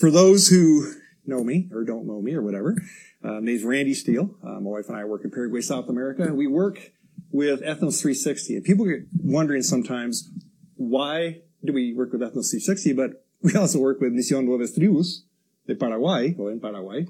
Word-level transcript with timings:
for 0.00 0.10
those 0.10 0.48
who 0.48 0.94
know 1.26 1.44
me 1.44 1.68
or 1.72 1.84
don't 1.84 2.06
know 2.06 2.22
me 2.22 2.34
or 2.34 2.42
whatever, 2.42 2.76
uh, 3.22 3.32
my 3.32 3.40
name's 3.40 3.62
Randy 3.62 3.92
Steele. 3.92 4.34
Uh, 4.42 4.58
my 4.60 4.70
wife 4.70 4.88
and 4.88 4.96
I 4.96 5.04
work 5.04 5.24
in 5.24 5.30
Paraguay, 5.30 5.60
South 5.60 5.88
America, 5.88 6.32
we 6.32 6.46
work 6.46 6.92
with 7.30 7.60
Ethnos 7.60 8.00
360. 8.00 8.56
And 8.56 8.64
people 8.64 8.86
get 8.86 9.02
wondering 9.22 9.62
sometimes, 9.62 10.30
why 10.76 11.42
do 11.62 11.74
we 11.74 11.92
work 11.92 12.12
with 12.12 12.22
Ethnos 12.22 12.50
360? 12.50 12.94
But 12.94 13.24
we 13.42 13.54
also 13.54 13.78
work 13.78 14.00
with 14.00 14.12
Misión 14.12 14.46
Nuevas 14.46 14.74
Tribus 14.74 15.22
de 15.66 15.74
Paraguay, 15.74 16.34
or 16.38 16.50
in 16.50 16.60
Paraguay. 16.60 17.06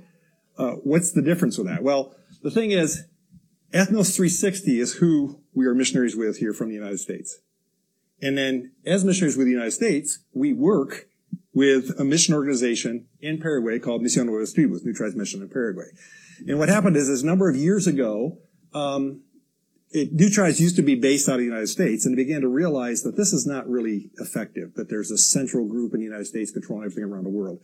Uh, 0.58 0.72
what's 0.82 1.12
the 1.12 1.22
difference 1.22 1.56
with 1.56 1.68
that? 1.68 1.82
Well, 1.82 2.14
the 2.42 2.50
thing 2.50 2.72
is, 2.72 3.04
Ethnos 3.72 4.14
360 4.14 4.80
is 4.80 4.94
who 4.94 5.40
we 5.54 5.64
are 5.66 5.74
missionaries 5.74 6.16
with 6.16 6.38
here 6.38 6.52
from 6.52 6.68
the 6.68 6.74
United 6.74 6.98
States. 6.98 7.38
And 8.20 8.36
then 8.36 8.72
as 8.84 9.04
missionaries 9.04 9.36
with 9.36 9.46
the 9.46 9.52
United 9.52 9.70
States, 9.70 10.18
we 10.34 10.52
work 10.52 11.06
with 11.52 11.98
a 11.98 12.04
mission 12.04 12.34
organization 12.34 13.06
in 13.20 13.40
Paraguay 13.40 13.78
called 13.78 14.02
Misión 14.02 14.24
de 14.26 14.30
Nuevas 14.30 14.52
Tribus, 14.52 14.84
New 14.84 14.92
Tribes 14.92 15.16
Mission 15.16 15.42
in 15.42 15.48
Paraguay. 15.48 15.86
And 16.46 16.58
what 16.58 16.68
happened 16.68 16.96
is, 16.96 17.08
is 17.08 17.22
a 17.22 17.26
number 17.26 17.50
of 17.50 17.56
years 17.56 17.86
ago, 17.86 18.38
um, 18.72 19.22
it, 19.90 20.12
New 20.12 20.30
Tribes 20.30 20.60
used 20.60 20.76
to 20.76 20.82
be 20.82 20.94
based 20.94 21.28
out 21.28 21.34
of 21.34 21.40
the 21.40 21.46
United 21.46 21.66
States, 21.66 22.06
and 22.06 22.14
began 22.14 22.40
to 22.42 22.48
realize 22.48 23.02
that 23.02 23.16
this 23.16 23.32
is 23.32 23.46
not 23.46 23.68
really 23.68 24.10
effective, 24.18 24.74
that 24.74 24.88
there's 24.88 25.10
a 25.10 25.18
central 25.18 25.66
group 25.66 25.92
in 25.92 25.98
the 25.98 26.06
United 26.06 26.26
States 26.26 26.52
controlling 26.52 26.84
everything 26.84 27.04
around 27.04 27.24
the 27.24 27.30
world. 27.30 27.58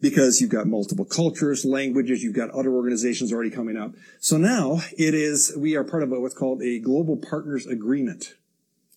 Because 0.00 0.40
you've 0.40 0.50
got 0.50 0.66
multiple 0.66 1.04
cultures, 1.04 1.66
languages, 1.66 2.22
you've 2.22 2.34
got 2.34 2.48
other 2.50 2.72
organizations 2.72 3.34
already 3.34 3.50
coming 3.50 3.76
up. 3.76 3.92
So 4.18 4.38
now 4.38 4.80
it 4.96 5.12
is, 5.12 5.52
we 5.54 5.76
are 5.76 5.84
part 5.84 6.02
of 6.02 6.08
what's 6.08 6.34
called 6.34 6.62
a 6.62 6.78
Global 6.78 7.18
Partners 7.18 7.66
Agreement. 7.66 8.32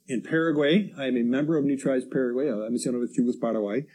In 0.07 0.21
Paraguay, 0.21 0.93
I 0.97 1.07
am 1.07 1.17
a 1.17 1.23
member 1.23 1.57
of 1.57 1.65
New 1.65 1.77
Tribes 1.77 2.05
Paraguay, 2.05 2.49
uh, 2.49 2.69
Misión 2.69 2.93
Nuevas 2.93 3.13
Tribus 3.13 3.35
Paraguay, 3.35 3.85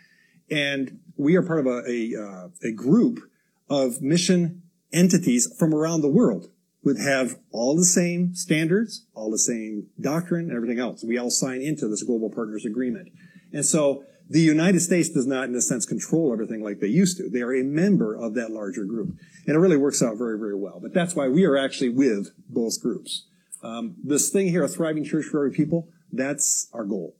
and 0.50 1.00
we 1.16 1.36
are 1.36 1.42
part 1.42 1.60
of 1.60 1.66
a, 1.66 1.82
a, 1.88 2.14
uh, 2.16 2.48
a 2.62 2.72
group 2.72 3.20
of 3.68 4.00
mission 4.00 4.62
entities 4.92 5.52
from 5.58 5.74
around 5.74 6.00
the 6.00 6.08
world 6.08 6.50
would 6.84 6.98
have 6.98 7.38
all 7.50 7.76
the 7.76 7.84
same 7.84 8.34
standards, 8.34 9.04
all 9.14 9.30
the 9.30 9.38
same 9.38 9.88
doctrine, 10.00 10.48
and 10.48 10.56
everything 10.56 10.78
else. 10.78 11.04
We 11.04 11.18
all 11.18 11.30
sign 11.30 11.60
into 11.60 11.88
this 11.88 12.02
global 12.02 12.30
partners 12.30 12.64
agreement. 12.64 13.12
And 13.52 13.64
so 13.64 14.04
the 14.30 14.40
United 14.40 14.80
States 14.80 15.08
does 15.08 15.26
not, 15.26 15.48
in 15.48 15.54
a 15.54 15.60
sense, 15.60 15.84
control 15.84 16.32
everything 16.32 16.62
like 16.62 16.80
they 16.80 16.86
used 16.86 17.16
to. 17.18 17.28
They 17.28 17.42
are 17.42 17.54
a 17.54 17.64
member 17.64 18.14
of 18.14 18.34
that 18.34 18.50
larger 18.50 18.84
group. 18.84 19.16
And 19.46 19.56
it 19.56 19.58
really 19.58 19.76
works 19.76 20.02
out 20.02 20.16
very, 20.16 20.38
very 20.38 20.54
well. 20.54 20.78
But 20.80 20.94
that's 20.94 21.14
why 21.14 21.28
we 21.28 21.44
are 21.44 21.56
actually 21.56 21.90
with 21.90 22.30
both 22.48 22.80
groups. 22.80 23.26
Um, 23.62 23.96
this 24.02 24.30
thing 24.30 24.48
here, 24.48 24.62
a 24.62 24.68
thriving 24.68 25.04
church 25.04 25.24
for 25.24 25.38
every 25.38 25.56
people, 25.56 25.88
that's 26.12 26.68
our 26.72 26.84
goal. 26.84 27.16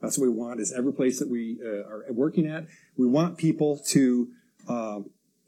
That's 0.00 0.18
what 0.18 0.26
we 0.26 0.34
want 0.34 0.60
is 0.60 0.72
every 0.76 0.92
place 0.92 1.18
that 1.18 1.28
we 1.28 1.58
uh, 1.64 1.88
are 1.88 2.04
working 2.10 2.46
at. 2.46 2.66
We 2.96 3.06
want 3.06 3.38
people 3.38 3.78
to 3.88 4.28
uh, 4.68 5.00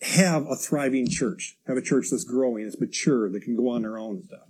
have 0.02 0.46
a 0.46 0.56
thriving 0.56 1.08
church, 1.08 1.58
have 1.66 1.76
a 1.76 1.82
church 1.82 2.06
that's 2.10 2.24
growing, 2.24 2.64
that's 2.64 2.80
mature, 2.80 3.28
that 3.30 3.42
can 3.42 3.56
go 3.56 3.68
on 3.68 3.82
their 3.82 3.98
own 3.98 4.16
and 4.16 4.24
stuff. 4.24 4.48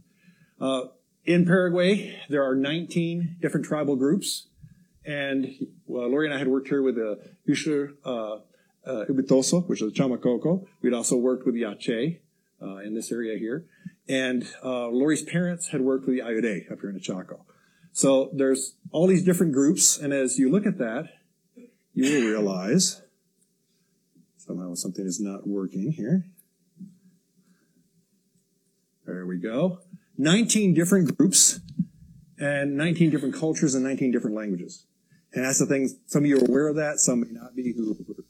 Uh, 0.60 0.82
in 1.24 1.44
Paraguay, 1.44 2.18
there 2.28 2.42
are 2.42 2.54
19 2.54 3.36
different 3.40 3.66
tribal 3.66 3.96
groups. 3.96 4.48
And 5.04 5.68
well, 5.86 6.08
Lori 6.08 6.26
and 6.26 6.34
I 6.34 6.38
had 6.38 6.48
worked 6.48 6.68
here 6.68 6.82
with 6.82 6.96
the 6.96 7.18
Usher 7.50 7.94
uh, 8.04 8.36
uh, 8.86 9.04
Ubitoso, 9.08 9.66
which 9.68 9.82
is 9.82 9.92
Chamacoco. 9.92 10.66
We'd 10.82 10.94
also 10.94 11.16
worked 11.16 11.46
with 11.46 11.54
the 11.54 11.64
Ache 11.64 12.22
uh, 12.62 12.76
in 12.78 12.94
this 12.94 13.10
area 13.10 13.38
here. 13.38 13.64
And 14.08 14.46
uh, 14.64 14.88
Lori's 14.88 15.22
parents 15.22 15.68
had 15.68 15.82
worked 15.82 16.06
with 16.06 16.16
the 16.16 16.22
Ayude 16.22 16.72
up 16.72 16.80
here 16.80 16.90
in 16.90 16.98
Chaco. 17.00 17.44
So 17.92 18.30
there's 18.32 18.74
all 18.92 19.06
these 19.06 19.24
different 19.24 19.52
groups. 19.52 19.98
And 19.98 20.12
as 20.12 20.38
you 20.38 20.50
look 20.50 20.66
at 20.66 20.78
that, 20.78 21.08
you 21.94 22.04
will 22.04 22.28
realize 22.30 23.02
Somehow 24.48 24.72
something 24.72 25.04
is 25.04 25.20
not 25.20 25.46
working 25.46 25.92
here. 25.92 26.24
There 29.04 29.26
we 29.26 29.36
go. 29.36 29.80
19 30.16 30.72
different 30.72 31.18
groups 31.18 31.60
and 32.38 32.74
19 32.74 33.10
different 33.10 33.34
cultures 33.34 33.74
and 33.74 33.84
19 33.84 34.10
different 34.10 34.34
languages. 34.34 34.86
And 35.34 35.44
that's 35.44 35.58
the 35.58 35.66
thing. 35.66 35.90
Some 36.06 36.24
of 36.24 36.30
you 36.30 36.38
are 36.38 36.46
aware 36.46 36.68
of 36.68 36.76
that. 36.76 36.98
Some 36.98 37.20
may 37.20 37.26
not 37.30 37.54
be 37.54 37.74
who 37.74 37.92
are 37.92 38.24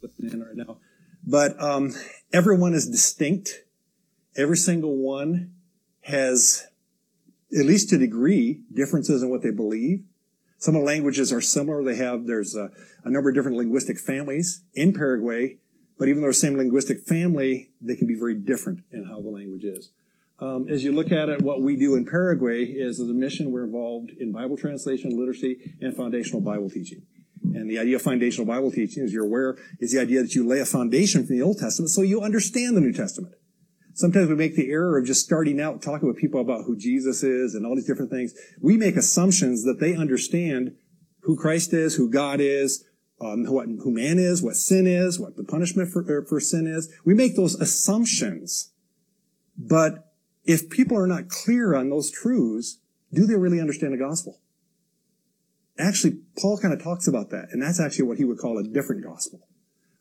listening 0.00 0.32
in 0.32 0.42
right 0.42 0.56
now. 0.56 0.78
But 1.22 1.62
um, 1.62 1.92
everyone 2.32 2.72
is 2.72 2.88
distinct. 2.88 3.64
Every 4.38 4.56
single 4.56 4.96
one 4.96 5.52
has, 6.00 6.66
at 7.56 7.64
least 7.64 7.90
to 7.90 7.98
degree, 7.98 8.60
differences 8.72 9.22
in 9.22 9.30
what 9.30 9.42
they 9.42 9.50
believe. 9.50 10.04
Some 10.58 10.74
of 10.74 10.82
the 10.82 10.86
languages 10.86 11.32
are 11.32 11.40
similar. 11.40 11.84
They 11.84 11.96
have, 11.96 12.26
there's 12.26 12.54
a, 12.56 12.70
a 13.04 13.10
number 13.10 13.30
of 13.30 13.34
different 13.34 13.56
linguistic 13.56 13.98
families 13.98 14.62
in 14.74 14.92
Paraguay, 14.92 15.58
but 15.98 16.08
even 16.08 16.20
though 16.20 16.28
the 16.28 16.34
same 16.34 16.56
linguistic 16.56 17.00
family, 17.00 17.70
they 17.80 17.96
can 17.96 18.06
be 18.06 18.14
very 18.14 18.34
different 18.34 18.80
in 18.90 19.04
how 19.04 19.20
the 19.20 19.28
language 19.28 19.64
is. 19.64 19.90
Um, 20.40 20.68
as 20.68 20.84
you 20.84 20.92
look 20.92 21.10
at 21.10 21.28
it, 21.28 21.42
what 21.42 21.62
we 21.62 21.76
do 21.76 21.96
in 21.96 22.04
Paraguay 22.04 22.64
is 22.64 23.00
as 23.00 23.08
a 23.08 23.12
mission, 23.12 23.50
we're 23.50 23.64
involved 23.64 24.10
in 24.10 24.30
Bible 24.30 24.56
translation, 24.56 25.18
literacy, 25.18 25.74
and 25.80 25.96
foundational 25.96 26.40
Bible 26.40 26.70
teaching. 26.70 27.02
And 27.42 27.68
the 27.68 27.78
idea 27.78 27.96
of 27.96 28.02
foundational 28.02 28.46
Bible 28.46 28.70
teaching, 28.70 29.02
as 29.02 29.12
you're 29.12 29.24
aware, 29.24 29.56
is 29.80 29.92
the 29.92 30.00
idea 30.00 30.22
that 30.22 30.34
you 30.34 30.46
lay 30.46 30.60
a 30.60 30.66
foundation 30.66 31.26
from 31.26 31.36
the 31.36 31.42
Old 31.42 31.58
Testament 31.58 31.90
so 31.90 32.02
you 32.02 32.20
understand 32.20 32.76
the 32.76 32.80
New 32.80 32.92
Testament. 32.92 33.34
Sometimes 33.98 34.28
we 34.28 34.36
make 34.36 34.54
the 34.54 34.70
error 34.70 34.96
of 34.96 35.06
just 35.06 35.24
starting 35.24 35.60
out 35.60 35.82
talking 35.82 36.06
with 36.06 36.16
people 36.16 36.40
about 36.40 36.66
who 36.66 36.76
Jesus 36.76 37.24
is 37.24 37.56
and 37.56 37.66
all 37.66 37.74
these 37.74 37.88
different 37.88 38.12
things. 38.12 38.32
We 38.60 38.76
make 38.76 38.94
assumptions 38.94 39.64
that 39.64 39.80
they 39.80 39.96
understand 39.96 40.76
who 41.22 41.36
Christ 41.36 41.74
is, 41.74 41.96
who 41.96 42.08
God 42.08 42.38
is, 42.38 42.84
um, 43.20 43.44
what, 43.46 43.66
who 43.66 43.90
man 43.90 44.20
is, 44.20 44.40
what 44.40 44.54
sin 44.54 44.86
is, 44.86 45.18
what 45.18 45.36
the 45.36 45.42
punishment 45.42 45.90
for, 45.90 46.04
er, 46.08 46.24
for 46.28 46.38
sin 46.38 46.68
is. 46.68 46.94
We 47.04 47.12
make 47.12 47.34
those 47.34 47.56
assumptions. 47.56 48.70
But 49.56 50.12
if 50.44 50.70
people 50.70 50.96
are 50.96 51.08
not 51.08 51.28
clear 51.28 51.74
on 51.74 51.90
those 51.90 52.08
truths, 52.08 52.78
do 53.12 53.26
they 53.26 53.34
really 53.34 53.60
understand 53.60 53.94
the 53.94 53.98
gospel? 53.98 54.40
Actually, 55.76 56.20
Paul 56.40 56.56
kind 56.58 56.72
of 56.72 56.80
talks 56.80 57.08
about 57.08 57.30
that, 57.30 57.48
and 57.50 57.60
that's 57.60 57.80
actually 57.80 58.06
what 58.06 58.18
he 58.18 58.24
would 58.24 58.38
call 58.38 58.58
a 58.58 58.62
different 58.62 59.02
gospel. 59.02 59.40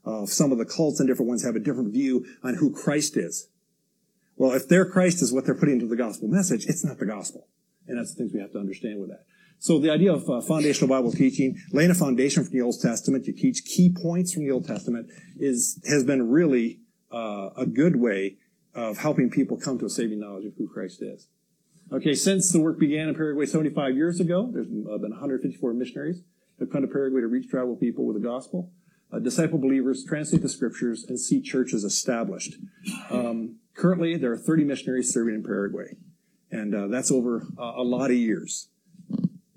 Uh, 0.05 0.27
some 0.27 0.51
of 0.51 0.59
the 0.59 0.65
cults 0.65 0.99
and 0.99 1.09
different 1.09 1.29
ones 1.29 1.43
have 1.43 1.55
a 1.55 1.59
different 1.59 1.93
view 1.93 2.27
on 2.43 2.53
who 2.53 2.71
Christ 2.71 3.17
is. 3.17 3.49
Well, 4.37 4.53
if 4.53 4.67
their 4.67 4.85
Christ 4.85 5.21
is 5.21 5.33
what 5.33 5.45
they're 5.45 5.55
putting 5.55 5.75
into 5.75 5.87
the 5.87 5.95
gospel 5.95 6.27
message, 6.27 6.65
it's 6.67 6.85
not 6.85 6.99
the 6.99 7.05
gospel. 7.05 7.47
And 7.87 7.97
that's 7.97 8.13
the 8.13 8.19
things 8.19 8.33
we 8.33 8.39
have 8.39 8.51
to 8.51 8.59
understand 8.59 8.99
with 8.99 9.09
that. 9.09 9.25
So 9.59 9.79
the 9.79 9.91
idea 9.91 10.13
of 10.13 10.29
uh, 10.29 10.41
foundational 10.41 10.87
Bible 10.87 11.11
teaching, 11.11 11.59
laying 11.71 11.89
a 11.89 11.95
foundation 11.95 12.43
from 12.43 12.53
the 12.53 12.61
Old 12.61 12.79
Testament, 12.79 13.25
you 13.25 13.33
teach 13.33 13.65
key 13.65 13.91
points 13.91 14.33
from 14.33 14.43
the 14.43 14.51
Old 14.51 14.67
Testament, 14.67 15.09
is 15.39 15.81
has 15.89 16.03
been 16.03 16.29
really 16.29 16.81
uh, 17.11 17.49
a 17.57 17.65
good 17.65 17.95
way 17.95 18.37
of 18.75 18.99
helping 18.99 19.31
people 19.31 19.57
come 19.57 19.79
to 19.79 19.85
a 19.85 19.89
saving 19.89 20.19
knowledge 20.19 20.45
of 20.45 20.53
who 20.57 20.67
Christ 20.67 21.01
is. 21.01 21.29
Okay, 21.91 22.13
since 22.13 22.51
the 22.51 22.59
work 22.59 22.77
began 22.77 23.07
in 23.07 23.15
Paraguay 23.15 23.45
75 23.45 23.95
years 23.95 24.19
ago, 24.19 24.51
there's 24.53 24.67
been 24.67 24.83
154 24.85 25.73
missionaries 25.73 26.21
who 26.57 26.65
have 26.65 26.71
come 26.71 26.81
to 26.81 26.87
Paraguay 26.87 27.21
to 27.21 27.27
reach 27.27 27.49
tribal 27.49 27.75
people 27.75 28.05
with 28.05 28.21
the 28.21 28.27
gospel. 28.27 28.71
Uh, 29.11 29.19
disciple 29.19 29.57
believers 29.57 30.03
translate 30.03 30.41
the 30.41 30.49
scriptures 30.49 31.05
and 31.07 31.17
see 31.17 31.41
churches 31.41 31.85
established. 31.85 32.55
Um, 33.09 33.55
Currently, 33.77 34.17
there 34.17 34.31
are 34.31 34.37
30 34.37 34.63
missionaries 34.63 35.13
serving 35.13 35.35
in 35.35 35.43
Paraguay, 35.43 35.95
and 36.49 36.73
uh, 36.73 36.87
that's 36.87 37.11
over 37.11 37.45
uh, 37.59 37.73
a 37.75 37.83
lot 37.83 38.09
of 38.09 38.17
years. 38.17 38.69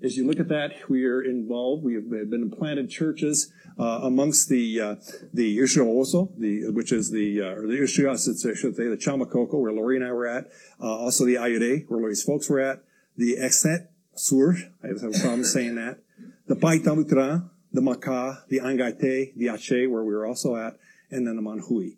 As 0.03 0.15
you 0.15 0.27
look 0.27 0.39
at 0.39 0.47
that, 0.47 0.89
we 0.89 1.05
are 1.05 1.23
involved. 1.23 1.83
We 1.83 1.95
have 1.95 2.07
been 2.07 2.51
planted 2.51 2.91
churches 2.91 3.51
uh, 3.79 4.01
amongst 4.03 4.47
the 4.47 4.79
uh, 4.79 4.95
the 5.33 5.57
Ushioso, 5.57 6.37
the 6.37 6.69
which 6.69 6.91
is 6.91 7.09
the 7.09 7.41
uh, 7.41 7.55
or 7.55 7.67
the 7.67 7.73
Ushias, 7.73 8.29
I 8.29 8.53
should 8.53 8.75
say, 8.75 8.87
the 8.87 8.95
Chamacoco, 8.97 9.59
where 9.59 9.71
Lori 9.71 9.95
and 9.95 10.05
I 10.05 10.11
were 10.11 10.27
at. 10.27 10.45
Uh, 10.79 10.85
also 10.85 11.25
the 11.25 11.35
Ayude, 11.35 11.85
where 11.87 11.99
Lori's 11.99 12.21
folks 12.21 12.47
were 12.47 12.59
at. 12.59 12.83
The 13.17 13.37
Exet 13.39 13.87
Sur, 14.13 14.55
I 14.83 14.87
have 14.87 15.03
a 15.03 15.19
problem 15.19 15.43
saying 15.43 15.75
that. 15.75 15.97
The 16.45 16.55
Pai 16.55 16.77
Tavytera, 16.77 17.49
the 17.73 17.81
Maka, 17.81 18.43
the 18.49 18.59
Angaite, 18.59 19.35
the 19.35 19.47
Ache, 19.47 19.89
where 19.89 20.03
we 20.03 20.13
were 20.13 20.27
also 20.27 20.55
at, 20.55 20.77
and 21.09 21.25
then 21.25 21.35
the 21.35 21.41
Manjui. 21.41 21.97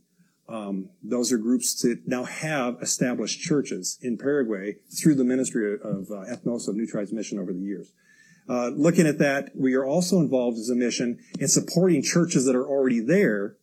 Um, 0.49 0.89
those 1.01 1.31
are 1.31 1.37
groups 1.37 1.81
that 1.81 2.01
now 2.05 2.25
have 2.25 2.77
established 2.81 3.39
churches 3.39 3.97
in 4.01 4.17
Paraguay 4.17 4.77
through 5.01 5.15
the 5.15 5.23
ministry 5.23 5.73
of 5.73 6.11
uh, 6.11 6.25
Ethnos 6.29 6.67
of 6.67 6.75
New 6.75 6.85
Tribes 6.85 7.13
Mission 7.13 7.39
over 7.39 7.53
the 7.53 7.59
years. 7.59 7.93
Uh, 8.47 8.67
looking 8.67 9.07
at 9.07 9.19
that, 9.19 9.51
we 9.55 9.73
are 9.73 9.85
also 9.85 10.17
involved 10.17 10.57
as 10.57 10.69
a 10.69 10.75
mission 10.75 11.17
in 11.39 11.47
supporting 11.47 12.03
churches 12.03 12.45
that 12.45 12.55
are 12.55 12.67
already 12.67 12.99
there 12.99 13.55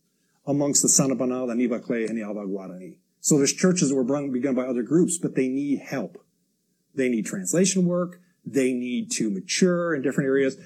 amongst 0.47 0.83
the 0.83 0.89
Sanapana, 0.89 1.47
the 1.47 1.55
Nivacle, 1.55 2.09
and 2.09 2.17
the 2.17 2.23
Ava 2.23 2.47
Guarani. 2.47 2.97
So 3.21 3.37
there's 3.37 3.53
churches 3.53 3.91
that 3.91 3.95
were 3.95 4.29
begun 4.29 4.55
by 4.55 4.65
other 4.65 4.83
groups, 4.83 5.19
but 5.19 5.35
they 5.35 5.49
need 5.49 5.81
help. 5.81 6.25
They 6.95 7.11
need 7.11 7.27
translation 7.27 7.85
work. 7.85 8.21
They 8.45 8.73
need 8.73 9.11
to 9.13 9.31
mature 9.31 9.95
in 9.95 10.01
different 10.01 10.29
areas. 10.29 10.57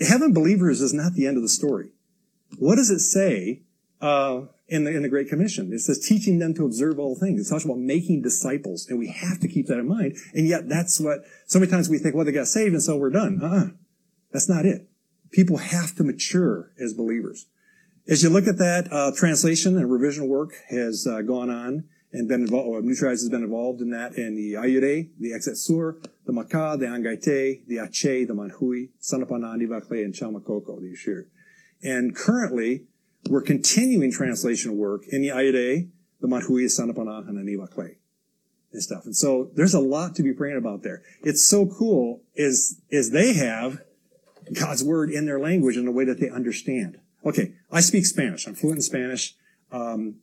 Having 0.00 0.34
believers 0.34 0.82
is 0.82 0.92
not 0.92 1.14
the 1.14 1.26
end 1.26 1.38
of 1.38 1.42
the 1.42 1.48
story. 1.48 1.88
What 2.58 2.76
does 2.76 2.90
it 2.90 3.00
say 3.00 3.62
uh, 4.02 4.42
in 4.72 4.84
the, 4.84 4.90
in 4.90 5.02
the 5.02 5.08
Great 5.08 5.28
Commission. 5.28 5.70
It 5.70 5.80
says 5.80 5.98
teaching 5.98 6.38
them 6.38 6.54
to 6.54 6.64
observe 6.64 6.98
all 6.98 7.14
things. 7.14 7.46
It 7.46 7.50
talks 7.50 7.64
about 7.64 7.78
making 7.78 8.22
disciples, 8.22 8.86
and 8.88 8.98
we 8.98 9.08
have 9.08 9.38
to 9.40 9.48
keep 9.48 9.66
that 9.66 9.78
in 9.78 9.86
mind. 9.86 10.16
And 10.32 10.48
yet 10.48 10.66
that's 10.66 10.98
what, 10.98 11.18
so 11.46 11.58
many 11.58 11.70
times 11.70 11.90
we 11.90 11.98
think, 11.98 12.14
well, 12.14 12.24
they 12.24 12.32
got 12.32 12.46
saved 12.46 12.72
and 12.72 12.82
so 12.82 12.96
we're 12.96 13.10
done. 13.10 13.38
Uh-uh. 13.42 13.76
That's 14.32 14.48
not 14.48 14.64
it. 14.64 14.88
People 15.30 15.58
have 15.58 15.94
to 15.96 16.04
mature 16.04 16.72
as 16.82 16.94
believers. 16.94 17.46
as 18.08 18.22
you 18.22 18.30
look 18.30 18.46
at 18.46 18.56
that, 18.58 18.90
uh, 18.90 19.12
translation 19.14 19.76
and 19.76 19.92
revision 19.92 20.26
work 20.26 20.54
has 20.70 21.06
uh, 21.06 21.20
gone 21.20 21.50
on 21.50 21.84
and 22.14 22.26
been 22.26 22.42
involved, 22.42 22.84
New 22.84 22.94
has 22.94 23.28
been 23.28 23.42
involved 23.42 23.82
in 23.82 23.90
that 23.90 24.16
in 24.16 24.36
the 24.36 24.54
Ayure, 24.54 25.10
the 25.18 25.32
Exet 25.32 25.56
Sur, 25.56 25.98
the 26.24 26.32
Maka, 26.32 26.76
the 26.78 26.86
Angaite, 26.86 27.66
the 27.66 27.78
Ache, 27.78 28.26
the 28.26 28.34
Manjui, 28.34 28.88
Sanapanandi 29.00 29.66
Vakle, 29.68 30.02
and 30.04 30.14
Chamacoco, 30.14 30.80
the 30.80 30.92
Ashir. 30.92 31.28
And 31.82 32.14
currently, 32.16 32.86
we're 33.28 33.42
continuing 33.42 34.10
translation 34.10 34.76
work 34.76 35.02
in 35.08 35.22
the 35.22 35.28
Ayure, 35.28 35.88
the 36.20 36.28
Manjui, 36.28 36.64
Sanapana, 36.66 37.28
and 37.28 37.38
Anivakle 37.38 37.96
and 38.72 38.82
stuff. 38.82 39.04
And 39.04 39.16
so 39.16 39.50
there's 39.54 39.74
a 39.74 39.80
lot 39.80 40.14
to 40.16 40.22
be 40.22 40.32
praying 40.32 40.56
about 40.56 40.82
there. 40.82 41.02
It's 41.22 41.44
so 41.44 41.66
cool 41.66 42.22
is, 42.34 42.80
is 42.90 43.10
they 43.10 43.34
have 43.34 43.82
God's 44.52 44.82
word 44.82 45.10
in 45.10 45.26
their 45.26 45.38
language 45.38 45.76
in 45.76 45.86
a 45.86 45.92
way 45.92 46.04
that 46.04 46.20
they 46.20 46.28
understand. 46.28 46.98
Okay, 47.24 47.54
I 47.70 47.80
speak 47.80 48.06
Spanish. 48.06 48.46
I'm 48.46 48.54
fluent 48.54 48.78
in 48.78 48.82
Spanish. 48.82 49.34
Um, 49.70 50.16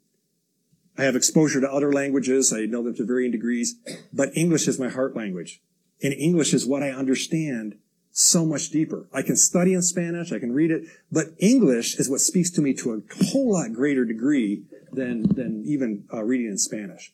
I 0.97 1.03
have 1.03 1.15
exposure 1.15 1.61
to 1.61 1.71
other 1.71 1.93
languages. 1.93 2.51
I 2.51 2.65
know 2.65 2.83
them 2.83 2.95
to 2.95 3.05
varying 3.05 3.31
degrees, 3.31 3.75
but 4.11 4.35
English 4.35 4.67
is 4.67 4.79
my 4.79 4.89
heart 4.89 5.15
language. 5.15 5.61
And 6.03 6.13
English 6.13 6.53
is 6.53 6.65
what 6.65 6.83
I 6.83 6.91
understand 6.91 7.77
so 8.19 8.45
much 8.45 8.69
deeper. 8.69 9.07
I 9.13 9.21
can 9.21 9.37
study 9.37 9.73
in 9.73 9.81
Spanish, 9.81 10.33
I 10.33 10.39
can 10.39 10.51
read 10.51 10.71
it, 10.71 10.83
but 11.09 11.27
English 11.39 11.95
is 11.95 12.09
what 12.09 12.19
speaks 12.19 12.49
to 12.51 12.61
me 12.61 12.73
to 12.73 12.93
a 12.93 13.25
whole 13.27 13.53
lot 13.53 13.71
greater 13.71 14.03
degree 14.03 14.63
than, 14.91 15.23
than 15.23 15.63
even 15.65 16.03
uh, 16.13 16.23
reading 16.23 16.47
in 16.47 16.57
Spanish. 16.57 17.13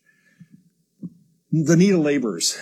The 1.52 1.75
need 1.75 1.94
of 1.94 2.00
laborers. 2.00 2.57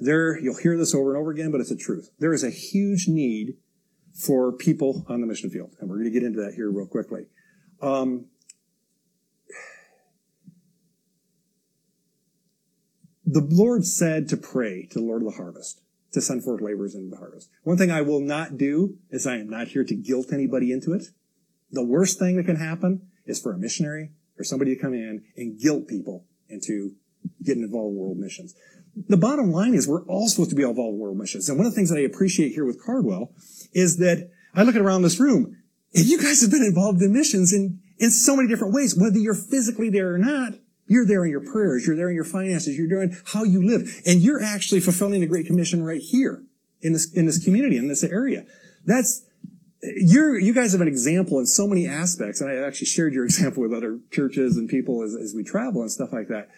There, 0.00 0.38
you'll 0.40 0.56
hear 0.56 0.76
this 0.76 0.92
over 0.92 1.14
and 1.14 1.20
over 1.20 1.30
again, 1.30 1.52
but 1.52 1.60
it's 1.60 1.70
the 1.70 1.76
truth. 1.76 2.10
There 2.18 2.32
is 2.32 2.42
a 2.42 2.50
huge 2.50 3.06
need 3.06 3.54
for 4.12 4.50
people 4.50 5.04
on 5.08 5.20
the 5.20 5.26
mission 5.26 5.48
field. 5.48 5.76
And 5.78 5.88
we're 5.88 5.96
going 5.96 6.12
to 6.12 6.18
get 6.18 6.24
into 6.24 6.40
that 6.40 6.54
here 6.54 6.70
real 6.70 6.86
quickly. 6.86 7.26
Um, 7.80 8.26
the 13.24 13.46
Lord 13.48 13.84
said 13.84 14.28
to 14.30 14.36
pray 14.36 14.86
to 14.86 14.98
the 14.98 15.04
Lord 15.04 15.22
of 15.22 15.28
the 15.28 15.36
harvest, 15.36 15.80
to 16.14 16.20
send 16.20 16.42
forth 16.42 16.60
laborers 16.60 16.94
into 16.94 17.10
the 17.10 17.16
harvest. 17.16 17.50
One 17.62 17.76
thing 17.76 17.90
I 17.90 18.00
will 18.00 18.20
not 18.20 18.56
do 18.56 18.96
is 19.10 19.26
I 19.26 19.36
am 19.36 19.50
not 19.50 19.68
here 19.68 19.84
to 19.84 19.94
guilt 19.94 20.32
anybody 20.32 20.72
into 20.72 20.92
it. 20.92 21.08
The 21.70 21.84
worst 21.84 22.18
thing 22.18 22.36
that 22.36 22.46
can 22.46 22.56
happen 22.56 23.08
is 23.26 23.40
for 23.40 23.52
a 23.52 23.58
missionary 23.58 24.12
or 24.38 24.44
somebody 24.44 24.74
to 24.74 24.80
come 24.80 24.94
in 24.94 25.24
and 25.36 25.58
guilt 25.60 25.88
people 25.88 26.24
into 26.48 26.92
getting 27.42 27.64
involved 27.64 27.94
in 27.94 27.98
world 27.98 28.16
missions. 28.16 28.54
The 29.08 29.16
bottom 29.16 29.50
line 29.50 29.74
is 29.74 29.88
we're 29.88 30.04
all 30.04 30.28
supposed 30.28 30.50
to 30.50 30.56
be 30.56 30.62
involved 30.62 30.94
in 30.94 31.00
world 31.00 31.18
missions. 31.18 31.48
And 31.48 31.58
one 31.58 31.66
of 31.66 31.72
the 31.72 31.76
things 31.76 31.90
that 31.90 31.98
I 31.98 32.02
appreciate 32.02 32.52
here 32.52 32.64
with 32.64 32.82
Cardwell 32.82 33.32
is 33.72 33.96
that 33.98 34.30
I 34.54 34.62
look 34.62 34.76
around 34.76 35.02
this 35.02 35.18
room 35.18 35.56
and 35.94 36.04
you 36.04 36.18
guys 36.18 36.42
have 36.42 36.50
been 36.50 36.64
involved 36.64 37.02
in 37.02 37.12
missions 37.12 37.52
in, 37.52 37.80
in 37.98 38.10
so 38.10 38.36
many 38.36 38.48
different 38.48 38.74
ways, 38.74 38.96
whether 38.96 39.18
you're 39.18 39.34
physically 39.34 39.90
there 39.90 40.14
or 40.14 40.18
not. 40.18 40.54
You're 40.86 41.06
there 41.06 41.24
in 41.24 41.30
your 41.30 41.40
prayers. 41.40 41.86
You're 41.86 41.96
there 41.96 42.08
in 42.08 42.14
your 42.14 42.24
finances. 42.24 42.76
You're 42.76 42.88
doing 42.88 43.16
how 43.26 43.44
you 43.44 43.66
live. 43.66 44.02
And 44.06 44.20
you're 44.20 44.42
actually 44.42 44.80
fulfilling 44.80 45.20
the 45.20 45.26
Great 45.26 45.46
Commission 45.46 45.82
right 45.82 46.00
here 46.00 46.42
in 46.82 46.92
this, 46.92 47.12
in 47.12 47.26
this 47.26 47.42
community, 47.42 47.76
in 47.76 47.88
this 47.88 48.04
area. 48.04 48.44
That's, 48.84 49.24
you're, 49.82 50.38
you 50.38 50.52
guys 50.52 50.72
have 50.72 50.82
an 50.82 50.88
example 50.88 51.38
in 51.38 51.46
so 51.46 51.66
many 51.66 51.86
aspects. 51.86 52.40
And 52.40 52.50
I 52.50 52.66
actually 52.66 52.86
shared 52.86 53.14
your 53.14 53.24
example 53.26 53.62
with 53.62 53.72
other 53.72 53.98
churches 54.10 54.56
and 54.56 54.68
people 54.68 55.02
as, 55.02 55.14
as 55.14 55.34
we 55.34 55.42
travel 55.42 55.80
and 55.80 55.90
stuff 55.90 56.12
like 56.12 56.28
that. 56.28 56.48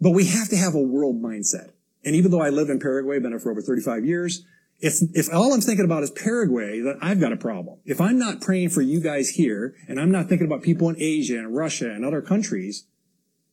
But 0.00 0.10
we 0.10 0.26
have 0.26 0.48
to 0.48 0.56
have 0.56 0.74
a 0.74 0.80
world 0.80 1.22
mindset. 1.22 1.70
And 2.04 2.16
even 2.16 2.32
though 2.32 2.42
I 2.42 2.48
live 2.48 2.68
in 2.68 2.80
Paraguay, 2.80 3.20
been 3.20 3.30
there 3.30 3.38
for 3.38 3.52
over 3.52 3.62
35 3.62 4.04
years, 4.04 4.44
if, 4.80 4.96
if 5.14 5.32
all 5.32 5.54
I'm 5.54 5.60
thinking 5.60 5.84
about 5.84 6.02
is 6.02 6.10
Paraguay, 6.10 6.80
then 6.80 6.98
I've 7.00 7.20
got 7.20 7.32
a 7.32 7.36
problem. 7.36 7.78
If 7.84 8.00
I'm 8.00 8.18
not 8.18 8.40
praying 8.40 8.70
for 8.70 8.82
you 8.82 9.00
guys 9.00 9.30
here, 9.30 9.76
and 9.86 10.00
I'm 10.00 10.10
not 10.10 10.28
thinking 10.28 10.46
about 10.46 10.62
people 10.62 10.88
in 10.88 10.96
Asia 10.98 11.38
and 11.38 11.54
Russia 11.54 11.88
and 11.88 12.04
other 12.04 12.20
countries, 12.20 12.84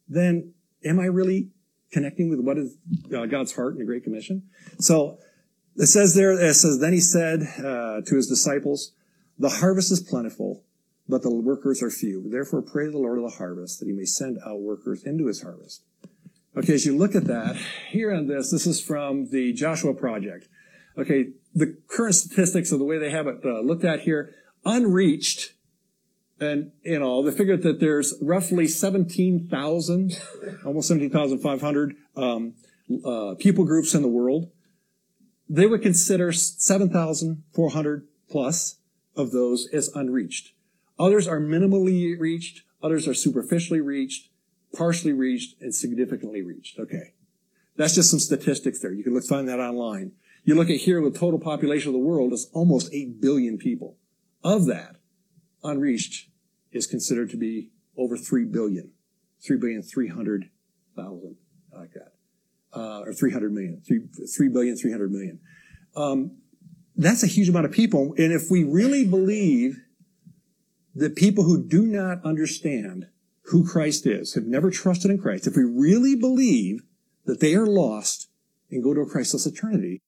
then 0.10 0.54
am 0.84 1.00
I 1.00 1.06
really 1.06 1.50
connecting 1.92 2.30
with 2.30 2.40
what 2.40 2.58
is 2.58 2.78
uh, 3.16 3.26
God's 3.26 3.56
heart 3.56 3.74
in 3.74 3.80
the 3.80 3.86
Great 3.86 4.04
Commission? 4.04 4.44
So 4.80 5.20
it 5.76 5.88
says 5.88 6.16
there, 6.16 6.32
it 6.32 6.54
says, 6.56 6.80
then 6.80 6.94
he 6.94 7.00
said 7.00 7.42
uh, 7.60 8.02
to 8.06 8.16
his 8.16 8.28
disciples, 8.28 8.94
the 9.38 9.50
harvest 9.50 9.92
is 9.92 10.02
plentiful, 10.02 10.64
but 11.08 11.22
the 11.22 11.34
workers 11.34 11.82
are 11.82 11.90
few. 11.90 12.30
Therefore 12.30 12.62
pray 12.62 12.86
to 12.86 12.92
the 12.92 12.98
Lord 12.98 13.18
of 13.18 13.24
the 13.24 13.38
harvest 13.38 13.80
that 13.80 13.86
he 13.86 13.94
may 13.94 14.06
send 14.06 14.38
out 14.46 14.60
workers 14.60 15.04
into 15.04 15.28
his 15.28 15.42
harvest. 15.42 15.84
Okay, 16.58 16.74
as 16.74 16.86
you 16.86 16.98
look 16.98 17.16
at 17.16 17.26
that, 17.26 17.56
here 17.90 18.14
on 18.14 18.28
this, 18.28 18.52
this 18.52 18.66
is 18.66 18.84
from 18.84 19.30
the 19.30 19.54
Joshua 19.54 19.94
Project. 19.94 20.48
Okay, 20.98 21.28
the 21.56 21.78
current 21.88 22.16
statistics 22.16 22.72
of 22.72 22.80
the 22.80 22.86
way 22.86 22.98
they 22.98 23.12
have 23.12 23.28
it 23.28 23.38
uh, 23.46 23.62
looked 23.62 23.86
at 23.86 24.02
here, 24.02 24.34
unreached, 24.66 25.54
and 26.40 26.72
you 26.84 27.00
know, 27.00 27.24
they 27.24 27.36
figured 27.36 27.64
that 27.64 27.80
there's 27.80 28.14
roughly 28.22 28.68
17,000, 28.68 30.22
almost 30.66 30.88
17,500 30.88 31.96
um, 32.16 32.54
uh, 33.06 33.36
people 33.38 33.66
groups 33.66 33.94
in 33.94 34.02
the 34.02 34.08
world. 34.08 34.50
They 35.48 35.66
would 35.66 35.82
consider 35.82 36.32
7,400 36.32 38.08
plus 38.30 38.78
of 39.16 39.32
those 39.32 39.68
as 39.74 39.90
unreached. 39.96 40.54
Others 40.98 41.28
are 41.28 41.40
minimally 41.40 42.18
reached, 42.20 42.64
others 42.84 43.08
are 43.08 43.14
superficially 43.14 43.82
reached, 43.82 44.30
partially 44.76 45.14
reached, 45.14 45.60
and 45.62 45.74
significantly 45.74 46.42
reached. 46.42 46.80
Okay. 46.80 47.14
That's 47.76 47.96
just 47.96 48.10
some 48.10 48.20
statistics 48.20 48.80
there. 48.80 48.92
You 48.92 49.04
can 49.04 49.14
look, 49.14 49.24
find 49.24 49.48
that 49.48 49.60
online. 49.60 50.12
You 50.44 50.56
look 50.56 50.70
at 50.70 50.78
here, 50.78 51.02
the 51.02 51.12
total 51.12 51.40
population 51.40 51.90
of 51.90 51.94
the 51.94 52.00
world 52.00 52.34
is 52.34 52.50
almost 52.54 52.94
8 52.94 53.22
billion 53.22 53.58
people. 53.58 53.98
Of 54.44 54.66
that, 54.68 54.98
unreached 55.64 56.29
is 56.72 56.88
considered 56.88 57.30
to 57.32 57.38
be 57.38 57.70
over 57.98 58.18
3 58.18 58.46
billion. 58.46 58.92
3 59.46 59.58
billion 59.58 59.82
300,000, 59.82 61.36
like 61.74 61.94
that. 61.94 62.14
Uh, 62.74 63.02
or 63.02 63.14
300 63.14 63.52
million. 63.52 63.82
3, 63.88 64.02
3 64.36 64.50
billion 64.50 64.76
300 64.76 65.12
million. 65.12 65.40
Um, 65.96 66.38
that's 66.96 67.24
a 67.24 67.28
huge 67.28 67.50
amount 67.50 67.66
of 67.66 67.72
people. 67.72 68.14
And 68.18 68.34
if 68.34 68.52
we 68.52 68.64
really 68.64 69.06
believe 69.06 69.78
that 70.96 71.16
people 71.16 71.46
who 71.46 71.66
do 71.66 71.86
not 71.86 72.24
understand 72.26 73.08
who 73.44 73.66
Christ 73.66 74.06
is, 74.06 74.36
have 74.36 74.46
never 74.46 74.70
trusted 74.70 75.10
in 75.10 75.18
Christ, 75.18 75.48
if 75.48 75.56
we 75.56 75.64
really 75.64 76.16
believe 76.16 76.82
that 77.26 77.40
they 77.40 77.56
are 77.56 77.66
lost 77.66 78.30
and 78.70 78.84
go 78.84 78.94
to 78.94 79.02
a 79.02 79.06
Christless 79.06 79.46
eternity, 79.46 80.02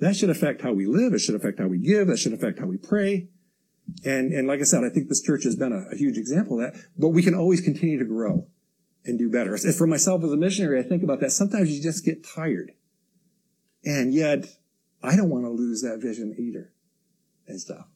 that 0.00 0.16
should 0.16 0.30
affect 0.30 0.62
how 0.62 0.72
we 0.72 0.86
live. 0.86 1.12
It 1.12 1.20
should 1.20 1.34
affect 1.34 1.58
how 1.58 1.66
we 1.66 1.78
give. 1.78 2.08
That 2.08 2.18
should 2.18 2.32
affect 2.32 2.58
how 2.58 2.66
we 2.66 2.76
pray. 2.76 3.28
And, 4.04 4.32
and 4.32 4.48
like 4.48 4.60
I 4.60 4.64
said, 4.64 4.84
I 4.84 4.88
think 4.88 5.08
this 5.08 5.22
church 5.22 5.44
has 5.44 5.56
been 5.56 5.72
a, 5.72 5.92
a 5.92 5.96
huge 5.96 6.16
example 6.16 6.60
of 6.60 6.72
that, 6.72 6.80
but 6.96 7.08
we 7.08 7.22
can 7.22 7.34
always 7.34 7.60
continue 7.60 7.98
to 7.98 8.04
grow 8.04 8.46
and 9.04 9.18
do 9.18 9.30
better. 9.30 9.54
As 9.54 9.76
for 9.76 9.86
myself 9.86 10.22
as 10.24 10.32
a 10.32 10.36
missionary, 10.36 10.78
I 10.80 10.82
think 10.82 11.02
about 11.02 11.20
that. 11.20 11.32
Sometimes 11.32 11.70
you 11.70 11.82
just 11.82 12.04
get 12.04 12.24
tired. 12.24 12.72
And 13.84 14.14
yet, 14.14 14.46
I 15.02 15.16
don't 15.16 15.28
want 15.28 15.44
to 15.44 15.50
lose 15.50 15.82
that 15.82 15.98
vision 16.00 16.36
either 16.38 16.72
and 17.48 17.60
stuff 17.60 17.86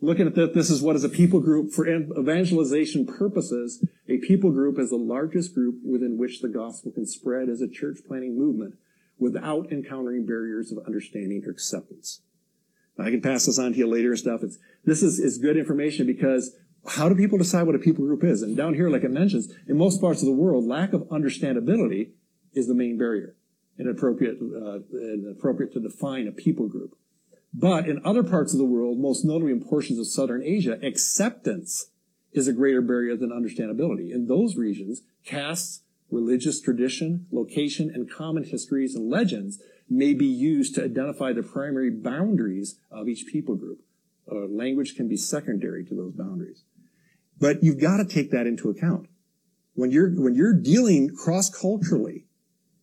looking 0.00 0.26
at 0.26 0.34
that, 0.34 0.54
this 0.54 0.70
is 0.70 0.82
what 0.82 0.96
is 0.96 1.04
a 1.04 1.08
people 1.08 1.40
group 1.40 1.72
for 1.72 1.86
evangelization 1.86 3.06
purposes. 3.06 3.84
A 4.08 4.18
people 4.18 4.50
group 4.50 4.78
is 4.78 4.90
the 4.90 4.96
largest 4.96 5.54
group 5.54 5.76
within 5.84 6.18
which 6.18 6.40
the 6.40 6.48
gospel 6.48 6.92
can 6.92 7.06
spread 7.06 7.48
as 7.48 7.60
a 7.60 7.68
church 7.68 7.98
planting 8.06 8.38
movement 8.38 8.74
without 9.18 9.72
encountering 9.72 10.26
barriers 10.26 10.70
of 10.70 10.78
understanding 10.86 11.42
or 11.46 11.50
acceptance. 11.50 12.22
I 12.98 13.10
can 13.10 13.20
pass 13.20 13.46
this 13.46 13.58
on 13.58 13.72
to 13.72 13.78
you 13.78 13.86
later 13.86 14.10
and 14.10 14.18
stuff. 14.18 14.42
It's, 14.42 14.58
this 14.84 15.02
is, 15.02 15.18
is 15.18 15.38
good 15.38 15.56
information 15.56 16.06
because 16.06 16.56
how 16.88 17.08
do 17.08 17.14
people 17.14 17.38
decide 17.38 17.64
what 17.64 17.74
a 17.74 17.78
people 17.78 18.04
group 18.04 18.24
is? 18.24 18.42
And 18.42 18.56
down 18.56 18.74
here, 18.74 18.88
like 18.88 19.04
it 19.04 19.10
mentions, 19.10 19.52
in 19.66 19.76
most 19.76 20.00
parts 20.00 20.22
of 20.22 20.26
the 20.26 20.34
world, 20.34 20.64
lack 20.64 20.92
of 20.92 21.02
understandability 21.02 22.10
is 22.54 22.68
the 22.68 22.74
main 22.74 22.96
barrier 22.96 23.34
and 23.78 23.88
appropriate, 23.88 24.38
uh, 24.40 24.78
and 24.92 25.36
appropriate 25.36 25.72
to 25.74 25.80
define 25.80 26.26
a 26.26 26.32
people 26.32 26.68
group. 26.68 26.96
But 27.52 27.88
in 27.88 28.00
other 28.04 28.22
parts 28.22 28.52
of 28.52 28.58
the 28.58 28.64
world, 28.64 28.98
most 28.98 29.24
notably 29.24 29.52
in 29.52 29.64
portions 29.64 29.98
of 29.98 30.06
southern 30.06 30.42
Asia, 30.42 30.78
acceptance 30.82 31.90
is 32.32 32.48
a 32.48 32.52
greater 32.52 32.82
barrier 32.82 33.16
than 33.16 33.30
understandability. 33.30 34.12
In 34.12 34.26
those 34.26 34.56
regions, 34.56 35.02
castes, 35.24 35.82
religious 36.10 36.60
tradition, 36.60 37.26
location, 37.32 37.90
and 37.92 38.10
common 38.10 38.44
histories 38.44 38.94
and 38.94 39.10
legends 39.10 39.58
may 39.88 40.14
be 40.14 40.26
used 40.26 40.74
to 40.74 40.84
identify 40.84 41.32
the 41.32 41.42
primary 41.42 41.90
boundaries 41.90 42.78
of 42.90 43.08
each 43.08 43.26
people 43.26 43.54
group. 43.54 43.80
Uh, 44.30 44.46
language 44.48 44.96
can 44.96 45.08
be 45.08 45.16
secondary 45.16 45.84
to 45.84 45.94
those 45.94 46.12
boundaries. 46.12 46.64
But 47.38 47.62
you've 47.62 47.80
got 47.80 47.98
to 47.98 48.04
take 48.04 48.30
that 48.30 48.46
into 48.46 48.70
account. 48.70 49.08
When 49.74 49.90
you're, 49.90 50.10
when 50.10 50.34
you're 50.34 50.54
dealing 50.54 51.14
cross-culturally 51.14 52.26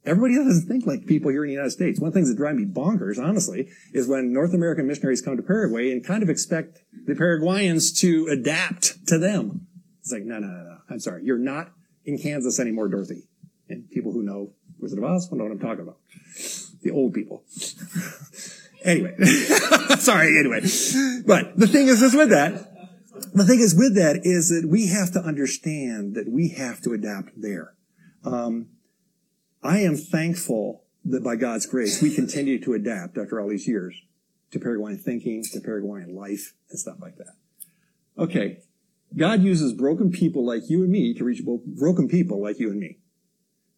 Everybody 0.06 0.36
doesn't 0.36 0.68
think 0.68 0.86
like 0.86 1.06
people 1.06 1.32
here 1.32 1.46
in 1.46 1.48
the 1.48 1.54
United 1.54 1.72
States. 1.72 2.00
One 2.00 2.10
of 2.10 2.14
the 2.14 2.20
things 2.20 2.30
that 2.30 2.36
drive 2.36 2.56
me 2.56 2.66
bonkers, 2.66 3.18
honestly, 3.18 3.70
is 3.94 4.08
when 4.08 4.34
North 4.34 4.54
American 4.54 4.86
missionaries 4.86 5.22
come 5.22 5.38
to 5.38 5.44
Paraguay 5.44 5.92
and 5.92 6.06
kind 6.06 6.22
of 6.22 6.30
expect 6.30 6.84
the 7.06 7.16
Paraguayans 7.16 7.98
to 8.02 8.28
adapt 8.28 9.08
to 9.08 9.18
them. 9.18 9.68
It's 10.02 10.12
like, 10.12 10.24
no, 10.24 10.40
no, 10.40 10.48
no, 10.48 10.64
no. 10.64 10.78
I'm 10.90 11.00
sorry. 11.00 11.24
You're 11.24 11.38
not 11.38 11.72
in 12.04 12.18
Kansas 12.18 12.60
anymore, 12.60 12.90
Dorothy. 12.90 13.30
And 13.70 13.90
people 13.90 14.12
who 14.12 14.24
know 14.24 14.52
Wizard 14.78 15.00
of 15.00 15.06
Oz 15.06 15.30
will 15.32 15.38
know 15.38 15.46
what 15.46 15.54
I'm 15.54 15.60
talking 15.60 15.84
about. 15.84 15.98
The 16.84 16.92
old 16.92 17.14
people. 17.14 17.44
Anyway, 18.84 19.16
sorry, 20.00 20.38
anyway. 20.38 20.60
But 21.26 21.58
the 21.58 21.68
thing 21.72 21.88
is, 21.88 22.02
is 22.02 22.14
with 22.14 22.32
that, 22.32 22.74
the 23.34 23.46
thing 23.46 23.60
is 23.60 23.74
with 23.74 23.96
that 23.96 24.22
is 24.24 24.50
that 24.50 24.68
we 24.70 24.88
have 24.88 25.12
to 25.14 25.20
understand 25.20 26.16
that 26.16 26.30
we 26.30 26.50
have 26.50 26.82
to 26.82 26.92
adapt 26.92 27.30
there. 27.42 27.76
Um, 28.26 28.68
I 29.64 29.80
am 29.80 29.96
thankful 29.96 30.84
that 31.06 31.24
by 31.24 31.36
God's 31.36 31.66
grace, 31.66 32.02
we 32.02 32.14
continue 32.14 32.62
to 32.64 32.74
adapt 32.74 33.18
after 33.18 33.40
all 33.40 33.50
these 33.50 33.68
years 33.68 33.96
to 34.52 34.60
Paraguayan 34.60 34.98
thinking, 34.98 35.44
to 35.52 35.60
Paraguayan 35.62 36.14
life, 36.14 36.54
and 36.70 36.80
stuff 36.80 36.98
like 37.02 37.18
that. 37.18 37.36
Okay. 38.18 38.60
God 39.16 39.44
uses 39.44 39.74
broken 39.74 40.12
people 40.12 40.46
like 40.46 40.70
you 40.70 40.84
and 40.84 40.92
me 40.92 41.14
to 41.14 41.24
reach 41.24 41.42
broken 41.46 42.08
people 42.08 42.42
like 42.42 42.60
you 42.60 42.70
and 42.72 42.80
me. 42.80 42.98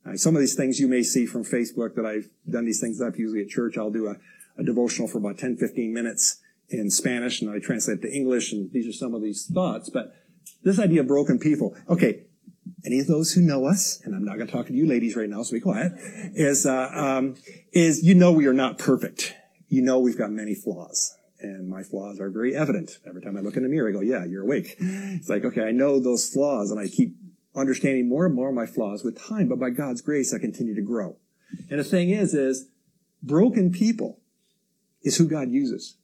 Uh, 0.05 0.15
some 0.15 0.35
of 0.35 0.41
these 0.41 0.55
things 0.55 0.79
you 0.79 0.87
may 0.87 1.03
see 1.03 1.25
from 1.25 1.43
Facebook 1.43 1.95
that 1.95 2.05
I've 2.05 2.29
done 2.49 2.65
these 2.65 2.79
things 2.79 3.01
up 3.01 3.17
usually 3.17 3.41
at 3.41 3.49
church. 3.49 3.77
I'll 3.77 3.91
do 3.91 4.07
a, 4.07 4.15
a 4.59 4.63
devotional 4.63 5.07
for 5.07 5.17
about 5.17 5.37
10, 5.37 5.57
15 5.57 5.93
minutes 5.93 6.41
in 6.69 6.89
Spanish 6.89 7.41
and 7.41 7.49
I 7.49 7.59
translate 7.59 8.01
to 8.01 8.11
English 8.11 8.51
and 8.51 8.71
these 8.71 8.87
are 8.87 8.93
some 8.93 9.13
of 9.13 9.21
these 9.21 9.45
thoughts. 9.45 9.89
But 9.89 10.13
this 10.63 10.79
idea 10.79 11.01
of 11.01 11.07
broken 11.07 11.39
people, 11.39 11.75
okay, 11.89 12.23
any 12.85 12.99
of 12.99 13.07
those 13.07 13.33
who 13.33 13.41
know 13.41 13.65
us, 13.65 14.01
and 14.03 14.15
I'm 14.15 14.23
not 14.23 14.35
going 14.35 14.47
to 14.47 14.53
talk 14.53 14.67
to 14.67 14.73
you 14.73 14.87
ladies 14.87 15.15
right 15.15 15.29
now, 15.29 15.41
so 15.43 15.53
be 15.53 15.59
quiet, 15.59 15.93
is, 16.35 16.65
uh, 16.65 16.89
um, 16.93 17.35
is 17.71 18.03
you 18.03 18.15
know 18.15 18.31
we 18.31 18.45
are 18.47 18.53
not 18.53 18.77
perfect. 18.77 19.33
You 19.67 19.81
know 19.81 19.99
we've 19.99 20.17
got 20.17 20.31
many 20.31 20.55
flaws. 20.55 21.15
And 21.39 21.67
my 21.67 21.83
flaws 21.83 22.19
are 22.19 22.29
very 22.29 22.55
evident. 22.55 22.97
Every 23.07 23.21
time 23.21 23.37
I 23.37 23.41
look 23.41 23.57
in 23.57 23.63
the 23.63 23.69
mirror, 23.69 23.89
I 23.89 23.91
go, 23.91 24.01
yeah, 24.01 24.25
you're 24.25 24.43
awake. 24.43 24.75
It's 24.79 25.29
like, 25.29 25.43
okay, 25.45 25.63
I 25.63 25.71
know 25.71 25.99
those 25.99 26.29
flaws 26.29 26.71
and 26.71 26.79
I 26.79 26.87
keep 26.87 27.15
understanding 27.55 28.09
more 28.09 28.25
and 28.25 28.35
more 28.35 28.49
of 28.49 28.55
my 28.55 28.65
flaws 28.65 29.03
with 29.03 29.19
time, 29.19 29.47
but 29.47 29.59
by 29.59 29.69
God's 29.69 30.01
grace, 30.01 30.33
I 30.33 30.39
continue 30.39 30.75
to 30.75 30.81
grow. 30.81 31.17
And 31.69 31.79
the 31.79 31.83
thing 31.83 32.09
is, 32.09 32.33
is 32.33 32.67
broken 33.21 33.71
people 33.71 34.19
is 35.03 35.17
who 35.17 35.27
God 35.27 35.49
uses 35.49 35.97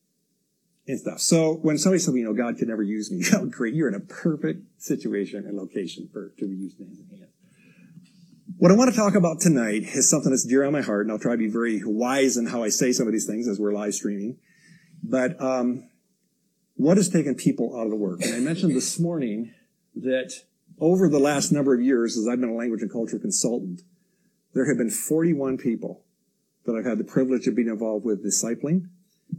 and 0.87 0.99
stuff. 0.99 1.19
So 1.19 1.53
when 1.55 1.77
somebody 1.77 1.99
said, 1.99 2.13
you 2.15 2.23
know, 2.23 2.33
God 2.33 2.57
could 2.57 2.67
never 2.67 2.83
use 2.83 3.11
me, 3.11 3.23
oh, 3.33 3.45
great, 3.45 3.73
you're 3.73 3.87
in 3.87 3.95
a 3.95 3.99
perfect 3.99 4.81
situation 4.81 5.45
and 5.45 5.57
location 5.57 6.09
for 6.11 6.29
to 6.37 6.47
be 6.47 6.55
used 6.55 6.79
in 6.79 6.87
hand. 6.87 7.27
What 8.57 8.71
I 8.71 8.75
want 8.75 8.91
to 8.91 8.95
talk 8.95 9.15
about 9.15 9.39
tonight 9.39 9.83
is 9.83 10.09
something 10.09 10.29
that's 10.29 10.45
dear 10.45 10.63
on 10.63 10.71
my 10.71 10.81
heart, 10.81 11.05
and 11.05 11.11
I'll 11.11 11.19
try 11.19 11.31
to 11.31 11.37
be 11.37 11.49
very 11.49 11.81
wise 11.83 12.37
in 12.37 12.45
how 12.45 12.63
I 12.63 12.69
say 12.69 12.91
some 12.91 13.07
of 13.07 13.13
these 13.13 13.25
things 13.25 13.47
as 13.47 13.59
we're 13.59 13.73
live 13.73 13.95
streaming. 13.95 14.37
But 15.01 15.41
um, 15.41 15.89
what 16.75 16.97
has 16.97 17.09
taken 17.09 17.33
people 17.33 17.75
out 17.75 17.85
of 17.85 17.89
the 17.89 17.95
work? 17.95 18.21
And 18.21 18.35
I 18.35 18.39
mentioned 18.39 18.75
this 18.75 18.99
morning 18.99 19.53
that 19.95 20.31
over 20.81 21.07
the 21.07 21.19
last 21.19 21.51
number 21.51 21.75
of 21.75 21.81
years, 21.81 22.17
as 22.17 22.27
I've 22.27 22.41
been 22.41 22.49
a 22.49 22.55
language 22.55 22.81
and 22.81 22.91
culture 22.91 23.19
consultant, 23.19 23.83
there 24.53 24.67
have 24.67 24.77
been 24.77 24.89
41 24.89 25.57
people 25.57 26.03
that 26.65 26.75
I've 26.75 26.85
had 26.85 26.97
the 26.97 27.03
privilege 27.03 27.47
of 27.47 27.55
being 27.55 27.69
involved 27.69 28.03
with 28.03 28.25
discipling 28.25 28.89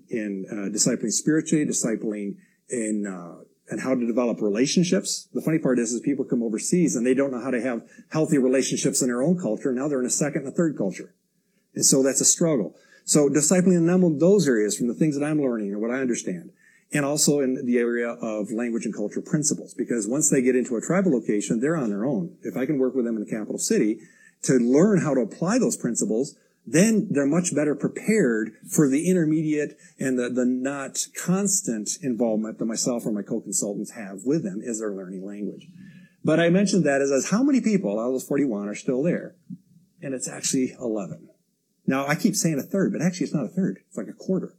in 0.09 0.47
uh, 0.51 0.75
discipling 0.75 1.11
spiritually, 1.11 1.67
discipling 1.67 2.37
in 2.71 3.07
uh, 3.07 3.43
and 3.69 3.81
how 3.81 3.95
to 3.95 4.07
develop 4.07 4.41
relationships. 4.41 5.29
The 5.33 5.43
funny 5.43 5.59
part 5.59 5.79
is, 5.79 5.93
is 5.93 6.01
people 6.01 6.25
come 6.25 6.43
overseas 6.43 6.95
and 6.95 7.07
they 7.07 7.15
don't 7.15 7.33
know 7.33 7.43
how 7.43 7.51
to 7.51 7.61
have 7.61 7.83
healthy 8.11 8.39
relationships 8.39 9.03
in 9.03 9.09
their 9.09 9.23
own 9.23 9.39
culture. 9.39 9.73
Now 9.73 9.89
they're 9.89 10.01
in 10.01 10.07
a 10.07 10.11
second 10.11 10.45
and 10.45 10.53
a 10.53 10.57
third 10.57 10.79
culture, 10.79 11.15
and 11.75 11.85
so 11.85 12.03
that's 12.03 12.21
a 12.21 12.25
struggle. 12.25 12.77
So 13.05 13.29
discipling 13.29 13.85
them 13.87 14.05
in 14.05 14.19
those 14.19 14.47
areas 14.47 14.77
from 14.79 14.87
the 14.87 14.95
things 14.95 15.19
that 15.19 15.27
I'm 15.27 15.43
learning 15.43 15.73
and 15.73 15.83
what 15.83 15.91
I 15.91 15.99
understand, 16.01 16.51
and 16.93 17.05
also 17.05 17.41
in 17.41 17.67
the 17.67 17.79
area 17.79 18.09
of 18.09 18.51
language 18.51 18.85
and 18.85 18.95
culture 18.95 19.23
principles, 19.23 19.75
because 19.75 20.07
once 20.07 20.31
they 20.31 20.43
get 20.43 20.57
into 20.57 20.77
a 20.77 20.81
tribal 20.81 21.13
location, 21.13 21.61
they're 21.61 21.77
on 21.77 21.91
their 21.91 22.05
own. 22.05 22.37
If 22.43 22.57
I 22.57 22.67
can 22.67 22.79
work 22.79 22.95
with 22.95 23.05
them 23.05 23.17
in 23.17 23.25
the 23.25 23.31
capital 23.31 23.59
city 23.59 24.01
to 24.43 24.55
learn 24.55 25.01
how 25.01 25.15
to 25.15 25.21
apply 25.21 25.59
those 25.59 25.77
principles, 25.77 26.37
then 26.67 27.09
they're 27.11 27.27
much 27.27 27.55
better 27.55 27.75
prepared 27.75 28.53
for 28.69 28.89
the 28.89 29.09
intermediate 29.09 29.77
and 29.99 30.19
the, 30.19 30.29
the 30.29 30.45
not 30.45 31.07
constant 31.21 31.91
involvement 32.03 32.59
that 32.59 32.67
myself 32.67 33.05
or 33.05 33.13
my 33.13 33.23
co-consultants 33.23 33.93
have 33.93 34.21
with 34.25 34.45
them 34.45 34.61
as 34.67 34.79
they're 34.79 34.93
learning 34.93 35.27
language. 35.27 35.67
But 36.25 36.39
I 36.39 36.51
mentioned 36.51 36.85
that 36.85 37.01
as, 37.01 37.11
as 37.11 37.31
how 37.31 37.43
many 37.43 37.61
people 37.61 37.99
out 37.99 38.07
of 38.07 38.13
those 38.13 38.29
41 38.29 38.69
are 38.69 38.75
still 38.75 39.03
there? 39.03 39.35
And 40.01 40.15
it's 40.15 40.29
actually 40.29 40.75
11. 40.81 41.29
Now 41.87 42.07
I 42.07 42.15
keep 42.15 42.37
saying 42.37 42.59
a 42.59 42.63
third, 42.63 42.93
but 42.93 43.03
actually 43.03 43.25
it's 43.25 43.35
not 43.35 43.47
a 43.47 43.49
third. 43.49 43.81
It's 43.89 43.97
like 43.97 44.09
a 44.09 44.13
quarter. 44.13 44.55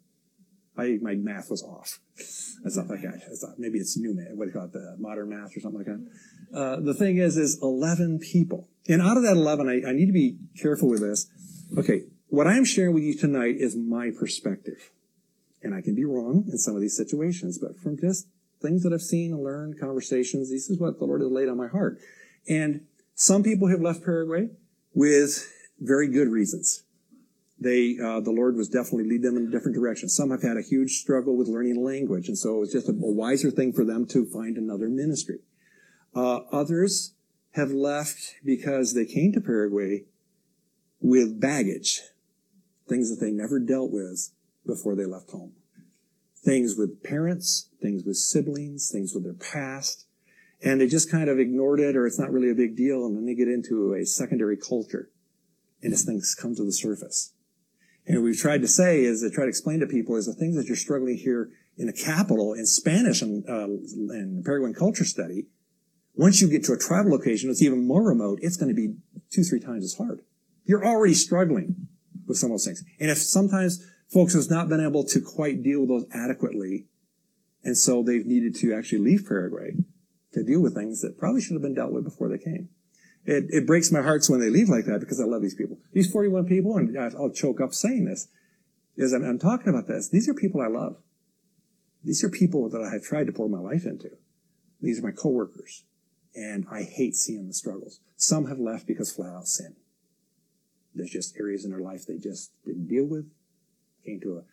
I, 0.77 0.97
my 1.01 1.15
math 1.15 1.51
was 1.51 1.63
off. 1.63 1.99
That's 2.63 2.77
not 2.77 2.87
like 2.87 2.99
I, 2.99 3.19
not, 3.41 3.59
maybe 3.59 3.77
it's 3.77 3.97
new 3.97 4.15
math. 4.15 4.35
What 4.35 4.45
do 4.45 4.49
you 4.49 4.53
call 4.53 4.65
it? 4.65 4.73
The 4.73 4.95
modern 4.99 5.29
math 5.29 5.55
or 5.55 5.59
something 5.59 5.79
like 5.79 5.87
that. 5.87 6.57
Uh, 6.57 6.79
the 6.79 6.93
thing 6.93 7.17
is, 7.17 7.37
is 7.37 7.59
11 7.61 8.19
people. 8.19 8.67
And 8.87 9.01
out 9.01 9.17
of 9.17 9.23
that 9.23 9.33
11, 9.33 9.69
I, 9.69 9.89
I 9.89 9.93
need 9.93 10.07
to 10.07 10.13
be 10.13 10.37
careful 10.59 10.89
with 10.89 11.01
this 11.01 11.27
Okay, 11.77 12.03
what 12.27 12.45
I'm 12.45 12.65
sharing 12.65 12.93
with 12.93 13.03
you 13.03 13.17
tonight 13.17 13.55
is 13.57 13.75
my 13.75 14.11
perspective. 14.11 14.91
And 15.63 15.73
I 15.73 15.81
can 15.81 15.95
be 15.95 16.05
wrong 16.05 16.45
in 16.51 16.57
some 16.59 16.75
of 16.75 16.81
these 16.81 16.95
situations, 16.95 17.57
but 17.57 17.79
from 17.79 17.97
just 17.97 18.27
things 18.61 18.83
that 18.83 18.93
I've 18.93 19.01
seen 19.01 19.33
and 19.33 19.43
learned, 19.43 19.79
conversations, 19.79 20.51
this 20.51 20.69
is 20.69 20.79
what 20.79 20.99
the 20.99 21.05
Lord 21.05 21.21
has 21.21 21.31
laid 21.31 21.49
on 21.49 21.57
my 21.57 21.67
heart. 21.67 21.97
And 22.47 22.85
some 23.15 23.41
people 23.41 23.69
have 23.69 23.81
left 23.81 24.03
Paraguay 24.03 24.49
with 24.93 25.51
very 25.79 26.07
good 26.07 26.27
reasons. 26.27 26.82
They, 27.59 27.97
uh, 28.03 28.19
the 28.19 28.31
Lord 28.31 28.55
was 28.55 28.67
definitely 28.67 29.09
lead 29.09 29.21
them 29.21 29.37
in 29.37 29.47
a 29.47 29.51
different 29.51 29.75
direction. 29.75 30.09
Some 30.09 30.31
have 30.31 30.41
had 30.41 30.57
a 30.57 30.61
huge 30.61 30.99
struggle 30.99 31.37
with 31.37 31.47
learning 31.47 31.83
language, 31.83 32.27
and 32.27 32.37
so 32.37 32.57
it 32.57 32.59
was 32.59 32.73
just 32.73 32.89
a, 32.89 32.91
a 32.91 33.11
wiser 33.11 33.51
thing 33.51 33.73
for 33.73 33.85
them 33.85 34.05
to 34.07 34.25
find 34.25 34.57
another 34.57 34.89
ministry. 34.89 35.39
Uh, 36.15 36.41
others 36.51 37.13
have 37.51 37.71
left 37.71 38.35
because 38.43 38.93
they 38.93 39.05
came 39.05 39.31
to 39.33 39.41
Paraguay 39.41 40.03
with 40.99 41.39
baggage, 41.39 42.01
things 42.89 43.09
that 43.09 43.23
they 43.23 43.31
never 43.31 43.59
dealt 43.59 43.91
with 43.91 44.31
before 44.65 44.95
they 44.95 45.05
left 45.05 45.31
home. 45.31 45.53
Things 46.43 46.75
with 46.77 47.03
parents, 47.03 47.69
things 47.81 48.03
with 48.03 48.17
siblings, 48.17 48.89
things 48.91 49.13
with 49.13 49.23
their 49.23 49.33
past, 49.33 50.05
and 50.63 50.79
they 50.79 50.87
just 50.87 51.11
kind 51.11 51.29
of 51.29 51.39
ignored 51.39 51.79
it 51.79 51.95
or 51.95 52.07
it's 52.07 52.19
not 52.19 52.31
really 52.31 52.49
a 52.49 52.55
big 52.55 52.75
deal 52.75 53.05
and 53.05 53.17
then 53.17 53.25
they 53.25 53.35
get 53.35 53.47
into 53.47 53.93
a 53.93 54.05
secondary 54.05 54.57
culture 54.57 55.09
and 55.81 55.93
as 55.93 56.03
things 56.03 56.35
come 56.39 56.55
to 56.55 56.63
the 56.63 56.71
surface. 56.71 57.33
And 58.05 58.17
what 58.17 58.25
we've 58.25 58.37
tried 58.37 58.61
to 58.61 58.67
say 58.67 59.03
is 59.03 59.21
to 59.21 59.29
try 59.29 59.45
to 59.45 59.49
explain 59.49 59.79
to 59.79 59.87
people 59.87 60.15
is 60.15 60.25
the 60.25 60.33
things 60.33 60.55
that 60.55 60.67
you're 60.67 60.75
struggling 60.75 61.17
here 61.17 61.49
in 61.77 61.87
the 61.87 61.93
capital 61.93 62.53
in 62.53 62.65
Spanish 62.65 63.21
and, 63.21 63.47
uh, 63.49 63.65
and 64.13 64.43
Paraguayan 64.43 64.75
culture 64.75 65.05
study, 65.05 65.47
once 66.15 66.41
you 66.41 66.49
get 66.49 66.63
to 66.65 66.73
a 66.73 66.77
tribal 66.77 67.11
location 67.11 67.49
it's 67.49 67.61
even 67.61 67.87
more 67.87 68.03
remote, 68.03 68.39
it's 68.41 68.57
going 68.57 68.69
to 68.69 68.75
be 68.75 68.95
two, 69.31 69.43
three 69.43 69.59
times 69.59 69.83
as 69.83 69.95
hard. 69.95 70.21
You're 70.65 70.85
already 70.85 71.13
struggling 71.13 71.87
with 72.27 72.37
some 72.37 72.51
of 72.51 72.55
those 72.55 72.65
things. 72.65 72.83
And 72.99 73.09
if 73.09 73.17
sometimes 73.17 73.85
folks 74.11 74.33
has 74.33 74.49
not 74.49 74.69
been 74.69 74.83
able 74.83 75.03
to 75.05 75.19
quite 75.21 75.63
deal 75.63 75.81
with 75.81 75.89
those 75.89 76.05
adequately, 76.13 76.85
and 77.63 77.77
so 77.77 78.03
they've 78.03 78.25
needed 78.25 78.55
to 78.55 78.73
actually 78.73 78.99
leave 78.99 79.25
Paraguay 79.27 79.75
to 80.33 80.43
deal 80.43 80.61
with 80.61 80.75
things 80.75 81.01
that 81.01 81.17
probably 81.17 81.41
should 81.41 81.53
have 81.53 81.61
been 81.61 81.73
dealt 81.73 81.91
with 81.91 82.03
before 82.03 82.29
they 82.29 82.37
came. 82.37 82.69
It, 83.25 83.45
it 83.49 83.67
breaks 83.67 83.91
my 83.91 84.01
heart 84.01 84.25
when 84.27 84.41
they 84.41 84.49
leave 84.49 84.69
like 84.69 84.85
that 84.85 84.99
because 84.99 85.21
I 85.21 85.25
love 85.25 85.41
these 85.41 85.55
people. 85.55 85.77
These 85.93 86.11
41 86.11 86.45
people, 86.45 86.77
and 86.77 86.97
I'll 86.97 87.29
choke 87.29 87.61
up 87.61 87.73
saying 87.73 88.05
this, 88.05 88.27
is 88.97 89.13
I'm, 89.13 89.23
I'm 89.23 89.39
talking 89.39 89.69
about 89.69 89.87
this. 89.87 90.09
These 90.09 90.27
are 90.27 90.33
people 90.33 90.61
I 90.61 90.67
love. 90.67 90.97
These 92.03 92.23
are 92.23 92.29
people 92.29 92.69
that 92.69 92.81
I 92.81 92.91
have 92.91 93.03
tried 93.03 93.27
to 93.27 93.33
pour 93.33 93.47
my 93.47 93.59
life 93.59 93.85
into. 93.85 94.09
These 94.81 94.99
are 94.99 95.03
my 95.03 95.11
coworkers. 95.11 95.85
And 96.35 96.65
I 96.69 96.83
hate 96.83 97.15
seeing 97.15 97.47
the 97.47 97.53
struggles. 97.53 98.01
Some 98.17 98.47
have 98.47 98.59
left 98.59 98.87
because 98.87 99.11
flat 99.11 99.33
out 99.33 99.47
sin. 99.47 99.75
There's 100.93 101.11
just 101.11 101.37
areas 101.39 101.63
in 101.63 101.71
their 101.71 101.79
life 101.79 102.05
they 102.05 102.17
just 102.17 102.51
didn't 102.65 102.87
deal 102.87 103.05
with. 103.05 103.25
Came 104.05 104.19
to 104.21 104.43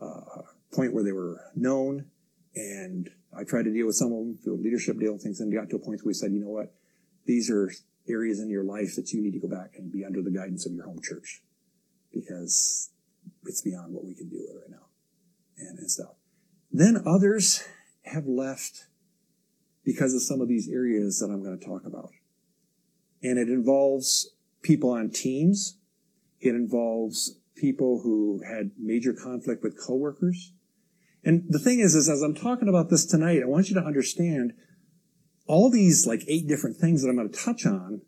a, 0.00 0.04
a 0.04 0.44
point 0.72 0.92
where 0.92 1.02
they 1.02 1.12
were 1.12 1.40
known, 1.56 2.06
and 2.54 3.08
I 3.36 3.44
tried 3.44 3.64
to 3.64 3.72
deal 3.72 3.86
with 3.86 3.96
some 3.96 4.12
of 4.12 4.18
them 4.18 4.38
through 4.42 4.56
a 4.56 4.62
leadership 4.62 4.98
deal 4.98 5.12
and 5.12 5.20
things, 5.20 5.40
and 5.40 5.52
got 5.52 5.70
to 5.70 5.76
a 5.76 5.78
point 5.78 6.00
where 6.02 6.10
we 6.10 6.14
said, 6.14 6.32
you 6.32 6.40
know 6.40 6.50
what, 6.50 6.74
these 7.24 7.50
are 7.50 7.70
areas 8.08 8.40
in 8.40 8.50
your 8.50 8.64
life 8.64 8.96
that 8.96 9.12
you 9.12 9.22
need 9.22 9.32
to 9.32 9.40
go 9.40 9.48
back 9.48 9.72
and 9.76 9.92
be 9.92 10.04
under 10.04 10.22
the 10.22 10.30
guidance 10.30 10.66
of 10.66 10.72
your 10.72 10.84
home 10.84 11.00
church 11.02 11.42
because 12.12 12.90
it's 13.44 13.62
beyond 13.62 13.94
what 13.94 14.04
we 14.04 14.14
can 14.14 14.28
deal 14.28 14.42
with 14.48 14.62
right 14.62 14.70
now 14.70 14.86
and, 15.58 15.78
and 15.78 15.90
stuff. 15.90 16.14
Then 16.70 17.02
others 17.06 17.64
have 18.02 18.26
left 18.26 18.86
because 19.84 20.14
of 20.14 20.22
some 20.22 20.40
of 20.40 20.48
these 20.48 20.68
areas 20.68 21.18
that 21.18 21.26
I'm 21.26 21.42
going 21.42 21.58
to 21.58 21.64
talk 21.64 21.86
about. 21.86 22.10
And 23.22 23.38
it 23.38 23.48
involves 23.48 24.30
people 24.62 24.90
on 24.90 25.10
teams 25.10 25.78
it 26.40 26.54
involves 26.54 27.38
people 27.56 28.00
who 28.02 28.42
had 28.46 28.70
major 28.78 29.12
conflict 29.12 29.62
with 29.62 29.80
coworkers. 29.80 30.52
And 31.24 31.44
the 31.48 31.58
thing 31.58 31.80
is, 31.80 31.94
is 31.94 32.08
as 32.08 32.22
I'm 32.22 32.34
talking 32.34 32.68
about 32.68 32.90
this 32.90 33.04
tonight, 33.04 33.42
I 33.42 33.46
want 33.46 33.68
you 33.68 33.74
to 33.74 33.84
understand 33.84 34.52
all 35.48 35.70
these 35.70 36.06
like 36.06 36.22
eight 36.28 36.46
different 36.46 36.76
things 36.76 37.02
that 37.02 37.08
I'm 37.08 37.16
going 37.16 37.30
to 37.30 37.38
touch 37.38 37.66
on 37.66 38.02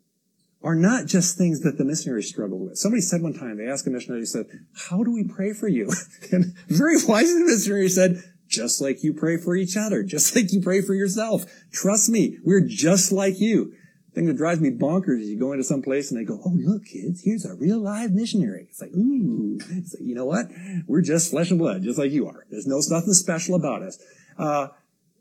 are 0.63 0.75
not 0.75 1.07
just 1.07 1.37
things 1.37 1.61
that 1.61 1.77
the 1.77 1.83
missionaries 1.83 2.29
struggled 2.29 2.61
with. 2.61 2.77
Somebody 2.77 3.01
said 3.01 3.21
one 3.21 3.33
time, 3.33 3.57
they 3.57 3.67
asked 3.67 3.87
a 3.87 3.89
missionary, 3.89 4.21
they 4.21 4.25
said, 4.25 4.45
how 4.89 5.03
do 5.03 5.11
we 5.11 5.23
pray 5.23 5.53
for 5.53 5.67
you? 5.67 5.91
and 6.31 6.55
very 6.67 6.95
wisely 7.07 7.39
the 7.39 7.45
missionary 7.45 7.89
said, 7.89 8.23
just 8.47 8.81
like 8.81 9.03
you 9.03 9.13
pray 9.13 9.37
for 9.37 9.55
each 9.55 9.75
other, 9.75 10.03
just 10.03 10.35
like 10.35 10.53
you 10.53 10.61
pray 10.61 10.81
for 10.81 10.93
yourself. 10.93 11.45
Trust 11.71 12.09
me, 12.09 12.37
we're 12.43 12.61
just 12.61 13.11
like 13.11 13.39
you. 13.39 13.73
thing 14.13 14.25
that 14.25 14.35
drives 14.35 14.59
me 14.59 14.69
bonkers 14.69 15.21
is 15.21 15.29
you 15.29 15.39
go 15.39 15.53
into 15.53 15.63
some 15.63 15.81
place 15.81 16.11
and 16.11 16.19
they 16.19 16.25
go, 16.25 16.39
"Oh, 16.45 16.51
look, 16.53 16.83
kids, 16.85 17.21
here's 17.23 17.45
a 17.45 17.55
real 17.55 17.79
live 17.79 18.11
missionary." 18.11 18.67
It's 18.69 18.81
like, 18.81 18.91
ooh, 18.91 19.57
it's 19.69 19.95
like, 19.95 20.03
you 20.03 20.13
know 20.13 20.25
what? 20.25 20.47
We're 20.85 21.01
just 21.01 21.31
flesh 21.31 21.49
and 21.49 21.59
blood, 21.59 21.83
just 21.83 21.97
like 21.97 22.11
you 22.11 22.27
are. 22.27 22.45
There's 22.51 22.67
no 22.67 22.81
nothing 22.89 23.13
special 23.13 23.55
about 23.55 23.83
us. 23.83 23.97
Uh, 24.37 24.67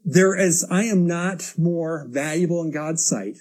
there 0.04 0.34
is, 0.34 0.66
I 0.70 0.84
am 0.84 1.06
not 1.06 1.54
more 1.58 2.06
valuable 2.08 2.62
in 2.62 2.70
God's 2.70 3.04
sight 3.04 3.38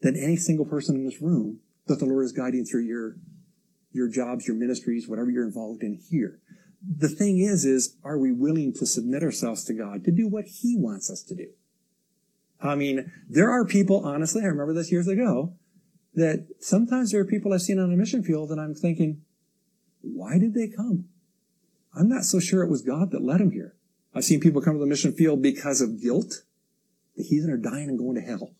than 0.00 0.16
any 0.16 0.36
single 0.36 0.66
person 0.66 0.96
in 0.96 1.04
this 1.04 1.22
room 1.22 1.60
that 1.86 1.98
the 1.98 2.04
Lord 2.04 2.24
is 2.24 2.32
guiding 2.32 2.64
through 2.64 2.84
your, 2.84 3.16
your 3.92 4.08
jobs, 4.08 4.46
your 4.46 4.56
ministries, 4.56 5.08
whatever 5.08 5.30
you're 5.30 5.46
involved 5.46 5.82
in 5.82 5.98
here. 6.10 6.40
The 6.86 7.08
thing 7.08 7.38
is, 7.38 7.64
is 7.64 7.96
are 8.04 8.18
we 8.18 8.32
willing 8.32 8.74
to 8.74 8.86
submit 8.86 9.22
ourselves 9.22 9.64
to 9.64 9.72
God 9.72 10.04
to 10.04 10.10
do 10.10 10.28
what 10.28 10.44
He 10.44 10.76
wants 10.76 11.10
us 11.10 11.22
to 11.24 11.34
do? 11.34 11.48
I 12.60 12.74
mean, 12.74 13.10
there 13.28 13.50
are 13.50 13.64
people, 13.64 14.04
honestly, 14.04 14.42
I 14.42 14.46
remember 14.46 14.74
this 14.74 14.92
years 14.92 15.08
ago, 15.08 15.54
that 16.14 16.46
sometimes 16.60 17.10
there 17.10 17.20
are 17.20 17.26
people 17.26 17.52
I've 17.52 17.62
seen 17.62 17.78
on 17.78 17.92
a 17.92 17.96
mission 17.96 18.22
field 18.22 18.50
and 18.50 18.60
I'm 18.60 18.74
thinking, 18.74 19.22
why 20.00 20.38
did 20.38 20.54
they 20.54 20.68
come? 20.68 21.06
I'm 21.94 22.08
not 22.08 22.24
so 22.24 22.38
sure 22.38 22.62
it 22.62 22.70
was 22.70 22.82
God 22.82 23.10
that 23.10 23.22
led 23.22 23.40
them 23.40 23.50
here. 23.50 23.73
I've 24.14 24.24
seen 24.24 24.40
people 24.40 24.62
come 24.62 24.74
to 24.74 24.80
the 24.80 24.86
mission 24.86 25.12
field 25.12 25.42
because 25.42 25.80
of 25.80 26.00
guilt. 26.00 26.42
The 27.16 27.22
heathen 27.22 27.50
are 27.50 27.56
dying 27.56 27.88
and 27.88 27.98
going 27.98 28.14
to 28.16 28.20
hell. 28.20 28.52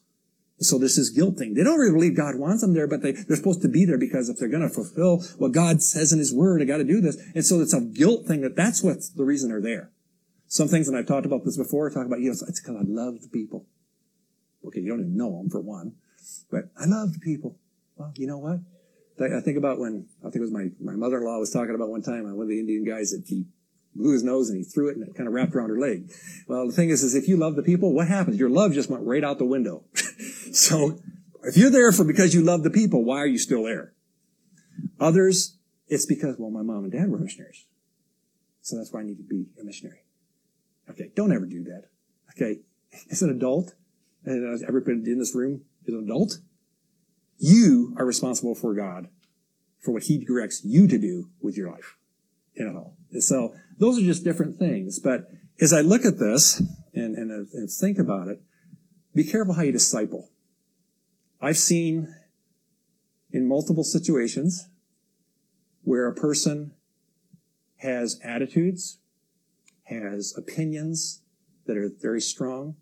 So 0.59 0.79
this 0.79 0.97
is 0.97 1.11
guilt 1.11 1.37
thing. 1.37 1.55
They 1.55 1.65
don't 1.65 1.79
really 1.79 1.93
believe 1.93 2.17
God 2.17 2.37
wants 2.37 2.63
them 2.63 2.75
there, 2.75 2.87
but 2.87 3.03
they, 3.03 3.13
they're 3.13 3.37
supposed 3.37 3.63
to 3.63 3.69
be 3.69 3.85
there 3.85 3.99
because 3.99 4.29
if 4.29 4.39
they're 4.39 4.49
going 4.49 4.63
to 4.63 4.69
fulfill 4.69 5.23
what 5.37 5.53
God 5.53 5.83
says 5.83 6.13
in 6.13 6.19
his 6.19 6.33
word, 6.33 6.61
they 6.61 6.65
got 6.65 6.79
to 6.79 6.85
do 6.85 7.01
this. 7.01 7.17
And 7.35 7.45
so 7.45 7.61
it's 7.61 7.75
a 7.75 7.81
guilt 7.81 8.27
thing 8.27 8.41
that 8.43 8.57
that's 8.57 8.83
what's 8.83 9.11
the 9.11 9.25
reason 9.25 9.51
they're 9.51 9.61
there. 9.61 9.91
Some 10.47 10.69
things, 10.69 10.87
and 10.87 10.97
I've 10.97 11.07
talked 11.07 11.27
about 11.27 11.45
this 11.45 11.57
before, 11.57 11.91
talk 11.91 12.07
about, 12.07 12.21
you 12.21 12.27
know, 12.27 12.33
it's 12.33 12.61
because 12.61 12.77
I 12.77 12.85
love 12.87 13.21
the 13.21 13.29
people. 13.29 13.67
Okay, 14.65 14.81
you 14.81 14.89
don't 14.89 15.01
even 15.01 15.17
know 15.17 15.37
them 15.39 15.51
for 15.51 15.61
one, 15.61 15.95
but 16.51 16.71
I 16.79 16.87
love 16.87 17.13
the 17.13 17.19
people. 17.19 17.59
Well, 17.97 18.13
you 18.17 18.27
know 18.27 18.39
what? 18.39 18.61
I 19.21 19.41
think 19.41 19.59
about 19.59 19.79
when, 19.79 20.07
I 20.21 20.25
think 20.25 20.37
it 20.37 20.41
was 20.41 20.53
my, 20.53 20.71
my 20.81 20.95
mother-in-law 20.95 21.39
was 21.39 21.51
talking 21.51 21.75
about 21.75 21.89
one 21.89 22.03
time, 22.03 22.27
uh, 22.27 22.35
one 22.35 22.45
of 22.45 22.49
the 22.49 22.59
Indian 22.59 22.85
guys 22.85 23.11
that 23.11 23.25
he 23.27 23.47
blew 23.95 24.13
his 24.13 24.25
nose 24.25 24.49
and 24.49 24.59
he 24.59 24.65
threw 24.65 24.89
it 24.89 24.97
and 24.97 25.07
it 25.07 25.15
kind 25.15 25.29
of 25.29 25.35
wrapped 25.35 25.55
around 25.55 25.71
her 25.71 25.79
leg. 25.79 26.11
Well, 26.49 26.67
the 26.67 26.73
thing 26.73 26.91
is, 26.91 27.03
is 27.03 27.15
if 27.15 27.29
you 27.29 27.37
love 27.37 27.57
the 27.57 27.63
people, 27.63 27.93
what 27.93 28.09
happens? 28.09 28.39
Your 28.39 28.51
love 28.51 28.73
just 28.73 28.91
went 28.91 29.05
right 29.05 29.25
out 29.25 29.39
the 29.39 29.45
window. 29.45 29.85
so 30.53 30.99
if 31.45 31.57
you're 31.57 31.71
there 31.71 31.93
for 31.93 32.05
because 32.05 32.35
you 32.35 32.43
love 32.43 32.63
the 32.63 32.71
people, 32.71 33.05
why 33.05 33.19
are 33.19 33.27
you 33.27 33.39
still 33.39 33.65
there? 33.65 33.93
Others, 35.01 35.57
it's 35.89 36.07
because, 36.07 36.37
well, 36.39 36.51
my 36.51 36.63
mom 36.63 36.85
and 36.85 36.93
dad 36.93 37.11
were 37.11 37.19
missionaries. 37.19 37.67
So 38.63 38.77
that's 38.77 38.93
why 38.93 39.01
I 39.01 39.05
need 39.05 39.19
to 39.19 39.23
be 39.23 39.47
a 39.61 39.65
missionary. 39.65 40.05
Okay. 40.91 41.11
Don't 41.15 41.33
ever 41.33 41.47
do 41.47 41.65
that. 41.65 41.85
Okay. 42.31 42.61
As 43.11 43.23
an 43.23 43.31
adult, 43.31 43.75
and 44.25 44.63
everybody 44.67 45.11
in 45.11 45.19
this 45.19 45.35
room 45.35 45.63
is 45.85 45.95
an 45.95 46.05
adult, 46.05 46.39
you 47.39 47.95
are 47.99 48.07
responsible 48.07 48.55
for 48.55 48.75
God 48.75 49.09
for 49.81 49.93
what 49.93 50.05
he 50.05 50.25
directs 50.25 50.63
you 50.65 50.89
to 50.89 50.99
do 50.99 51.29
with 51.41 51.57
your 51.57 51.71
life. 51.71 51.99
in 52.55 52.67
You 52.67 52.73
know, 52.73 52.93
so 53.23 53.55
those 53.79 53.99
are 53.99 54.05
just 54.05 54.25
different 54.25 54.57
things. 54.59 54.99
But 54.99 55.29
as 55.61 55.73
I 55.73 55.81
look 55.81 56.05
at 56.05 56.19
this 56.19 56.61
and, 56.95 57.17
and, 57.17 57.31
uh, 57.31 57.47
and 57.53 57.71
think 57.71 57.99
about 57.99 58.29
it, 58.29 58.41
be 59.15 59.25
careful 59.25 59.55
how 59.55 59.63
you 59.63 59.73
disciple. 59.73 60.31
I've 61.41 61.59
seen 61.59 62.13
in 63.31 63.47
multiple 63.47 63.85
situations 63.85 64.69
where 65.83 66.07
a 66.07 66.15
person 66.15 66.73
has 67.77 68.19
attitudes, 68.25 68.99
has 69.85 70.35
opinions 70.37 71.23
that 71.67 71.77
are 71.77 71.91
very 72.01 72.21
strong, 72.21 72.77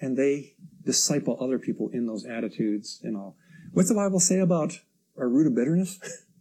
and 0.00 0.16
they 0.16 0.54
disciple 0.84 1.36
other 1.40 1.58
people 1.58 1.90
in 1.92 2.06
those 2.06 2.24
attitudes 2.24 3.00
and 3.02 3.16
all. 3.16 3.36
What's 3.72 3.88
the 3.88 3.94
Bible 3.94 4.20
say 4.20 4.40
about 4.40 4.80
our 5.16 5.28
root 5.28 5.46
of 5.46 5.54
bitterness? 5.54 6.00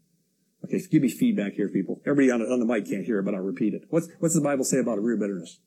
Okay, 0.63 0.79
give 0.91 1.01
me 1.01 1.09
feedback 1.09 1.53
here, 1.53 1.69
people. 1.69 2.01
Everybody 2.05 2.31
on, 2.31 2.41
on 2.41 2.59
the 2.59 2.65
mic 2.65 2.87
can't 2.87 3.05
hear 3.05 3.19
it, 3.19 3.23
but 3.23 3.33
I'll 3.33 3.41
repeat 3.41 3.73
it. 3.73 3.85
What's, 3.89 4.07
what's 4.19 4.35
the 4.35 4.41
Bible 4.41 4.63
say 4.63 4.77
about 4.77 4.99
a 4.99 5.01
root 5.01 5.15
of 5.15 5.19
bitterness? 5.21 5.59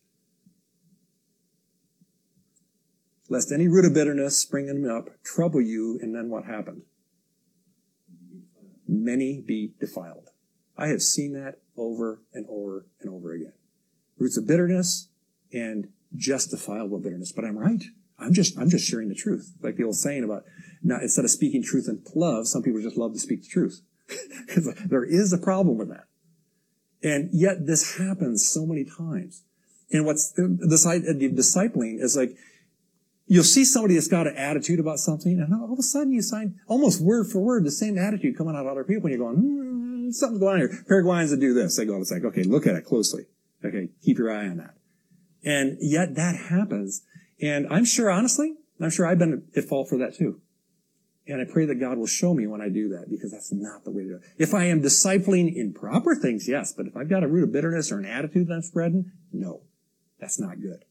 Lest 3.29 3.51
any 3.51 3.67
root 3.69 3.85
of 3.85 3.95
bitterness 3.95 4.39
springing 4.39 4.89
up 4.89 5.09
trouble 5.25 5.61
you, 5.61 5.99
and 6.01 6.15
then 6.15 6.29
what 6.29 6.45
happened? 6.45 6.83
Many 8.87 9.41
be 9.41 9.73
defiled. 9.81 10.29
I 10.77 10.89
have 10.89 11.03
seen 11.03 11.33
that 11.33 11.61
over 11.77 12.23
and 12.33 12.47
over 12.49 12.87
and 13.01 13.11
over 13.11 13.33
again. 13.33 13.55
Roots 14.19 14.37
of 14.37 14.47
bitterness 14.47 15.09
and 15.53 15.89
justifiable 16.15 16.99
bitterness. 16.99 17.33
But 17.33 17.45
I'm 17.45 17.59
right. 17.59 17.83
I'm 18.19 18.33
just, 18.33 18.59
I'm 18.59 18.71
just 18.71 18.89
sharing 18.89 19.09
the 19.09 19.15
truth. 19.15 19.55
Like 19.63 19.77
the 19.77 19.85
old 19.85 19.97
saying 19.97 20.23
about, 20.23 20.45
not, 20.83 21.03
instead 21.03 21.25
of 21.25 21.31
speaking 21.31 21.63
truth 21.63 21.89
in 21.89 22.03
love, 22.15 22.47
some 22.47 22.63
people 22.63 22.81
just 22.81 22.97
love 22.97 23.13
to 23.15 23.19
speak 23.19 23.43
the 23.43 23.49
truth. 23.49 23.81
there 24.87 25.05
is 25.05 25.33
a 25.33 25.39
problem 25.39 25.79
with 25.79 25.89
that. 25.89 26.05
And 27.03 27.29
yet 27.33 27.67
this 27.67 27.99
happens 27.99 28.47
so 28.47 28.65
many 28.67 28.85
times. 28.85 29.43
And 29.91 30.07
what's 30.07 30.33
this 30.37 30.87
idea 30.87 31.31
discipling 31.31 32.01
is 32.01 32.17
like, 32.17 32.37
you'll 33.27 33.45
see 33.45 33.65
somebody 33.65 33.95
that's 33.95 34.09
got 34.09 34.27
an 34.27 34.37
attitude 34.37 34.81
about 34.81 34.99
something, 34.99 35.39
and 35.39 35.55
all 35.55 35.73
of 35.73 35.79
a 35.79 35.83
sudden 35.83 36.13
you 36.13 36.23
find 36.23 36.57
almost 36.67 37.01
word 37.01 37.27
for 37.27 37.41
word 37.41 37.65
the 37.65 37.71
same 37.71 37.99
attitude 37.99 38.37
coming 38.37 38.55
out 38.55 38.63
of 38.63 38.67
other 38.67 38.85
people, 38.85 39.09
and 39.09 39.19
you're 39.19 39.33
going, 39.33 39.37
hmm, 39.37 40.11
something's 40.11 40.41
going 40.41 40.55
on 40.55 40.59
here. 40.59 40.85
Paraguayans 40.89 41.31
that 41.31 41.41
do 41.41 41.55
this, 41.55 41.77
they 41.77 41.85
go, 41.85 41.97
it's 42.01 42.11
like, 42.11 42.25
okay, 42.25 42.43
look 42.43 42.67
at 42.67 42.75
it 42.75 42.85
closely. 42.85 43.25
Okay, 43.65 43.89
keep 44.03 44.19
your 44.19 44.31
eye 44.31 44.47
on 44.47 44.59
that. 44.59 44.75
And 45.43 45.79
yet 45.81 46.15
that 46.17 46.37
happens. 46.37 47.03
And 47.41 47.67
I'm 47.71 47.85
sure, 47.85 48.11
honestly, 48.11 48.55
I'm 48.81 48.91
sure 48.91 49.07
I've 49.07 49.19
been 49.19 49.45
at 49.57 49.65
fault 49.65 49.89
for 49.89 49.99
that 49.99 50.15
too. 50.15 50.41
And 51.27 51.41
I 51.41 51.51
pray 51.51 51.65
that 51.67 51.77
God 51.77 51.97
will 51.97 52.07
show 52.07 52.35
me 52.35 52.47
when 52.47 52.61
I 52.61 52.69
do 52.69 52.91
that 52.91 53.07
because 53.11 53.33
that's 53.33 53.51
not 53.51 53.85
the 53.85 53.91
way 53.91 54.03
to 54.03 54.09
do 54.09 54.15
it. 54.17 54.23
If 54.37 54.53
I 54.53 54.65
am 54.65 54.83
discipling 54.83 55.55
in 55.55 55.73
proper 55.73 56.15
things, 56.15 56.47
yes, 56.47 56.73
but 56.73 56.87
if 56.87 56.97
I've 56.97 57.09
got 57.09 57.25
a 57.25 57.29
root 57.29 57.45
of 57.45 57.53
bitterness 57.53 57.91
or 57.91 57.99
an 57.99 58.05
attitude 58.05 58.49
that 58.49 58.55
I'm 58.55 58.63
spreading, 58.63 59.11
no, 59.33 59.63
that's 60.21 60.39
not 60.39 60.61
good. 60.61 60.85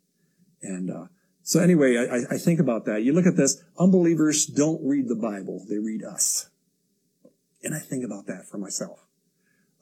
And, 0.61 0.89
uh, 0.89 1.05
so 1.43 1.59
anyway, 1.59 1.97
I, 1.97 2.35
I 2.35 2.37
think 2.37 2.59
about 2.59 2.85
that. 2.85 3.03
You 3.03 3.13
look 3.13 3.27
at 3.27 3.35
this, 3.35 3.61
unbelievers 3.77 4.45
don't 4.45 4.81
read 4.83 5.07
the 5.07 5.15
Bible, 5.15 5.65
they 5.69 5.77
read 5.77 6.03
us. 6.03 6.49
And 7.61 7.75
I 7.75 7.79
think 7.79 8.03
about 8.03 8.25
that 8.27 8.45
for 8.49 8.57
myself. 8.57 9.05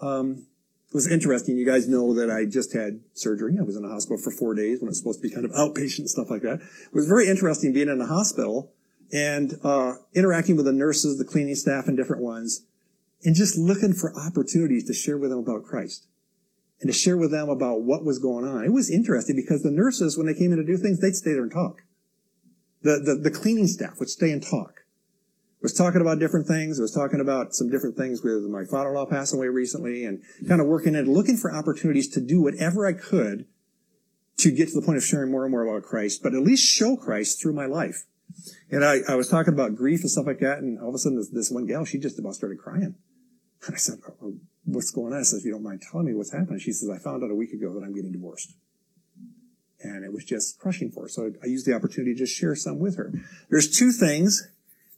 Um, 0.01 0.47
it 0.89 0.93
was 0.93 1.09
interesting. 1.09 1.55
You 1.55 1.65
guys 1.65 1.87
know 1.87 2.13
that 2.15 2.29
I 2.29 2.45
just 2.45 2.73
had 2.73 2.99
surgery. 3.13 3.55
I 3.57 3.63
was 3.63 3.77
in 3.77 3.83
the 3.83 3.89
hospital 3.89 4.17
for 4.17 4.31
four 4.31 4.53
days 4.53 4.81
when 4.81 4.89
it's 4.89 4.97
supposed 4.97 5.21
to 5.21 5.27
be 5.27 5.33
kind 5.33 5.45
of 5.45 5.51
outpatient 5.51 6.09
stuff 6.09 6.29
like 6.29 6.41
that. 6.41 6.59
It 6.59 6.93
was 6.93 7.07
very 7.07 7.29
interesting 7.29 7.71
being 7.71 7.87
in 7.87 7.97
the 7.97 8.07
hospital 8.07 8.73
and 9.11 9.59
uh, 9.63 9.93
interacting 10.13 10.55
with 10.55 10.65
the 10.65 10.73
nurses, 10.73 11.17
the 11.17 11.25
cleaning 11.25 11.55
staff, 11.55 11.87
and 11.87 11.97
different 11.97 12.21
ones, 12.21 12.65
and 13.23 13.35
just 13.35 13.57
looking 13.57 13.93
for 13.93 14.17
opportunities 14.17 14.85
to 14.85 14.93
share 14.93 15.17
with 15.17 15.29
them 15.29 15.39
about 15.39 15.63
Christ 15.63 16.07
and 16.81 16.91
to 16.91 16.97
share 16.97 17.17
with 17.17 17.31
them 17.31 17.49
about 17.49 17.83
what 17.83 18.03
was 18.03 18.19
going 18.19 18.45
on. 18.45 18.65
It 18.65 18.73
was 18.73 18.89
interesting 18.89 19.35
because 19.35 19.61
the 19.61 19.71
nurses, 19.71 20.17
when 20.17 20.25
they 20.25 20.33
came 20.33 20.51
in 20.51 20.57
to 20.57 20.65
do 20.65 20.77
things, 20.77 20.99
they'd 20.99 21.15
stay 21.15 21.33
there 21.33 21.43
and 21.43 21.51
talk. 21.51 21.83
The, 22.81 22.99
the, 22.99 23.29
the 23.29 23.31
cleaning 23.31 23.67
staff 23.67 23.99
would 23.99 24.09
stay 24.09 24.31
and 24.31 24.41
talk. 24.41 24.79
Was 25.61 25.73
talking 25.73 26.01
about 26.01 26.17
different 26.17 26.47
things. 26.47 26.79
I 26.79 26.81
was 26.81 26.91
talking 26.91 27.19
about 27.19 27.53
some 27.53 27.69
different 27.69 27.95
things 27.95 28.23
with 28.23 28.41
my 28.45 28.65
father-in-law 28.65 29.05
passing 29.05 29.37
away 29.37 29.47
recently 29.47 30.05
and 30.05 30.23
kind 30.47 30.59
of 30.59 30.65
working 30.65 30.95
and 30.95 31.07
looking 31.07 31.37
for 31.37 31.53
opportunities 31.53 32.07
to 32.09 32.19
do 32.19 32.41
whatever 32.41 32.87
I 32.87 32.93
could 32.93 33.45
to 34.39 34.49
get 34.49 34.69
to 34.69 34.79
the 34.79 34.83
point 34.83 34.97
of 34.97 35.03
sharing 35.03 35.31
more 35.31 35.43
and 35.43 35.51
more 35.51 35.67
about 35.67 35.87
Christ, 35.87 36.23
but 36.23 36.33
at 36.33 36.41
least 36.41 36.63
show 36.63 36.97
Christ 36.97 37.39
through 37.39 37.53
my 37.53 37.67
life. 37.67 38.05
And 38.69 38.83
I, 38.83 38.99
I 39.07 39.15
was 39.15 39.27
talking 39.27 39.53
about 39.53 39.75
grief 39.75 40.01
and 40.01 40.09
stuff 40.09 40.25
like 40.25 40.39
that, 40.39 40.59
and 40.59 40.79
all 40.79 40.89
of 40.89 40.95
a 40.95 40.97
sudden 40.97 41.17
this, 41.17 41.29
this 41.29 41.51
one 41.51 41.65
gal, 41.65 41.85
she 41.85 41.97
just 41.97 42.19
about 42.19 42.35
started 42.35 42.59
crying. 42.59 42.95
And 43.65 43.75
I 43.75 43.77
said, 43.77 43.99
oh, 44.07 44.13
oh 44.23 44.33
what's 44.65 44.91
going 44.91 45.13
on? 45.13 45.19
I 45.19 45.23
said, 45.23 45.39
if 45.39 45.45
you 45.45 45.51
don't 45.51 45.63
mind 45.63 45.81
telling 45.81 46.07
me 46.07 46.13
what's 46.13 46.33
happening. 46.33 46.59
She 46.59 46.71
says, 46.71 46.89
I 46.89 46.97
found 46.97 47.23
out 47.23 47.31
a 47.31 47.35
week 47.35 47.51
ago 47.51 47.73
that 47.73 47.83
I'm 47.83 47.93
getting 47.93 48.11
divorced. 48.11 48.53
And 49.83 50.05
it 50.05 50.13
was 50.13 50.25
just 50.25 50.59
crushing 50.59 50.91
for 50.91 51.03
her. 51.03 51.09
So 51.09 51.31
I 51.43 51.47
used 51.47 51.65
the 51.65 51.73
opportunity 51.73 52.13
to 52.13 52.19
just 52.19 52.37
share 52.37 52.55
some 52.55 52.79
with 52.79 52.97
her. 52.97 53.11
There's 53.49 53.69
two 53.69 53.91
things, 53.91 54.47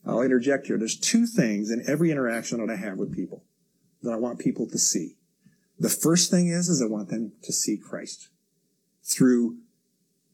I'll 0.05 0.21
interject 0.21 0.67
here. 0.67 0.77
There's 0.77 0.99
two 0.99 1.25
things 1.25 1.71
in 1.71 1.83
every 1.87 2.11
interaction 2.11 2.65
that 2.65 2.71
I 2.71 2.75
have 2.75 2.97
with 2.97 3.15
people 3.15 3.43
that 4.01 4.11
I 4.11 4.17
want 4.17 4.39
people 4.39 4.67
to 4.67 4.77
see. 4.77 5.15
The 5.79 5.89
first 5.89 6.29
thing 6.29 6.49
is, 6.49 6.67
is 6.67 6.81
I 6.81 6.85
want 6.85 7.09
them 7.09 7.31
to 7.43 7.53
see 7.53 7.77
Christ 7.77 8.29
through 9.03 9.57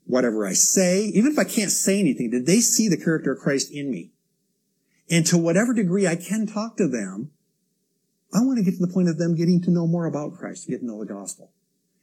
whatever 0.09 0.47
I 0.47 0.53
say, 0.53 1.03
even 1.13 1.31
if 1.31 1.37
I 1.37 1.43
can't 1.43 1.69
say 1.69 1.99
anything, 1.99 2.31
did 2.31 2.47
they 2.47 2.61
see 2.61 2.89
the 2.89 2.97
character 2.97 3.33
of 3.33 3.39
Christ 3.39 3.71
in 3.71 3.91
me? 3.91 4.09
And 5.07 5.23
to 5.27 5.37
whatever 5.37 5.71
degree 5.71 6.07
I 6.07 6.15
can 6.15 6.47
talk 6.47 6.77
to 6.77 6.87
them, 6.87 7.29
I 8.33 8.39
want 8.39 8.57
to 8.57 8.63
get 8.63 8.79
to 8.79 8.85
the 8.85 8.91
point 8.91 9.07
of 9.07 9.19
them 9.19 9.35
getting 9.35 9.61
to 9.61 9.71
know 9.71 9.85
more 9.85 10.07
about 10.07 10.33
Christ, 10.33 10.67
getting 10.67 10.87
to 10.87 10.93
know 10.93 10.99
the 10.99 11.13
gospel. 11.13 11.51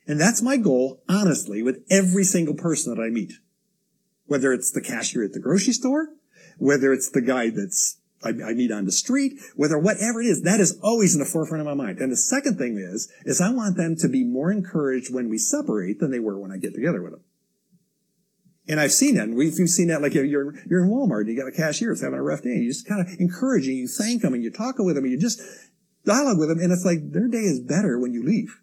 And 0.07 0.21
that's 0.21 0.40
my 0.40 0.57
goal, 0.57 1.03
honestly, 1.09 1.64
with 1.64 1.85
every 1.90 2.23
single 2.23 2.55
person 2.55 2.95
that 2.95 3.03
I 3.03 3.11
meet. 3.11 3.33
Whether 4.27 4.53
it's 4.53 4.71
the 4.71 4.81
cashier 4.81 5.25
at 5.25 5.33
the 5.33 5.40
grocery 5.40 5.73
store, 5.73 6.09
whether 6.59 6.92
it's 6.92 7.11
the 7.11 7.21
guy 7.21 7.51
that's 7.51 7.99
I, 8.23 8.29
I 8.29 8.55
meet 8.55 8.71
on 8.71 8.85
the 8.85 8.92
street, 8.92 9.35
whether 9.57 9.79
whatever 9.79 10.23
it 10.23 10.27
is, 10.27 10.42
that 10.42 10.61
is 10.61 10.79
always 10.81 11.14
in 11.14 11.21
the 11.21 11.27
forefront 11.27 11.61
of 11.61 11.66
my 11.66 11.75
mind. 11.75 11.99
And 11.99 12.11
the 12.11 12.16
second 12.16 12.57
thing 12.57 12.79
is, 12.79 13.12
is 13.25 13.40
I 13.40 13.51
want 13.51 13.77
them 13.77 13.97
to 13.97 14.09
be 14.09 14.25
more 14.25 14.53
encouraged 14.53 15.12
when 15.12 15.29
we 15.29 15.38
separate 15.38 15.99
than 15.99 16.12
they 16.12 16.21
were 16.21 16.38
when 16.38 16.53
I 16.53 16.57
get 16.57 16.73
together 16.73 17.03
with 17.03 17.12
them. 17.12 17.23
And 18.68 18.81
I've 18.81 18.92
seen 18.92 19.14
that. 19.14 19.24
And 19.24 19.37
we've, 19.37 19.55
we've 19.59 19.68
seen 19.68 19.88
that 19.88 20.02
like 20.02 20.14
you're, 20.14 20.24
you're 20.24 20.83
in 20.83 20.90
Walmart 20.90 21.20
and 21.20 21.29
you 21.29 21.37
got 21.37 21.48
a 21.48 21.52
cashier 21.52 21.90
that's 21.90 22.02
having 22.02 22.18
a 22.18 22.22
rough 22.22 22.42
day. 22.42 22.50
And 22.50 22.64
you 22.64 22.70
just 22.70 22.87
kind 22.87 23.00
of 23.00 23.09
encourage 23.20 23.66
and 23.66 23.76
you 23.76 23.87
thank 23.87 24.22
them 24.22 24.35
and 24.35 24.42
you're 24.42 24.52
talking 24.52 24.85
with 24.85 24.96
them 24.96 25.05
and 25.05 25.12
you 25.12 25.18
just 25.18 25.40
dialogue 26.05 26.38
with 26.38 26.48
them. 26.48 26.59
And 26.59 26.72
it's 26.72 26.85
like 26.85 27.12
their 27.12 27.29
day 27.29 27.38
is 27.42 27.61
better 27.61 27.98
when 27.98 28.12
you 28.12 28.24
leave 28.24 28.61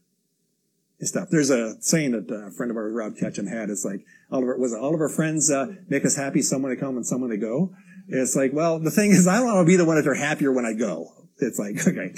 and 1.00 1.08
stuff. 1.08 1.30
There's 1.32 1.50
a 1.50 1.82
saying 1.82 2.12
that 2.12 2.34
a 2.34 2.52
friend 2.52 2.70
of 2.70 2.78
ours, 2.78 2.92
Rob 2.94 3.16
Ketchum, 3.18 3.48
had. 3.48 3.70
It's 3.70 3.86
like, 3.86 4.06
all 4.30 4.42
of 4.42 4.46
our, 4.46 4.58
was 4.58 4.74
it, 4.74 4.80
all 4.80 4.94
of 4.94 5.00
our 5.00 5.10
friends 5.10 5.50
uh, 5.50 5.68
make 5.88 6.06
us 6.06 6.16
happy, 6.16 6.42
someone 6.42 6.72
to 6.72 6.78
come 6.78 6.98
and 6.98 7.06
someone 7.06 7.30
to 7.30 7.38
go. 7.38 7.74
It's 8.10 8.36
like, 8.36 8.52
well, 8.52 8.80
the 8.80 8.92
thing 8.92 9.12
is, 9.12 9.28
I 9.28 9.42
want 9.42 9.66
to 9.66 9.66
be 9.66 9.78
the 9.78 9.86
one 9.86 9.96
that 9.96 10.04
they're 10.04 10.16
happier 10.16 10.52
when 10.52 10.66
I 10.66 10.74
go. 10.74 11.08
It's 11.40 11.58
like, 11.58 11.76
okay, 11.88 12.14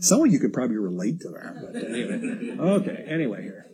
some 0.00 0.22
of 0.22 0.32
you 0.32 0.38
could 0.38 0.54
probably 0.54 0.76
relate 0.76 1.20
to 1.20 1.28
that. 1.28 1.72
But 1.72 1.84
anyway, 1.84 2.56
okay, 2.58 3.04
anyway, 3.06 3.42
here 3.42 3.66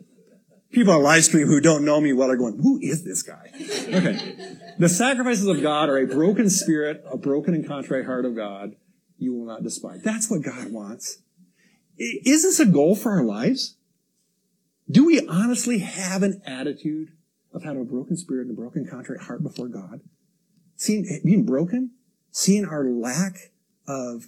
people 0.72 0.94
on 0.94 1.02
live 1.02 1.24
stream 1.24 1.46
who 1.46 1.60
don't 1.60 1.84
know 1.84 2.00
me 2.00 2.12
well 2.12 2.30
are 2.30 2.36
going, 2.36 2.58
who 2.58 2.78
is 2.82 3.04
this 3.04 3.22
guy? 3.22 3.50
Okay. 3.54 4.56
The 4.78 4.88
sacrifices 4.88 5.46
of 5.46 5.62
God 5.62 5.88
are 5.88 5.98
a 5.98 6.06
broken 6.06 6.50
spirit, 6.50 7.04
a 7.10 7.16
broken 7.16 7.54
and 7.54 7.66
contrite 7.66 8.06
heart 8.06 8.24
of 8.24 8.34
God 8.34 8.76
you 9.22 9.34
will 9.34 9.46
not 9.46 9.62
despise. 9.62 10.02
That's 10.02 10.28
what 10.28 10.42
God 10.42 10.72
wants. 10.72 11.18
Is 11.96 12.42
this 12.42 12.58
a 12.58 12.66
goal 12.66 12.96
for 12.96 13.12
our 13.12 13.22
lives? 13.22 13.76
Do 14.90 15.06
we 15.06 15.24
honestly 15.28 15.78
have 15.78 16.22
an 16.22 16.42
attitude 16.44 17.12
of 17.54 17.62
having 17.62 17.82
a 17.82 17.84
broken 17.84 18.16
spirit 18.16 18.48
and 18.48 18.58
a 18.58 18.60
broken 18.60 18.86
contrite 18.86 19.20
heart 19.20 19.42
before 19.42 19.68
God? 19.68 20.00
Seeing, 20.76 21.20
being 21.24 21.46
broken? 21.46 21.92
Seeing 22.32 22.64
our 22.64 22.84
lack 22.84 23.52
of 23.86 24.26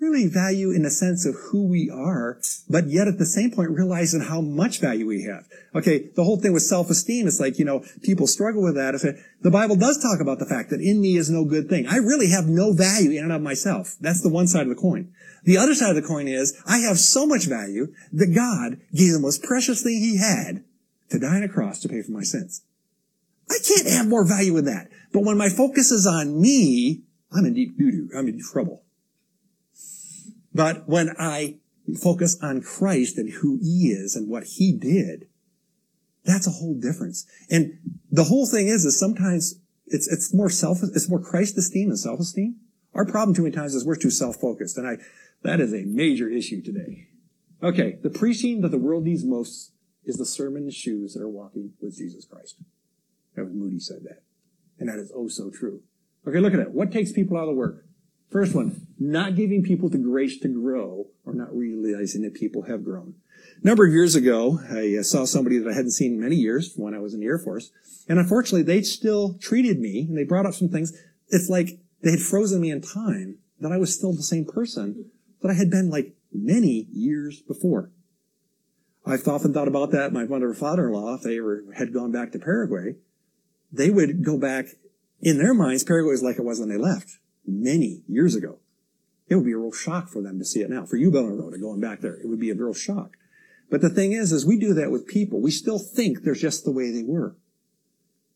really 0.00 0.26
value 0.26 0.70
in 0.70 0.82
the 0.82 0.90
sense 0.90 1.26
of 1.26 1.34
who 1.50 1.66
we 1.66 1.90
are, 1.90 2.40
but 2.68 2.86
yet 2.88 3.06
at 3.06 3.18
the 3.18 3.26
same 3.26 3.50
point 3.50 3.70
realizing 3.70 4.22
how 4.22 4.40
much 4.40 4.80
value 4.80 5.06
we 5.06 5.24
have. 5.24 5.46
Okay, 5.74 6.08
the 6.16 6.24
whole 6.24 6.38
thing 6.38 6.54
with 6.54 6.62
self-esteem 6.62 7.26
is 7.26 7.38
like, 7.38 7.58
you 7.58 7.64
know, 7.64 7.84
people 8.02 8.26
struggle 8.26 8.62
with 8.62 8.76
that. 8.76 8.94
The 9.42 9.50
Bible 9.50 9.76
does 9.76 10.02
talk 10.02 10.20
about 10.20 10.38
the 10.38 10.46
fact 10.46 10.70
that 10.70 10.80
in 10.80 11.00
me 11.00 11.16
is 11.16 11.28
no 11.28 11.44
good 11.44 11.68
thing. 11.68 11.86
I 11.86 11.96
really 11.96 12.30
have 12.30 12.46
no 12.46 12.72
value 12.72 13.10
in 13.10 13.24
and 13.24 13.32
of 13.32 13.42
myself. 13.42 13.96
That's 14.00 14.22
the 14.22 14.30
one 14.30 14.46
side 14.46 14.62
of 14.62 14.70
the 14.70 14.74
coin. 14.74 15.12
The 15.44 15.58
other 15.58 15.74
side 15.74 15.90
of 15.90 15.96
the 15.96 16.08
coin 16.08 16.28
is 16.28 16.60
I 16.66 16.78
have 16.78 16.98
so 16.98 17.26
much 17.26 17.44
value 17.44 17.92
that 18.12 18.34
God 18.34 18.80
gave 18.94 19.12
the 19.12 19.20
most 19.20 19.42
precious 19.42 19.82
thing 19.82 20.00
he 20.00 20.18
had 20.18 20.64
to 21.10 21.18
die 21.18 21.36
on 21.36 21.42
a 21.42 21.48
cross 21.48 21.80
to 21.80 21.88
pay 21.88 22.02
for 22.02 22.12
my 22.12 22.22
sins. 22.22 22.62
I 23.50 23.58
can't 23.66 23.88
have 23.88 24.06
more 24.06 24.24
value 24.26 24.56
in 24.56 24.64
that. 24.66 24.88
But 25.12 25.24
when 25.24 25.36
my 25.36 25.48
focus 25.48 25.90
is 25.90 26.06
on 26.06 26.40
me, 26.40 27.02
I'm 27.32 27.44
in 27.44 27.54
deep 27.54 27.76
doo-doo. 27.76 28.10
I'm 28.16 28.28
in 28.28 28.40
trouble. 28.40 28.84
But 30.52 30.88
when 30.88 31.10
I 31.18 31.56
focus 32.02 32.38
on 32.42 32.62
Christ 32.62 33.18
and 33.18 33.30
who 33.30 33.58
he 33.60 33.88
is 33.90 34.16
and 34.16 34.28
what 34.28 34.44
he 34.44 34.72
did, 34.72 35.26
that's 36.24 36.46
a 36.46 36.50
whole 36.50 36.74
difference. 36.74 37.26
And 37.48 37.78
the 38.10 38.24
whole 38.24 38.46
thing 38.46 38.68
is, 38.68 38.84
is 38.84 38.98
sometimes 38.98 39.58
it's, 39.86 40.06
it's 40.12 40.34
more 40.34 40.50
self, 40.50 40.78
it's 40.82 41.08
more 41.08 41.20
Christ 41.20 41.56
esteem 41.56 41.88
than 41.88 41.96
self-esteem. 41.96 42.56
Our 42.94 43.06
problem 43.06 43.34
too 43.34 43.42
many 43.42 43.54
times 43.54 43.74
is 43.74 43.86
we're 43.86 43.96
too 43.96 44.10
self-focused. 44.10 44.76
And 44.76 44.86
I, 44.86 44.98
that 45.42 45.60
is 45.60 45.72
a 45.72 45.84
major 45.84 46.28
issue 46.28 46.62
today. 46.62 47.08
Okay. 47.62 47.98
The 48.02 48.10
preaching 48.10 48.60
that 48.62 48.70
the 48.70 48.78
world 48.78 49.04
needs 49.04 49.24
most 49.24 49.72
is 50.04 50.16
the 50.16 50.26
sermon 50.26 50.64
and 50.64 50.74
shoes 50.74 51.14
that 51.14 51.22
are 51.22 51.28
walking 51.28 51.72
with 51.80 51.96
Jesus 51.96 52.24
Christ. 52.24 52.56
That 53.36 53.44
was 53.44 53.54
Moody 53.54 53.78
said 53.78 54.02
that. 54.04 54.22
And 54.78 54.88
that 54.88 54.98
is 54.98 55.12
oh 55.14 55.28
so 55.28 55.50
true. 55.50 55.82
Okay. 56.26 56.40
Look 56.40 56.52
at 56.52 56.58
that. 56.58 56.72
What 56.72 56.92
takes 56.92 57.12
people 57.12 57.36
out 57.36 57.42
of 57.42 57.48
the 57.48 57.54
work? 57.54 57.84
First 58.30 58.54
one, 58.54 58.86
not 58.98 59.34
giving 59.34 59.64
people 59.64 59.88
the 59.88 59.98
grace 59.98 60.38
to 60.38 60.48
grow 60.48 61.06
or 61.26 61.34
not 61.34 61.54
realizing 61.54 62.22
that 62.22 62.34
people 62.34 62.62
have 62.62 62.84
grown. 62.84 63.14
A 63.60 63.66
number 63.66 63.84
of 63.84 63.92
years 63.92 64.14
ago, 64.14 64.60
I 64.70 64.96
uh, 64.98 65.02
saw 65.02 65.24
somebody 65.24 65.58
that 65.58 65.68
I 65.68 65.74
hadn't 65.74 65.90
seen 65.90 66.14
in 66.14 66.20
many 66.20 66.36
years 66.36 66.72
from 66.72 66.84
when 66.84 66.94
I 66.94 67.00
was 67.00 67.12
in 67.12 67.20
the 67.20 67.26
Air 67.26 67.38
Force. 67.38 67.72
And 68.08 68.18
unfortunately, 68.18 68.62
they 68.62 68.82
still 68.82 69.34
treated 69.40 69.80
me 69.80 70.02
and 70.02 70.16
they 70.16 70.24
brought 70.24 70.46
up 70.46 70.54
some 70.54 70.68
things. 70.68 70.96
It's 71.28 71.48
like 71.48 71.80
they 72.02 72.12
had 72.12 72.20
frozen 72.20 72.60
me 72.60 72.70
in 72.70 72.80
time 72.80 73.38
that 73.60 73.72
I 73.72 73.78
was 73.78 73.94
still 73.94 74.12
the 74.12 74.22
same 74.22 74.44
person 74.44 75.10
that 75.42 75.50
I 75.50 75.54
had 75.54 75.70
been 75.70 75.90
like 75.90 76.14
many 76.32 76.86
years 76.92 77.40
before. 77.40 77.90
I've 79.04 79.26
often 79.26 79.52
thought 79.52 79.68
about 79.68 79.90
that. 79.90 80.12
My 80.12 80.24
mother 80.24 80.50
and 80.50 80.56
father-in-law, 80.56 81.16
if 81.16 81.22
they 81.22 81.38
ever 81.38 81.64
had 81.76 81.92
gone 81.92 82.12
back 82.12 82.30
to 82.32 82.38
Paraguay, 82.38 82.94
they 83.72 83.90
would 83.90 84.24
go 84.24 84.38
back 84.38 84.66
in 85.20 85.38
their 85.38 85.54
minds. 85.54 85.82
Paraguay 85.82 86.12
was 86.12 86.22
like 86.22 86.38
it 86.38 86.44
was 86.44 86.60
when 86.60 86.68
they 86.68 86.76
left 86.76 87.18
many 87.50 88.02
years 88.08 88.34
ago. 88.34 88.58
It 89.28 89.36
would 89.36 89.44
be 89.44 89.52
a 89.52 89.58
real 89.58 89.72
shock 89.72 90.08
for 90.08 90.22
them 90.22 90.38
to 90.38 90.44
see 90.44 90.60
it 90.60 90.70
now. 90.70 90.84
For 90.84 90.96
you, 90.96 91.10
Bella 91.10 91.30
Rhoda, 91.30 91.58
going 91.58 91.80
back 91.80 92.00
there, 92.00 92.14
it 92.14 92.26
would 92.26 92.40
be 92.40 92.50
a 92.50 92.54
real 92.54 92.74
shock. 92.74 93.16
But 93.70 93.80
the 93.80 93.88
thing 93.88 94.12
is, 94.12 94.32
is 94.32 94.44
we 94.44 94.58
do 94.58 94.74
that 94.74 94.90
with 94.90 95.06
people. 95.06 95.40
We 95.40 95.52
still 95.52 95.78
think 95.78 96.22
they're 96.22 96.34
just 96.34 96.64
the 96.64 96.72
way 96.72 96.90
they 96.90 97.04
were. 97.04 97.36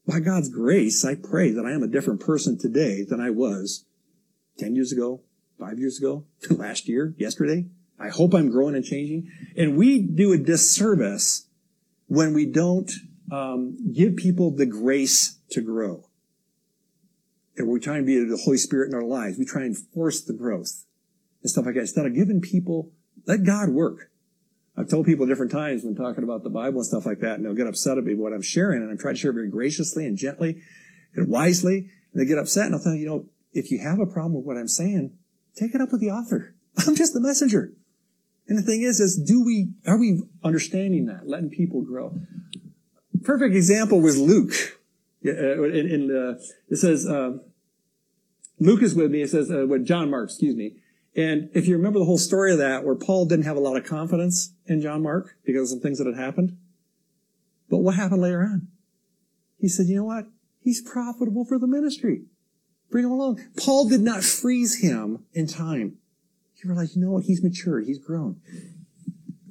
By 0.06 0.20
God's 0.20 0.48
grace, 0.48 1.04
I 1.04 1.16
pray 1.16 1.50
that 1.50 1.66
I 1.66 1.72
am 1.72 1.82
a 1.82 1.88
different 1.88 2.20
person 2.20 2.56
today 2.56 3.02
than 3.02 3.20
I 3.20 3.30
was 3.30 3.84
10 4.58 4.76
years 4.76 4.92
ago, 4.92 5.22
five 5.58 5.78
years 5.78 5.98
ago, 5.98 6.24
last 6.50 6.88
year, 6.88 7.14
yesterday. 7.18 7.66
I 7.98 8.10
hope 8.10 8.34
I'm 8.34 8.50
growing 8.50 8.76
and 8.76 8.84
changing. 8.84 9.30
And 9.56 9.76
we 9.76 10.00
do 10.00 10.32
a 10.32 10.38
disservice 10.38 11.48
when 12.06 12.34
we 12.34 12.46
don't 12.46 12.90
um, 13.32 13.92
give 13.92 14.14
people 14.14 14.50
the 14.52 14.66
grace 14.66 15.38
to 15.50 15.60
grow 15.60 16.04
and 17.56 17.68
we're 17.68 17.78
trying 17.78 18.02
to 18.02 18.06
be 18.06 18.18
the 18.18 18.40
Holy 18.44 18.56
Spirit 18.56 18.88
in 18.88 18.94
our 18.94 19.04
lives. 19.04 19.38
We 19.38 19.44
try 19.44 19.62
and 19.62 19.76
force 19.76 20.22
the 20.22 20.32
growth 20.32 20.84
and 21.42 21.50
stuff 21.50 21.66
like 21.66 21.74
that. 21.74 21.82
Instead 21.82 22.06
of 22.06 22.14
giving 22.14 22.40
people, 22.40 22.92
let 23.26 23.44
God 23.44 23.70
work. 23.70 24.10
I've 24.76 24.88
told 24.88 25.06
people 25.06 25.26
different 25.26 25.52
times 25.52 25.84
when 25.84 25.94
talking 25.94 26.24
about 26.24 26.42
the 26.42 26.50
Bible 26.50 26.78
and 26.78 26.86
stuff 26.86 27.06
like 27.06 27.20
that, 27.20 27.36
and 27.36 27.44
they'll 27.44 27.54
get 27.54 27.68
upset 27.68 27.96
at 27.96 28.04
me 28.04 28.14
what 28.14 28.32
I'm 28.32 28.42
sharing, 28.42 28.82
and 28.82 28.90
I'm 28.90 28.98
trying 28.98 29.14
to 29.14 29.20
share 29.20 29.32
very 29.32 29.48
graciously 29.48 30.04
and 30.04 30.16
gently 30.16 30.60
and 31.14 31.28
wisely, 31.28 31.90
and 32.12 32.20
they 32.20 32.26
get 32.26 32.38
upset, 32.38 32.66
and 32.66 32.74
I'll 32.74 32.80
tell 32.80 32.92
them, 32.92 33.00
you 33.00 33.06
know, 33.06 33.26
if 33.52 33.70
you 33.70 33.78
have 33.78 34.00
a 34.00 34.06
problem 34.06 34.34
with 34.34 34.44
what 34.44 34.56
I'm 34.56 34.66
saying, 34.66 35.16
take 35.56 35.74
it 35.76 35.80
up 35.80 35.92
with 35.92 36.00
the 36.00 36.10
author. 36.10 36.56
I'm 36.86 36.96
just 36.96 37.14
the 37.14 37.20
messenger. 37.20 37.72
And 38.48 38.58
the 38.58 38.62
thing 38.62 38.82
is, 38.82 39.00
is 39.00 39.16
do 39.16 39.44
we, 39.44 39.68
are 39.86 39.96
we 39.96 40.22
understanding 40.42 41.06
that, 41.06 41.28
letting 41.28 41.50
people 41.50 41.82
grow? 41.82 42.18
Perfect 43.22 43.54
example 43.54 44.00
was 44.00 44.18
Luke. 44.18 44.52
Uh, 45.26 45.62
in, 45.64 45.88
in 45.88 46.10
uh, 46.10 46.38
it 46.68 46.76
says, 46.76 47.06
uh, 47.06 47.38
Luke 48.58 48.82
is 48.82 48.94
with 48.94 49.10
me. 49.10 49.22
It 49.22 49.30
says, 49.30 49.50
uh, 49.50 49.66
with 49.66 49.86
John 49.86 50.10
Mark, 50.10 50.28
excuse 50.28 50.54
me. 50.54 50.76
And 51.16 51.48
if 51.54 51.66
you 51.66 51.76
remember 51.76 51.98
the 51.98 52.04
whole 52.04 52.18
story 52.18 52.52
of 52.52 52.58
that, 52.58 52.84
where 52.84 52.94
Paul 52.94 53.26
didn't 53.26 53.44
have 53.44 53.56
a 53.56 53.60
lot 53.60 53.76
of 53.76 53.84
confidence 53.84 54.52
in 54.66 54.80
John 54.80 55.02
Mark 55.02 55.36
because 55.44 55.62
of 55.62 55.68
some 55.68 55.80
things 55.80 55.98
that 55.98 56.06
had 56.06 56.16
happened. 56.16 56.56
But 57.70 57.78
what 57.78 57.94
happened 57.94 58.22
later 58.22 58.42
on? 58.42 58.68
He 59.58 59.68
said, 59.68 59.86
you 59.86 59.96
know 59.96 60.04
what? 60.04 60.26
He's 60.60 60.82
profitable 60.82 61.44
for 61.44 61.58
the 61.58 61.66
ministry. 61.66 62.24
Bring 62.90 63.04
him 63.04 63.12
along. 63.12 63.40
Paul 63.56 63.88
did 63.88 64.00
not 64.00 64.22
freeze 64.22 64.80
him 64.80 65.24
in 65.32 65.46
time. 65.46 65.98
He 66.54 66.68
realized, 66.68 66.96
you 66.96 67.02
know 67.02 67.12
what? 67.12 67.24
He's 67.24 67.42
matured. 67.42 67.86
He's 67.86 67.98
grown. 67.98 68.40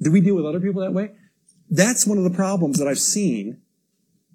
Do 0.00 0.10
we 0.10 0.20
deal 0.20 0.34
with 0.34 0.44
other 0.44 0.60
people 0.60 0.82
that 0.82 0.92
way? 0.92 1.12
That's 1.70 2.06
one 2.06 2.18
of 2.18 2.24
the 2.24 2.30
problems 2.30 2.78
that 2.78 2.88
I've 2.88 2.98
seen 2.98 3.60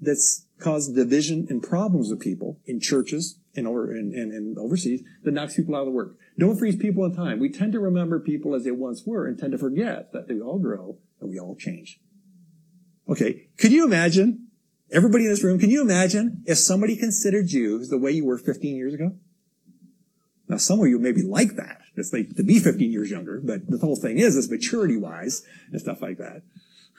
that's 0.02 0.46
caused 0.60 0.96
division 0.96 1.48
and 1.50 1.64
problems 1.64 2.10
with 2.10 2.20
people 2.20 2.60
in 2.66 2.80
churches 2.80 3.40
and, 3.56 3.68
over, 3.68 3.92
and, 3.92 4.14
and, 4.14 4.32
and 4.32 4.58
overseas 4.58 5.02
that 5.24 5.32
knocks 5.32 5.56
people 5.56 5.76
out 5.76 5.82
of 5.82 5.86
the 5.86 5.92
work. 5.92 6.16
Don't 6.38 6.58
freeze 6.58 6.76
people 6.76 7.06
in 7.06 7.16
time. 7.16 7.40
We 7.40 7.50
tend 7.50 7.74
to 7.74 7.80
remember 7.80 8.20
people 8.20 8.56
as 8.56 8.64
they 8.64 8.72
once 8.72 9.04
were 9.06 9.28
and 9.28 9.38
tend 9.38 9.52
to 9.54 9.58
forget 9.58 10.12
that 10.14 10.28
they 10.28 10.40
all 10.40 10.60
grow 10.60 10.98
and 11.20 11.30
we 11.30 11.40
all 11.40 11.56
change. 11.56 12.00
Okay. 13.08 13.48
Could 13.58 13.72
you 13.72 13.86
imagine, 13.86 14.48
everybody 14.92 15.26
in 15.26 15.32
this 15.32 15.44
room, 15.44 15.60
can 15.60 15.70
you 15.70 15.82
imagine 15.82 16.44
if 16.46 16.58
somebody 16.58 16.96
considered 16.96 17.52
you 17.52 17.86
the 17.86 17.98
way 17.98 18.12
you 18.12 18.26
were 18.26 18.38
15 18.38 18.76
years 18.76 18.94
ago? 18.94 19.14
Now, 20.48 20.58
some 20.58 20.80
of 20.80 20.88
you 20.88 20.98
maybe 21.00 21.22
like 21.22 21.56
that. 21.56 21.82
It's 21.96 22.14
like 22.14 22.36
to 22.36 22.44
be 22.44 22.60
15 22.60 22.92
years 22.92 23.12
younger, 23.12 23.42
but 23.44 23.68
the 23.68 23.78
whole 23.78 23.96
thing 23.96 24.18
is, 24.18 24.36
is 24.36 24.50
maturity 24.50 24.98
wise 24.98 25.44
and 25.72 25.80
stuff 25.80 26.02
like 26.02 26.18
that. 26.18 26.42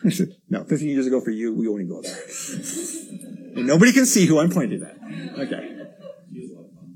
no, 0.49 0.65
15 0.65 0.89
years 0.89 1.07
ago 1.07 1.21
for 1.21 1.31
you, 1.31 1.55
we 1.55 1.67
only 1.69 1.85
go 1.85 2.03
there. 2.03 2.17
nobody 3.55 3.93
can 3.93 4.07
see 4.07 4.27
who 4.27 4.39
I'm 4.39 4.51
pointing 4.51 4.83
at. 4.83 5.39
Okay. 5.39 5.77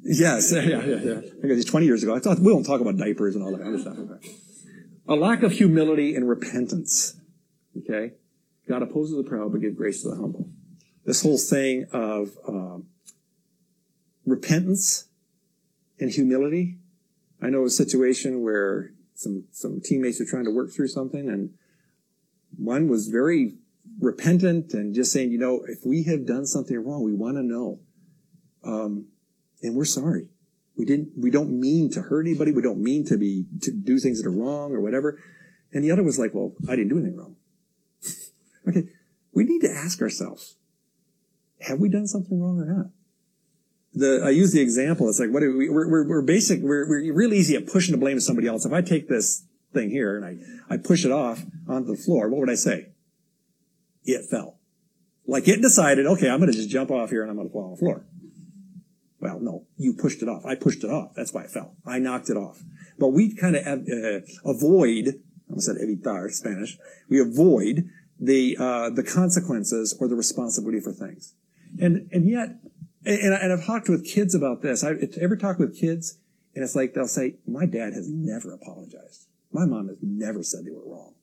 Yes, 0.02 0.52
yeah, 0.52 0.62
yeah, 0.62 0.96
yeah. 0.96 1.20
Because 1.40 1.64
20 1.64 1.86
years 1.86 2.02
ago, 2.02 2.14
I 2.14 2.18
thought 2.18 2.38
we 2.38 2.52
don't 2.52 2.64
talk 2.64 2.80
about 2.80 2.98
diapers 2.98 3.34
and 3.34 3.44
all 3.44 3.52
that 3.52 3.62
kind 3.62 3.80
stuff. 3.80 3.98
Okay. 3.98 4.30
A 5.08 5.14
lack 5.14 5.42
of 5.42 5.52
humility 5.52 6.14
and 6.14 6.28
repentance. 6.28 7.18
Okay. 7.78 8.12
God 8.68 8.82
opposes 8.82 9.16
the 9.16 9.28
proud, 9.28 9.52
but 9.52 9.60
gives 9.60 9.76
grace 9.76 10.02
to 10.02 10.10
the 10.10 10.16
humble. 10.16 10.48
This 11.04 11.22
whole 11.22 11.38
thing 11.38 11.86
of 11.92 12.36
um, 12.46 12.86
repentance 14.26 15.06
and 15.98 16.10
humility. 16.10 16.78
I 17.42 17.50
know 17.50 17.64
a 17.64 17.70
situation 17.70 18.42
where 18.42 18.92
some 19.14 19.44
some 19.52 19.80
teammates 19.82 20.20
are 20.20 20.26
trying 20.26 20.44
to 20.44 20.50
work 20.50 20.70
through 20.70 20.88
something, 20.88 21.28
and 21.28 21.54
one 22.56 22.88
was 22.88 23.08
very 23.08 23.54
repentant 24.00 24.72
and 24.74 24.94
just 24.94 25.12
saying, 25.12 25.30
you 25.30 25.38
know, 25.38 25.64
if 25.68 25.80
we 25.84 26.04
have 26.04 26.26
done 26.26 26.46
something 26.46 26.76
wrong, 26.76 27.02
we 27.02 27.12
want 27.12 27.36
to 27.36 27.42
know. 27.42 27.80
Um, 28.64 29.06
and 29.62 29.74
we're 29.74 29.84
sorry. 29.84 30.28
We 30.76 30.84
didn't, 30.84 31.10
we 31.16 31.30
don't 31.30 31.60
mean 31.60 31.90
to 31.92 32.02
hurt 32.02 32.26
anybody. 32.26 32.52
We 32.52 32.62
don't 32.62 32.82
mean 32.82 33.04
to 33.06 33.16
be, 33.16 33.46
to 33.62 33.70
do 33.70 33.98
things 33.98 34.22
that 34.22 34.28
are 34.28 34.32
wrong 34.32 34.72
or 34.72 34.80
whatever. 34.80 35.20
And 35.72 35.84
the 35.84 35.90
other 35.90 36.02
was 36.02 36.18
like, 36.18 36.34
well, 36.34 36.52
I 36.68 36.76
didn't 36.76 36.88
do 36.88 36.98
anything 36.98 37.16
wrong. 37.16 37.36
okay. 38.68 38.84
We 39.32 39.44
need 39.44 39.60
to 39.60 39.70
ask 39.70 40.00
ourselves, 40.00 40.56
have 41.60 41.78
we 41.78 41.88
done 41.88 42.06
something 42.06 42.40
wrong 42.40 42.60
or 42.60 42.66
not? 42.66 42.86
The, 43.94 44.22
I 44.24 44.30
use 44.30 44.52
the 44.52 44.60
example. 44.60 45.08
It's 45.08 45.20
like, 45.20 45.30
what 45.30 45.42
we, 45.42 45.68
we're, 45.68 45.88
we're, 45.88 46.08
we're 46.08 46.22
basic, 46.22 46.60
we're, 46.60 46.88
we're 46.88 47.12
real 47.12 47.32
easy 47.32 47.54
at 47.54 47.66
pushing 47.66 47.92
the 47.92 47.98
blame 47.98 48.16
to 48.16 48.20
somebody 48.20 48.48
else. 48.48 48.64
If 48.64 48.72
I 48.72 48.82
take 48.82 49.08
this 49.08 49.44
thing 49.72 49.90
here 49.90 50.16
and 50.16 50.24
I, 50.24 50.74
I 50.74 50.78
push 50.78 51.04
it 51.04 51.12
off 51.12 51.44
onto 51.68 51.94
the 51.94 52.00
floor, 52.00 52.28
what 52.28 52.40
would 52.40 52.50
I 52.50 52.56
say? 52.56 52.88
It 54.04 54.26
fell. 54.30 54.58
Like 55.26 55.48
it 55.48 55.62
decided, 55.62 56.06
okay, 56.06 56.28
I'm 56.28 56.38
going 56.38 56.50
to 56.50 56.56
just 56.56 56.68
jump 56.68 56.90
off 56.90 57.10
here 57.10 57.22
and 57.22 57.30
I'm 57.30 57.36
going 57.36 57.48
to 57.48 57.52
fall 57.52 57.64
on 57.64 57.70
the 57.72 57.76
floor. 57.76 58.04
Well, 59.20 59.40
no, 59.40 59.66
you 59.78 59.94
pushed 59.94 60.22
it 60.22 60.28
off. 60.28 60.44
I 60.44 60.54
pushed 60.54 60.84
it 60.84 60.90
off. 60.90 61.14
That's 61.14 61.32
why 61.32 61.44
it 61.44 61.50
fell. 61.50 61.76
I 61.86 61.98
knocked 61.98 62.28
it 62.28 62.36
off. 62.36 62.62
But 62.98 63.08
we 63.08 63.34
kind 63.34 63.56
of 63.56 63.66
uh, 63.66 64.20
avoid, 64.44 65.14
I 65.50 65.58
said 65.58 65.76
evitar, 65.76 66.30
Spanish. 66.30 66.76
We 67.08 67.20
avoid 67.20 67.88
the, 68.20 68.56
uh, 68.60 68.90
the 68.90 69.02
consequences 69.02 69.96
or 69.98 70.08
the 70.08 70.14
responsibility 70.14 70.80
for 70.80 70.92
things. 70.92 71.34
And, 71.80 72.08
and 72.12 72.28
yet, 72.28 72.56
and, 73.06 73.32
and 73.32 73.52
I've 73.52 73.64
talked 73.64 73.88
with 73.88 74.06
kids 74.06 74.34
about 74.34 74.60
this. 74.60 74.84
I 74.84 74.92
ever 75.20 75.36
talk 75.36 75.58
with 75.58 75.78
kids 75.78 76.18
and 76.54 76.62
it's 76.62 76.76
like 76.76 76.94
they'll 76.94 77.08
say, 77.08 77.36
my 77.46 77.66
dad 77.66 77.94
has 77.94 78.08
never 78.08 78.52
apologized. 78.52 79.26
My 79.52 79.64
mom 79.64 79.88
has 79.88 79.98
never 80.02 80.42
said 80.42 80.64
they 80.64 80.70
were 80.70 80.88
wrong. 80.88 81.14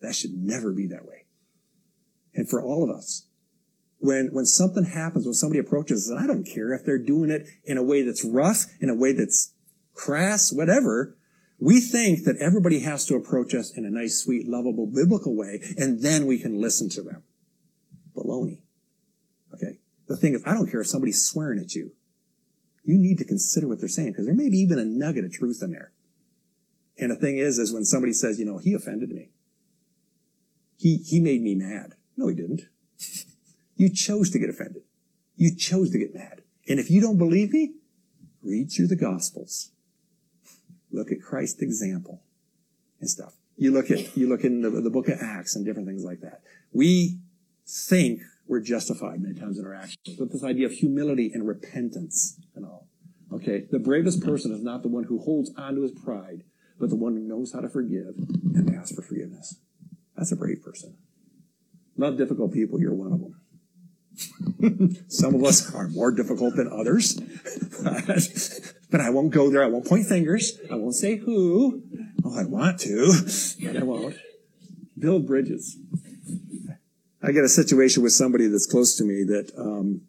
That 0.00 0.14
should 0.14 0.32
never 0.34 0.72
be 0.72 0.86
that 0.88 1.04
way. 1.04 1.23
And 2.34 2.48
for 2.48 2.62
all 2.62 2.82
of 2.82 2.90
us, 2.90 3.26
when, 3.98 4.28
when 4.32 4.44
something 4.44 4.84
happens, 4.84 5.24
when 5.24 5.34
somebody 5.34 5.60
approaches 5.60 6.06
us, 6.06 6.10
and 6.10 6.18
I 6.18 6.26
don't 6.26 6.44
care 6.44 6.72
if 6.72 6.84
they're 6.84 6.98
doing 6.98 7.30
it 7.30 7.46
in 7.64 7.78
a 7.78 7.82
way 7.82 8.02
that's 8.02 8.24
rough, 8.24 8.66
in 8.80 8.90
a 8.90 8.94
way 8.94 9.12
that's 9.12 9.54
crass, 9.94 10.52
whatever, 10.52 11.16
we 11.58 11.80
think 11.80 12.24
that 12.24 12.36
everybody 12.38 12.80
has 12.80 13.06
to 13.06 13.14
approach 13.14 13.54
us 13.54 13.70
in 13.76 13.86
a 13.86 13.90
nice, 13.90 14.22
sweet, 14.22 14.46
lovable, 14.48 14.86
biblical 14.86 15.36
way, 15.36 15.60
and 15.78 16.02
then 16.02 16.26
we 16.26 16.38
can 16.38 16.60
listen 16.60 16.88
to 16.90 17.02
them. 17.02 17.22
Baloney. 18.14 18.62
Okay. 19.54 19.78
The 20.06 20.16
thing 20.16 20.34
is, 20.34 20.42
I 20.44 20.52
don't 20.52 20.70
care 20.70 20.80
if 20.80 20.88
somebody's 20.88 21.26
swearing 21.26 21.58
at 21.58 21.74
you. 21.74 21.92
You 22.82 22.98
need 22.98 23.18
to 23.18 23.24
consider 23.24 23.68
what 23.68 23.78
they're 23.78 23.88
saying, 23.88 24.12
because 24.12 24.26
there 24.26 24.34
may 24.34 24.50
be 24.50 24.58
even 24.58 24.78
a 24.78 24.84
nugget 24.84 25.24
of 25.24 25.32
truth 25.32 25.60
in 25.62 25.70
there. 25.70 25.92
And 26.98 27.10
the 27.10 27.16
thing 27.16 27.38
is, 27.38 27.58
is 27.58 27.72
when 27.72 27.84
somebody 27.84 28.12
says, 28.12 28.38
you 28.38 28.44
know, 28.44 28.58
he 28.58 28.74
offended 28.74 29.10
me. 29.10 29.30
He, 30.76 30.96
he 30.98 31.20
made 31.20 31.40
me 31.40 31.54
mad. 31.54 31.94
No, 32.16 32.28
he 32.28 32.34
didn't. 32.34 32.62
You 33.76 33.88
chose 33.88 34.30
to 34.30 34.38
get 34.38 34.50
offended. 34.50 34.82
You 35.36 35.54
chose 35.54 35.90
to 35.90 35.98
get 35.98 36.14
mad. 36.14 36.42
And 36.68 36.78
if 36.78 36.90
you 36.90 37.00
don't 37.00 37.18
believe 37.18 37.52
me, 37.52 37.72
read 38.42 38.70
through 38.70 38.88
the 38.88 38.96
Gospels. 38.96 39.70
Look 40.92 41.10
at 41.10 41.20
Christ's 41.20 41.60
example 41.60 42.22
and 43.00 43.10
stuff. 43.10 43.34
You 43.56 43.72
look 43.72 43.90
at, 43.90 44.16
you 44.16 44.28
look 44.28 44.44
in 44.44 44.62
the, 44.62 44.70
the 44.70 44.90
book 44.90 45.08
of 45.08 45.18
Acts 45.20 45.56
and 45.56 45.64
different 45.64 45.88
things 45.88 46.04
like 46.04 46.20
that. 46.20 46.42
We 46.72 47.18
think 47.66 48.20
we're 48.46 48.60
justified 48.60 49.20
many 49.22 49.34
times 49.38 49.58
in 49.58 49.66
our 49.66 49.74
actions. 49.74 50.16
But 50.18 50.30
this 50.30 50.44
idea 50.44 50.66
of 50.66 50.72
humility 50.72 51.30
and 51.32 51.46
repentance 51.46 52.38
and 52.54 52.64
all. 52.64 52.86
Okay. 53.32 53.64
The 53.70 53.78
bravest 53.78 54.22
person 54.22 54.52
is 54.52 54.62
not 54.62 54.82
the 54.82 54.88
one 54.88 55.04
who 55.04 55.18
holds 55.18 55.50
on 55.56 55.74
to 55.74 55.82
his 55.82 55.92
pride, 55.92 56.44
but 56.78 56.90
the 56.90 56.96
one 56.96 57.14
who 57.14 57.20
knows 57.20 57.52
how 57.52 57.60
to 57.60 57.68
forgive 57.68 58.14
and 58.54 58.74
ask 58.74 58.94
for 58.94 59.02
forgiveness. 59.02 59.56
That's 60.16 60.32
a 60.32 60.36
brave 60.36 60.62
person. 60.62 60.96
Love 61.96 62.16
difficult 62.16 62.52
people. 62.52 62.80
You're 62.80 62.94
one 62.94 63.12
of 63.12 63.20
them. 63.20 63.34
Some 65.08 65.34
of 65.34 65.44
us 65.44 65.74
are 65.74 65.88
more 65.88 66.12
difficult 66.12 66.56
than 66.56 66.68
others. 66.68 67.14
but 68.90 69.00
I 69.00 69.10
won't 69.10 69.32
go 69.32 69.50
there. 69.50 69.62
I 69.62 69.66
won't 69.66 69.86
point 69.86 70.06
fingers. 70.06 70.58
I 70.70 70.76
won't 70.76 70.94
say 70.94 71.16
who. 71.16 71.82
Oh, 72.24 72.38
I 72.38 72.44
want 72.44 72.80
to, 72.80 73.12
but 73.64 73.76
I 73.76 73.82
won't. 73.82 74.16
Build 74.98 75.26
bridges. 75.26 75.76
I 77.22 77.32
get 77.32 77.44
a 77.44 77.48
situation 77.48 78.02
with 78.02 78.12
somebody 78.12 78.46
that's 78.48 78.66
close 78.66 78.96
to 78.96 79.04
me 79.04 79.24
that 79.24 79.50
um, 79.58 80.02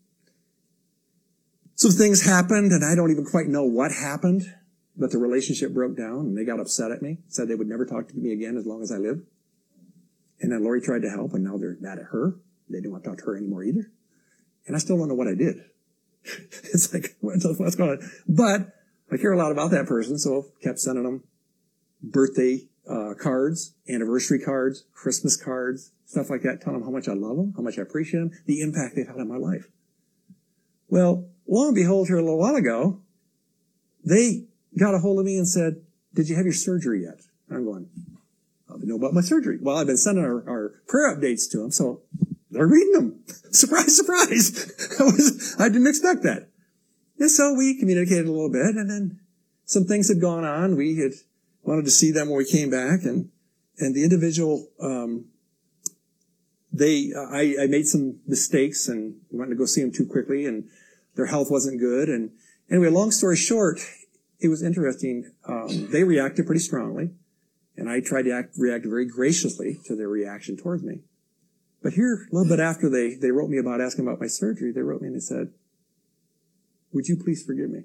some 1.75 1.91
things 1.91 2.25
happened, 2.25 2.71
and 2.71 2.83
I 2.83 2.95
don't 2.95 3.11
even 3.11 3.25
quite 3.25 3.47
know 3.47 3.63
what 3.63 3.91
happened, 3.91 4.43
but 4.97 5.11
the 5.11 5.17
relationship 5.17 5.73
broke 5.73 5.97
down, 5.97 6.19
and 6.19 6.37
they 6.37 6.45
got 6.45 6.59
upset 6.59 6.91
at 6.91 7.01
me, 7.01 7.19
said 7.27 7.47
they 7.47 7.55
would 7.55 7.67
never 7.67 7.85
talk 7.85 8.07
to 8.09 8.15
me 8.15 8.31
again 8.31 8.57
as 8.57 8.65
long 8.65 8.81
as 8.81 8.91
I 8.91 8.97
live. 8.97 9.21
And 10.41 10.51
then 10.51 10.63
Lori 10.63 10.81
tried 10.81 11.01
to 11.03 11.09
help, 11.09 11.33
and 11.33 11.43
now 11.43 11.57
they're 11.57 11.77
mad 11.79 11.97
at 11.97 12.05
her. 12.05 12.35
They 12.69 12.77
didn't 12.77 12.91
want 12.91 13.03
to 13.03 13.09
talk 13.09 13.19
to 13.19 13.25
her 13.25 13.37
anymore 13.37 13.63
either. 13.63 13.91
And 14.67 14.75
I 14.75 14.79
still 14.79 14.97
don't 14.97 15.07
know 15.07 15.15
what 15.15 15.27
I 15.27 15.35
did. 15.35 15.57
it's 16.23 16.93
like, 16.93 17.15
what's, 17.21 17.45
what's 17.59 17.75
going 17.75 17.91
on? 17.91 18.11
But 18.27 18.73
I 19.11 19.17
care 19.17 19.31
a 19.31 19.37
lot 19.37 19.51
about 19.51 19.71
that 19.71 19.85
person, 19.85 20.17
so 20.17 20.47
kept 20.61 20.79
sending 20.79 21.03
them 21.03 21.23
birthday 22.01 22.67
uh, 22.89 23.13
cards, 23.19 23.73
anniversary 23.89 24.39
cards, 24.39 24.85
Christmas 24.93 25.37
cards, 25.37 25.91
stuff 26.05 26.29
like 26.29 26.41
that, 26.41 26.61
telling 26.61 26.79
them 26.79 26.87
how 26.87 26.91
much 26.91 27.07
I 27.07 27.13
love 27.13 27.37
them, 27.37 27.53
how 27.55 27.63
much 27.63 27.79
I 27.79 27.81
appreciate 27.81 28.19
them, 28.19 28.31
the 28.45 28.61
impact 28.61 28.95
they've 28.95 29.07
had 29.07 29.17
on 29.17 29.27
my 29.27 29.37
life. 29.37 29.67
Well, 30.87 31.27
lo 31.47 31.67
and 31.67 31.75
behold, 31.75 32.07
here 32.07 32.17
a 32.17 32.21
little 32.21 32.39
while 32.39 32.55
ago, 32.55 33.01
they 34.03 34.45
got 34.77 34.93
a 34.93 34.99
hold 34.99 35.19
of 35.19 35.25
me 35.25 35.37
and 35.37 35.47
said, 35.47 35.81
did 36.13 36.29
you 36.29 36.35
have 36.35 36.45
your 36.45 36.53
surgery 36.53 37.03
yet? 37.03 37.21
I'm 37.49 37.65
going, 37.65 37.89
they 38.79 38.87
know 38.87 38.95
about 38.95 39.13
my 39.13 39.21
surgery. 39.21 39.57
Well, 39.61 39.77
I've 39.77 39.87
been 39.87 39.97
sending 39.97 40.23
our, 40.23 40.43
our 40.49 40.81
prayer 40.87 41.15
updates 41.15 41.49
to 41.51 41.57
them, 41.57 41.71
so 41.71 42.01
they're 42.55 42.67
reading 42.67 42.93
them. 42.93 43.23
surprise, 43.51 43.95
surprise. 43.95 44.95
I, 44.99 45.03
was, 45.03 45.55
I 45.59 45.69
didn't 45.69 45.87
expect 45.87 46.23
that. 46.23 46.49
And 47.19 47.29
so 47.29 47.53
we 47.53 47.77
communicated 47.79 48.27
a 48.27 48.31
little 48.31 48.51
bit 48.51 48.75
and 48.75 48.89
then 48.89 49.19
some 49.65 49.85
things 49.85 50.09
had 50.09 50.21
gone 50.21 50.43
on. 50.43 50.75
We 50.75 50.97
had 50.97 51.13
wanted 51.63 51.85
to 51.85 51.91
see 51.91 52.11
them 52.11 52.29
when 52.29 52.37
we 52.37 52.45
came 52.45 52.69
back 52.69 53.03
and, 53.03 53.29
and 53.77 53.95
the 53.95 54.03
individual, 54.03 54.67
um, 54.81 55.25
they, 56.71 57.13
I, 57.15 57.55
I 57.63 57.67
made 57.67 57.87
some 57.87 58.19
mistakes 58.27 58.87
and 58.87 59.15
wanted 59.31 59.51
to 59.51 59.55
go 59.55 59.65
see 59.65 59.81
them 59.81 59.91
too 59.91 60.05
quickly 60.05 60.45
and 60.45 60.69
their 61.15 61.25
health 61.25 61.49
wasn't 61.49 61.79
good. 61.79 62.09
And 62.09 62.31
anyway, 62.69 62.89
long 62.89 63.11
story 63.11 63.37
short, 63.37 63.79
it 64.39 64.49
was 64.49 64.61
interesting. 64.61 65.31
Um, 65.47 65.89
they 65.91 66.03
reacted 66.03 66.45
pretty 66.45 66.61
strongly 66.61 67.11
and 67.77 67.89
I 67.89 67.99
tried 67.99 68.23
to 68.23 68.31
act, 68.31 68.55
react 68.57 68.85
very 68.85 69.05
graciously 69.05 69.79
to 69.85 69.95
their 69.95 70.07
reaction 70.07 70.57
towards 70.57 70.83
me. 70.83 71.01
But 71.83 71.93
here, 71.93 72.27
a 72.31 72.35
little 72.35 72.49
bit 72.49 72.59
after 72.59 72.89
they, 72.89 73.15
they 73.15 73.31
wrote 73.31 73.49
me 73.49 73.57
about 73.57 73.81
asking 73.81 74.07
about 74.07 74.19
my 74.19 74.27
surgery, 74.27 74.71
they 74.71 74.81
wrote 74.81 75.01
me 75.01 75.07
and 75.07 75.15
they 75.15 75.19
said, 75.19 75.51
would 76.91 77.07
you 77.07 77.17
please 77.17 77.43
forgive 77.43 77.69
me? 77.69 77.83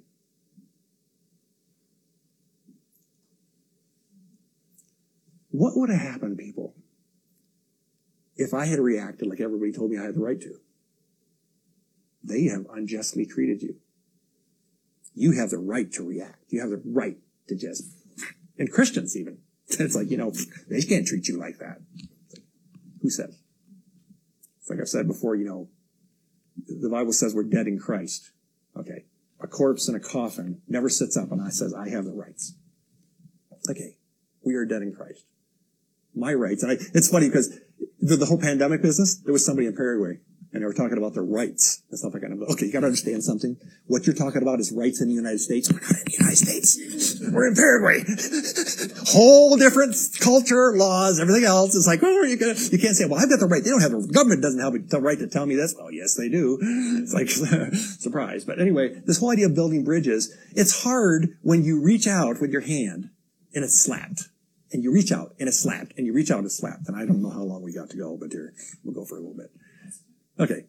What 5.51 5.73
would 5.77 5.91
have 5.91 6.01
happened, 6.01 6.39
people, 6.39 6.75
if 8.37 8.55
I 8.55 8.67
had 8.67 8.79
reacted 8.79 9.29
like 9.29 9.41
everybody 9.41 9.73
told 9.73 9.91
me 9.91 9.99
I 9.99 10.05
had 10.05 10.15
the 10.15 10.21
right 10.21 10.41
to? 10.41 10.55
They 12.23 12.45
have 12.45 12.67
unjustly 12.73 13.27
treated 13.27 13.61
you. 13.61 13.77
You 15.15 15.33
have 15.33 15.51
the 15.51 15.59
right 15.59 15.91
to 15.93 16.07
react. 16.07 16.45
You 16.49 16.61
have 16.61 16.71
the 16.71 16.81
right 16.87 17.19
to 17.49 17.57
just, 17.57 17.83
and 18.59 18.71
Christians 18.71 19.17
even. 19.17 19.39
It's 19.79 19.95
like, 19.95 20.11
you 20.11 20.17
know, 20.17 20.33
they 20.69 20.83
can't 20.83 21.07
treat 21.07 21.29
you 21.29 21.39
like 21.39 21.59
that. 21.59 21.79
Like, 22.33 22.43
who 23.03 23.11
says? 23.11 23.41
like 24.71 24.81
I've 24.81 24.89
said 24.89 25.09
before, 25.09 25.35
you 25.35 25.45
know, 25.45 25.69
the 26.67 26.89
Bible 26.89 27.13
says 27.13 27.35
we're 27.35 27.43
dead 27.43 27.67
in 27.67 27.79
Christ. 27.79 28.31
Okay. 28.77 29.05
A 29.41 29.47
corpse 29.47 29.89
in 29.89 29.95
a 29.95 30.01
coffin 30.01 30.63
never 30.69 30.89
sits 30.89 31.17
up 31.17 31.33
and 31.33 31.43
I 31.43 31.49
says, 31.49 31.75
I 31.75 31.89
have 31.89 32.05
the 32.05 32.13
rights. 32.13 32.55
Okay. 33.69 33.97
We 34.45 34.55
are 34.55 34.65
dead 34.65 34.83
in 34.83 34.95
Christ. 34.95 35.25
My 36.15 36.33
rights. 36.33 36.63
And 36.63 36.73
I, 36.73 36.77
it's 36.95 37.09
funny 37.09 37.29
because 37.29 37.59
the, 38.01 38.17
the 38.17 38.27
whole 38.27 38.41
pandemic 38.41 38.81
business, 38.81 39.19
there 39.19 39.33
was 39.33 39.45
somebody 39.45 39.67
in 39.67 39.75
Paraguay 39.75 40.19
and 40.53 40.63
they 40.63 40.67
were 40.67 40.75
talking 40.75 40.99
about 40.99 41.15
their 41.15 41.25
rights 41.25 41.83
and 41.91 41.99
stuff 41.99 42.13
like 42.13 42.23
that. 42.23 42.33
Okay, 42.53 42.67
you 42.67 42.73
got 42.73 42.81
to 42.81 42.87
understand 42.87 43.23
something. 43.23 43.57
What 43.87 44.07
you're 44.07 44.17
talking 44.17 44.43
about 44.43 44.59
is 44.59 44.73
rights 44.73 45.01
in 45.01 45.09
the 45.09 45.15
United 45.15 45.39
States. 45.39 45.71
We're 45.73 45.81
not 45.81 45.91
in 45.91 46.05
the 46.07 46.17
United 46.19 46.37
States. 46.37 47.21
We're 47.33 47.49
in 47.49 47.55
Paraguay. 47.55 48.03
Whole 49.13 49.57
different 49.57 49.95
culture, 50.19 50.73
laws, 50.75 51.21
everything 51.21 51.45
else. 51.45 51.77
It's 51.77 51.87
like, 51.87 52.01
oh, 52.03 52.23
you, 52.23 52.37
you 52.37 52.79
can't 52.79 52.97
say, 52.97 53.07
well, 53.07 53.21
I've 53.21 53.31
got 53.31 53.39
the 53.39 53.47
right. 53.47 53.63
They 53.63 53.71
don't 53.71 53.81
have 53.81 53.93
the 53.93 54.07
government 54.13 54.43
doesn't 54.43 54.61
have 54.61 54.89
the 54.89 55.01
right 55.01 55.19
to 55.19 55.29
tell 55.29 55.47
me 55.47 55.55
this. 55.55 55.75
Oh, 55.79 55.89
yes, 55.89 56.17
they 56.17 56.29
do. 56.29 56.59
It's 56.61 57.15
like 57.15 57.31
surprise. 58.01 58.45
But 58.45 58.61
anyway, 58.61 59.01
this 59.07 59.19
whole 59.19 59.31
idea 59.31 59.47
of 59.47 59.55
building 59.55 59.85
bridges, 59.85 60.35
it's 60.53 60.83
hard 60.83 61.37
when 61.43 61.63
you 61.63 61.81
reach 61.81 62.09
out 62.09 62.41
with 62.41 62.51
your 62.51 62.63
hand 62.63 63.11
and 63.55 63.65
it's 63.65 63.81
slapped 63.81 64.25
and 64.73 64.83
you 64.83 64.93
reach 64.93 65.13
out 65.13 65.35
and 65.39 65.49
it's 65.49 65.61
slapped 65.61 65.93
and 65.97 66.07
you 66.07 66.13
reach 66.13 66.31
out 66.31 66.39
and 66.39 66.47
it's 66.47 66.59
slapped. 66.59 66.89
And 66.89 66.97
I 66.97 67.07
don't 67.07 67.23
know 67.23 67.31
how 67.31 67.43
long 67.43 67.63
we 67.63 67.73
got 67.73 67.91
to 67.91 67.97
go, 67.97 68.17
but 68.21 68.33
here 68.33 68.53
we'll 68.85 68.95
go 68.95 69.05
for 69.05 69.17
a 69.17 69.21
little 69.21 69.37
bit. 69.37 69.51
Okay. 70.41 70.65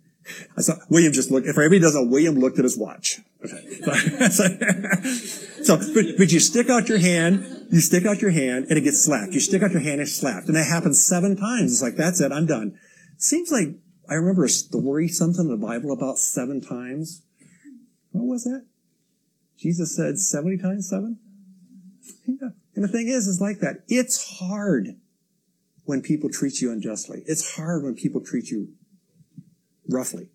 I 0.57 0.61
saw 0.61 0.75
William 0.89 1.13
just 1.13 1.31
looked. 1.31 1.47
If 1.47 1.57
everybody 1.57 1.79
doesn't 1.79 2.09
William 2.09 2.35
looked 2.35 2.59
at 2.59 2.63
his 2.63 2.77
watch. 2.77 3.19
Okay. 3.43 3.79
so, 5.63 5.77
but, 5.93 6.05
but 6.17 6.31
you 6.31 6.39
stick 6.39 6.69
out 6.69 6.87
your 6.87 6.99
hand, 6.99 7.67
you 7.71 7.79
stick 7.79 8.05
out 8.05 8.21
your 8.21 8.31
hand, 8.31 8.67
and 8.69 8.77
it 8.77 8.81
gets 8.81 9.03
slapped. 9.03 9.33
You 9.33 9.39
stick 9.39 9.63
out 9.63 9.71
your 9.71 9.81
hand, 9.81 9.93
and 9.93 10.01
it's 10.01 10.15
slapped, 10.15 10.47
and 10.47 10.55
that 10.55 10.67
happens 10.67 11.03
seven 11.03 11.35
times. 11.35 11.73
It's 11.73 11.81
like 11.81 11.95
that's 11.95 12.21
it. 12.21 12.31
I'm 12.31 12.45
done. 12.45 12.77
Seems 13.17 13.51
like 13.51 13.69
I 14.09 14.13
remember 14.13 14.45
a 14.45 14.49
story, 14.49 15.07
something 15.07 15.45
in 15.45 15.59
the 15.59 15.65
Bible 15.65 15.91
about 15.91 16.19
seven 16.19 16.61
times. 16.61 17.23
What 18.11 18.25
was 18.25 18.43
that? 18.43 18.65
Jesus 19.57 19.95
said 19.95 20.19
seventy 20.19 20.57
times 20.57 20.87
seven. 20.87 21.17
Yeah. 22.27 22.49
And 22.75 22.83
the 22.83 22.87
thing 22.87 23.07
is, 23.07 23.27
is 23.27 23.41
like 23.41 23.59
that. 23.59 23.83
It's 23.87 24.39
hard 24.39 24.95
when 25.85 26.01
people 26.01 26.29
treat 26.29 26.61
you 26.61 26.71
unjustly. 26.71 27.23
It's 27.25 27.55
hard 27.55 27.83
when 27.83 27.95
people 27.95 28.21
treat 28.21 28.49
you 28.49 28.69
roughly. 29.89 30.29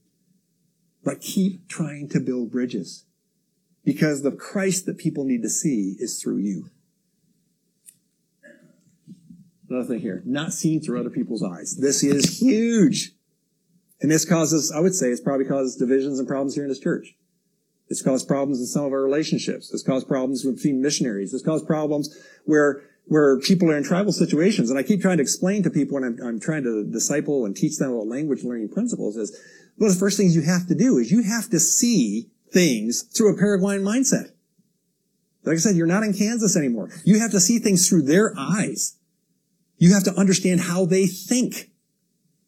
but 1.06 1.20
keep 1.20 1.68
trying 1.68 2.09
to 2.09 2.18
build 2.18 2.50
bridges 2.50 3.04
because 3.85 4.22
the 4.22 4.32
Christ 4.32 4.87
that 4.87 4.98
people 4.98 5.24
need 5.24 5.40
to 5.42 5.48
see 5.48 5.94
is 6.00 6.20
through 6.20 6.38
you. 6.38 6.68
Another 9.70 9.87
thing 9.87 10.00
here, 10.00 10.20
not 10.26 10.52
seen 10.52 10.80
through 10.80 10.98
other 10.98 11.11
people's 11.11 11.44
eyes. 11.44 11.76
This 11.80 12.02
is 12.02 12.40
huge. 12.40 13.12
And 14.00 14.11
this 14.11 14.24
causes, 14.24 14.72
I 14.72 14.80
would 14.80 14.94
say, 14.96 15.11
it's 15.11 15.20
probably 15.20 15.46
causes 15.46 15.76
divisions 15.76 16.18
and 16.18 16.26
problems 16.26 16.56
here 16.56 16.64
in 16.64 16.68
this 16.68 16.80
church. 16.80 17.14
It's 17.88 18.02
caused 18.02 18.26
problems 18.26 18.59
in 18.59 18.66
some 18.66 18.85
of 18.85 18.92
our 18.92 19.02
relationships. 19.02 19.72
It's 19.72 19.85
caused 19.85 20.09
problems 20.09 20.44
between 20.44 20.82
missionaries. 20.82 21.32
It's 21.32 21.44
caused 21.44 21.68
problems 21.68 22.18
where, 22.44 22.82
where 23.07 23.38
people 23.40 23.71
are 23.71 23.77
in 23.77 23.85
tribal 23.85 24.12
situations. 24.12 24.71
And 24.71 24.79
I 24.79 24.83
keep 24.83 25.01
trying 25.01 25.19
to 25.19 25.23
explain 25.23 25.62
to 25.62 25.71
people 25.71 25.95
when 25.95 26.05
I'm, 26.05 26.19
I'm 26.23 26.40
trying 26.40 26.64
to 26.64 26.85
disciple 26.85 27.45
and 27.45 27.57
teach 27.57 27.79
them 27.79 27.92
about 27.92 28.09
language 28.09 28.45
learning 28.45 28.71
principles 28.71 29.16
is 29.16 29.37
one 29.77 29.88
of 29.88 29.95
the 29.95 30.01
first 30.01 30.16
things 30.16 30.35
you 30.35 30.42
have 30.42 30.66
to 30.69 30.75
do 30.75 30.99
is 30.99 31.11
you 31.11 31.23
have 31.23 31.49
to 31.51 31.61
see 31.61 32.31
things 32.53 33.03
through 33.03 33.35
a 33.35 33.38
Paraguayan 33.38 33.83
mindset. 33.83 34.31
Like 35.45 35.55
I 35.55 35.59
said, 35.59 35.77
you're 35.77 35.87
not 35.87 36.03
in 36.03 36.12
Kansas 36.12 36.57
anymore. 36.57 36.90
You 37.05 37.21
have 37.21 37.31
to 37.31 37.40
see 37.40 37.59
things 37.59 37.88
through 37.88 38.03
their 38.03 38.35
eyes. 38.37 38.97
You 39.79 39.92
have 39.95 40.05
to 40.05 40.14
understand 40.14 40.62
how 40.62 40.87
they 40.87 41.07
think. 41.07 41.71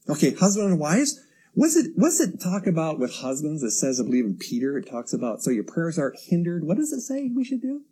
Okay, 0.09 0.35
husband 0.35 0.71
and 0.71 0.81
wives, 0.81 1.21
What's 1.59 1.75
it, 1.75 1.90
what's 1.97 2.21
it 2.21 2.40
talk 2.40 2.68
about 2.68 3.01
with 3.01 3.16
husbands? 3.16 3.64
It 3.64 3.73
says, 3.73 4.01
I 4.01 4.05
believe 4.05 4.25
in 4.25 4.37
Peter, 4.37 4.79
it 4.79 4.88
talks 4.88 5.12
about, 5.12 5.42
so 5.42 5.51
your 5.51 5.64
prayers 5.64 5.99
aren't 5.99 6.21
hindered. 6.21 6.62
What 6.62 6.77
does 6.77 6.92
it 6.92 7.01
say 7.01 7.33
we 7.35 7.42
should 7.42 7.61
do? 7.61 7.83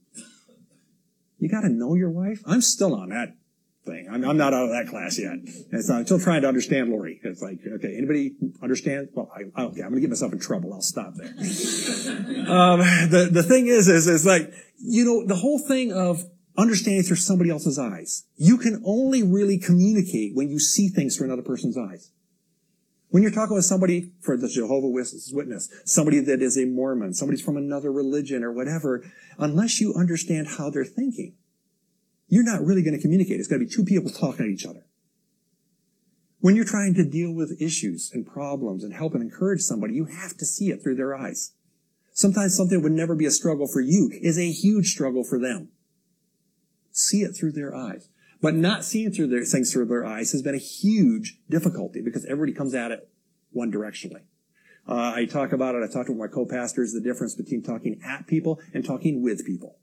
You 1.39 1.49
got 1.49 1.63
to 1.63 1.69
know 1.69 1.95
your 1.95 2.11
wife. 2.11 2.43
I'm 2.47 2.61
still 2.61 2.95
on 2.95 3.11
that 3.11 3.37
thing. 3.85 4.09
I'm, 4.11 4.25
I'm 4.25 4.37
not 4.37 4.53
out 4.53 4.65
of 4.65 4.71
that 4.71 4.89
class 4.89 5.19
yet. 5.19 5.33
And 5.33 5.85
so 5.85 5.95
I'm 5.95 6.05
still 6.07 6.19
trying 6.19 6.43
to 6.43 6.49
understand 6.49 6.91
Lori. 6.91 7.21
It's 7.23 7.43
like, 7.43 7.59
okay, 7.67 7.97
anybody 7.97 8.35
understand? 8.63 9.09
Well, 9.15 9.31
I, 9.35 9.43
okay, 9.63 9.83
I'm 9.83 9.91
going 9.91 9.95
to 9.95 10.01
get 10.01 10.11
myself 10.11 10.33
in 10.33 10.41
trouble. 10.41 10.75
I'll 10.75 10.83
stop 10.83 11.15
there. 11.15 11.29
um, 12.49 12.81
the, 13.11 13.29
the 13.31 13.43
thing 13.43 13.69
is, 13.69 13.89
is, 13.89 14.07
is 14.07 14.27
like, 14.27 14.53
you 14.79 15.05
know, 15.05 15.27
the 15.27 15.37
whole 15.37 15.59
thing 15.59 15.93
of 15.93 16.25
understanding 16.59 17.03
through 17.03 17.17
somebody 17.17 17.51
else's 17.51 17.79
eyes. 17.79 18.25
You 18.37 18.57
can 18.57 18.83
only 18.85 19.23
really 19.23 19.59
communicate 19.59 20.35
when 20.35 20.49
you 20.49 20.59
see 20.59 20.89
things 20.89 21.17
through 21.17 21.27
another 21.27 21.43
person's 21.43 21.77
eyes. 21.77 22.11
When 23.17 23.23
you're 23.23 23.33
talking 23.33 23.57
with 23.57 23.65
somebody 23.65 24.13
for 24.21 24.37
the 24.37 24.47
Jehovah 24.47 24.89
Witness, 24.89 25.71
somebody 25.87 26.21
that 26.21 26.43
is 26.43 26.59
a 26.59 26.67
Mormon, 26.67 27.15
somebody's 27.15 27.41
from 27.41 27.57
another 27.57 27.91
religion 27.91 28.45
or 28.45 28.53
whatever, 28.53 29.11
unless 29.39 29.81
you 29.81 29.95
understand 29.95 30.49
how 30.59 30.69
they're 30.69 30.85
thinking, 30.85 31.35
you're 32.29 32.45
not 32.45 32.63
really 32.63 32.83
going 32.83 32.95
to 32.95 33.01
communicate. 33.01 33.41
It's 33.41 33.49
got 33.49 33.55
to 33.55 33.65
be 33.65 33.71
two 33.71 33.85
people 33.85 34.11
talking 34.11 34.45
to 34.45 34.53
each 34.53 34.67
other. 34.67 34.85
When 36.41 36.57
you're 36.57 36.67
trying 36.67 36.93
to 36.93 37.09
deal 37.09 37.33
with 37.33 37.57
issues 37.59 38.11
and 38.13 38.27
problems 38.27 38.85
and 38.85 38.93
help 38.93 39.15
and 39.15 39.23
encourage 39.23 39.63
somebody, 39.63 39.95
you 39.95 40.05
have 40.05 40.37
to 40.37 40.45
see 40.45 40.67
it 40.67 40.83
through 40.83 40.97
their 40.97 41.17
eyes. 41.17 41.55
Sometimes 42.13 42.55
something 42.55 42.77
that 42.77 42.85
would 42.85 42.93
never 42.93 43.15
be 43.15 43.25
a 43.25 43.31
struggle 43.31 43.67
for 43.67 43.81
you 43.81 44.11
is 44.13 44.39
a 44.39 44.53
huge 44.53 44.89
struggle 44.89 45.25
for 45.25 45.39
them. 45.39 45.71
See 46.93 47.23
it 47.23 47.33
through 47.33 47.53
their 47.53 47.75
eyes. 47.75 48.11
But 48.41 48.55
not 48.55 48.85
seeing 48.85 49.13
through 49.13 49.29
their 49.29 49.45
things 49.45 49.73
through 49.73 49.87
their 49.87 50.05
eyes 50.05 50.33
has 50.33 50.43
been 50.43 50.55
a 50.55 50.59
huge 50.59 51.39
difficulty 51.49 52.03
because 52.03 52.25
everybody 52.27 52.53
comes 52.53 52.75
at 52.75 52.91
it 52.91 53.09
one 53.51 53.73
directionally. 53.73 54.23
Uh, 54.89 55.13
I 55.17 55.25
talk 55.25 55.53
about 55.53 55.75
it. 55.75 55.83
I 55.83 55.93
talked 55.93 56.09
with 56.09 56.19
my 56.19 56.29
co-pastors 56.29 56.93
the 56.93 57.01
difference 57.01 57.35
between 57.35 57.63
talking 57.63 58.01
at 58.05 58.27
people 58.27 58.61
and 58.73 58.85
talking 58.85 59.23
with 59.23 59.45
people. 59.45 59.79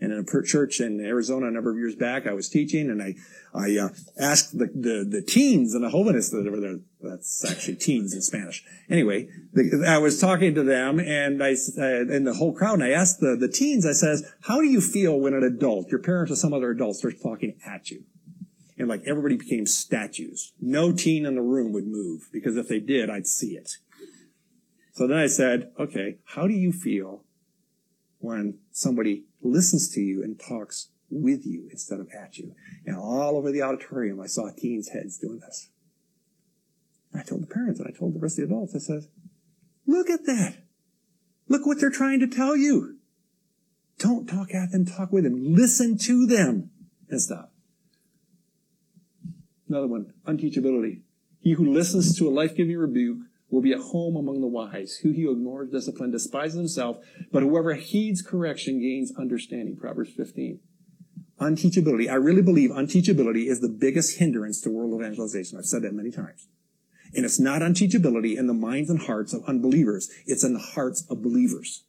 And 0.00 0.12
in 0.12 0.18
a 0.20 0.42
church 0.44 0.80
in 0.80 1.00
Arizona 1.00 1.48
a 1.48 1.50
number 1.50 1.70
of 1.70 1.76
years 1.76 1.96
back, 1.96 2.26
I 2.26 2.32
was 2.32 2.48
teaching 2.48 2.88
and 2.88 3.02
I, 3.02 3.14
I 3.52 3.76
uh, 3.78 3.88
asked 4.18 4.56
the, 4.56 4.66
the, 4.66 5.04
the 5.08 5.22
teens 5.22 5.74
and 5.74 5.82
the 5.82 5.88
jóvenes 5.88 6.30
that 6.30 6.48
were 6.48 6.60
there, 6.60 6.78
that's 7.00 7.44
actually 7.44 7.76
teens 7.76 8.14
in 8.14 8.22
Spanish. 8.22 8.64
Anyway, 8.88 9.28
the, 9.52 9.84
I 9.88 9.98
was 9.98 10.20
talking 10.20 10.54
to 10.54 10.62
them 10.62 11.00
and 11.00 11.42
I, 11.42 11.56
uh, 11.76 12.12
in 12.14 12.24
the 12.24 12.34
whole 12.34 12.52
crowd, 12.52 12.74
and 12.74 12.84
I 12.84 12.90
asked 12.90 13.18
the, 13.18 13.34
the 13.34 13.48
teens, 13.48 13.84
I 13.84 13.92
says, 13.92 14.24
how 14.42 14.60
do 14.60 14.66
you 14.66 14.80
feel 14.80 15.18
when 15.18 15.34
an 15.34 15.42
adult, 15.42 15.88
your 15.88 16.00
parents 16.00 16.30
or 16.30 16.36
some 16.36 16.52
other 16.52 16.70
adult 16.70 16.96
starts 16.96 17.20
talking 17.20 17.58
at 17.66 17.90
you? 17.90 18.04
And 18.78 18.86
like 18.86 19.02
everybody 19.04 19.36
became 19.36 19.66
statues. 19.66 20.52
No 20.60 20.92
teen 20.92 21.26
in 21.26 21.34
the 21.34 21.42
room 21.42 21.72
would 21.72 21.88
move 21.88 22.28
because 22.32 22.56
if 22.56 22.68
they 22.68 22.78
did, 22.78 23.10
I'd 23.10 23.26
see 23.26 23.56
it. 23.56 23.72
So 24.92 25.08
then 25.08 25.18
I 25.18 25.26
said, 25.26 25.72
okay, 25.78 26.18
how 26.24 26.46
do 26.46 26.54
you 26.54 26.72
feel 26.72 27.24
when 28.18 28.58
somebody 28.70 29.24
listens 29.42 29.88
to 29.94 30.00
you 30.00 30.22
and 30.22 30.38
talks 30.38 30.90
with 31.10 31.46
you 31.46 31.68
instead 31.70 32.00
of 32.00 32.08
at 32.10 32.38
you. 32.38 32.54
And 32.84 32.96
all 32.96 33.36
over 33.36 33.50
the 33.50 33.62
auditorium, 33.62 34.20
I 34.20 34.26
saw 34.26 34.50
teens' 34.50 34.90
heads 34.90 35.18
doing 35.18 35.40
this. 35.40 35.70
I 37.14 37.22
told 37.22 37.42
the 37.42 37.46
parents 37.46 37.80
and 37.80 37.88
I 37.88 37.96
told 37.96 38.14
the 38.14 38.20
rest 38.20 38.38
of 38.38 38.48
the 38.48 38.54
adults, 38.54 38.74
I 38.74 38.78
said, 38.78 39.06
look 39.86 40.10
at 40.10 40.26
that. 40.26 40.58
Look 41.48 41.66
what 41.66 41.80
they're 41.80 41.90
trying 41.90 42.20
to 42.20 42.26
tell 42.26 42.56
you. 42.56 42.98
Don't 43.98 44.28
talk 44.28 44.54
at 44.54 44.70
them, 44.70 44.84
talk 44.84 45.10
with 45.12 45.24
them. 45.24 45.54
Listen 45.54 45.96
to 45.98 46.26
them 46.26 46.70
and 47.08 47.20
stop. 47.20 47.52
Another 49.68 49.86
one, 49.86 50.12
unteachability. 50.26 51.00
He 51.40 51.52
who 51.52 51.72
listens 51.72 52.16
to 52.18 52.28
a 52.28 52.30
life-giving 52.30 52.76
rebuke 52.76 53.18
will 53.50 53.62
be 53.62 53.72
at 53.72 53.80
home 53.80 54.16
among 54.16 54.40
the 54.40 54.46
wise. 54.46 54.98
Who 55.02 55.12
he 55.12 55.22
who 55.22 55.32
ignores 55.32 55.70
discipline 55.70 56.10
despises 56.10 56.56
himself, 56.56 56.98
but 57.32 57.42
whoever 57.42 57.74
heeds 57.74 58.22
correction 58.22 58.80
gains 58.80 59.12
understanding. 59.18 59.76
Proverbs 59.76 60.12
15. 60.16 60.60
Unteachability. 61.40 62.10
I 62.10 62.14
really 62.14 62.42
believe 62.42 62.70
unteachability 62.70 63.46
is 63.46 63.60
the 63.60 63.68
biggest 63.68 64.18
hindrance 64.18 64.60
to 64.62 64.70
world 64.70 65.00
evangelization. 65.00 65.58
I've 65.58 65.66
said 65.66 65.82
that 65.82 65.94
many 65.94 66.10
times. 66.10 66.48
And 67.14 67.24
it's 67.24 67.40
not 67.40 67.62
unteachability 67.62 68.36
in 68.36 68.48
the 68.48 68.54
minds 68.54 68.90
and 68.90 69.00
hearts 69.00 69.32
of 69.32 69.44
unbelievers. 69.46 70.10
It's 70.26 70.44
in 70.44 70.52
the 70.52 70.58
hearts 70.58 71.06
of 71.08 71.22
believers. 71.22 71.84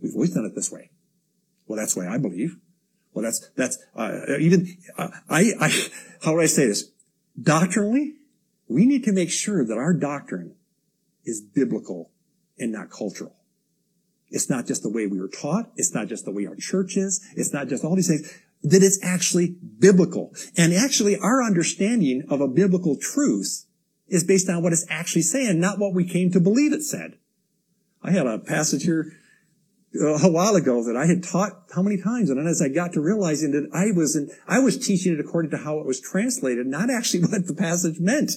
We've 0.00 0.14
always 0.14 0.34
done 0.34 0.44
it 0.44 0.54
this 0.54 0.72
way. 0.72 0.90
Well, 1.66 1.78
that's 1.78 1.96
why 1.96 2.08
I 2.08 2.18
believe. 2.18 2.56
Well, 3.12 3.22
that's, 3.22 3.48
that's, 3.56 3.78
uh, 3.94 4.38
even, 4.40 4.76
uh, 4.98 5.08
I, 5.30 5.52
I, 5.60 5.88
how 6.22 6.34
would 6.34 6.42
I 6.42 6.46
say 6.46 6.66
this? 6.66 6.90
Doctrinally, 7.40 8.14
we 8.68 8.86
need 8.86 9.04
to 9.04 9.12
make 9.12 9.30
sure 9.30 9.64
that 9.64 9.78
our 9.78 9.92
doctrine 9.92 10.56
is 11.24 11.40
biblical 11.40 12.10
and 12.58 12.72
not 12.72 12.90
cultural. 12.90 13.36
It's 14.30 14.50
not 14.50 14.66
just 14.66 14.82
the 14.82 14.90
way 14.90 15.06
we 15.06 15.20
were 15.20 15.28
taught. 15.28 15.70
It's 15.76 15.94
not 15.94 16.08
just 16.08 16.24
the 16.24 16.32
way 16.32 16.46
our 16.46 16.56
church 16.56 16.96
is. 16.96 17.24
It's 17.36 17.52
not 17.52 17.68
just 17.68 17.84
all 17.84 17.94
these 17.94 18.08
things. 18.08 18.32
That 18.62 18.82
it's 18.82 18.98
actually 19.02 19.56
biblical. 19.78 20.32
And 20.56 20.72
actually 20.72 21.18
our 21.18 21.42
understanding 21.42 22.24
of 22.28 22.40
a 22.40 22.48
biblical 22.48 22.96
truth 22.96 23.66
is 24.08 24.24
based 24.24 24.48
on 24.48 24.62
what 24.62 24.72
it's 24.72 24.86
actually 24.88 25.22
saying, 25.22 25.60
not 25.60 25.78
what 25.78 25.94
we 25.94 26.04
came 26.04 26.30
to 26.32 26.40
believe 26.40 26.72
it 26.72 26.82
said. 26.82 27.18
I 28.02 28.10
had 28.10 28.26
a 28.26 28.38
passage 28.38 28.84
here 28.84 29.12
uh, 30.00 30.18
a 30.22 30.30
while 30.30 30.56
ago 30.56 30.82
that 30.84 30.96
I 30.96 31.06
had 31.06 31.22
taught 31.22 31.52
how 31.74 31.82
many 31.82 32.00
times, 32.00 32.28
and 32.28 32.38
then 32.38 32.46
as 32.46 32.60
I 32.60 32.68
got 32.68 32.92
to 32.94 33.00
realizing 33.00 33.52
that 33.52 33.70
I 33.72 33.96
was 33.96 34.16
in, 34.16 34.30
I 34.46 34.58
was 34.58 34.84
teaching 34.84 35.12
it 35.12 35.20
according 35.20 35.52
to 35.52 35.58
how 35.58 35.78
it 35.78 35.86
was 35.86 36.00
translated, 36.00 36.66
not 36.66 36.90
actually 36.90 37.20
what 37.26 37.46
the 37.46 37.54
passage 37.54 38.00
meant. 38.00 38.32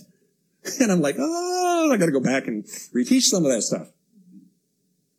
And 0.80 0.91
I'm 0.91 1.01
like, 1.01 1.15
oh, 1.19 1.89
I 1.91 1.97
got 1.97 2.08
to 2.08 2.12
go 2.12 2.19
back 2.19 2.47
and 2.47 2.63
reteach 2.95 3.23
some 3.23 3.45
of 3.45 3.51
that 3.51 3.62
stuff. 3.62 3.88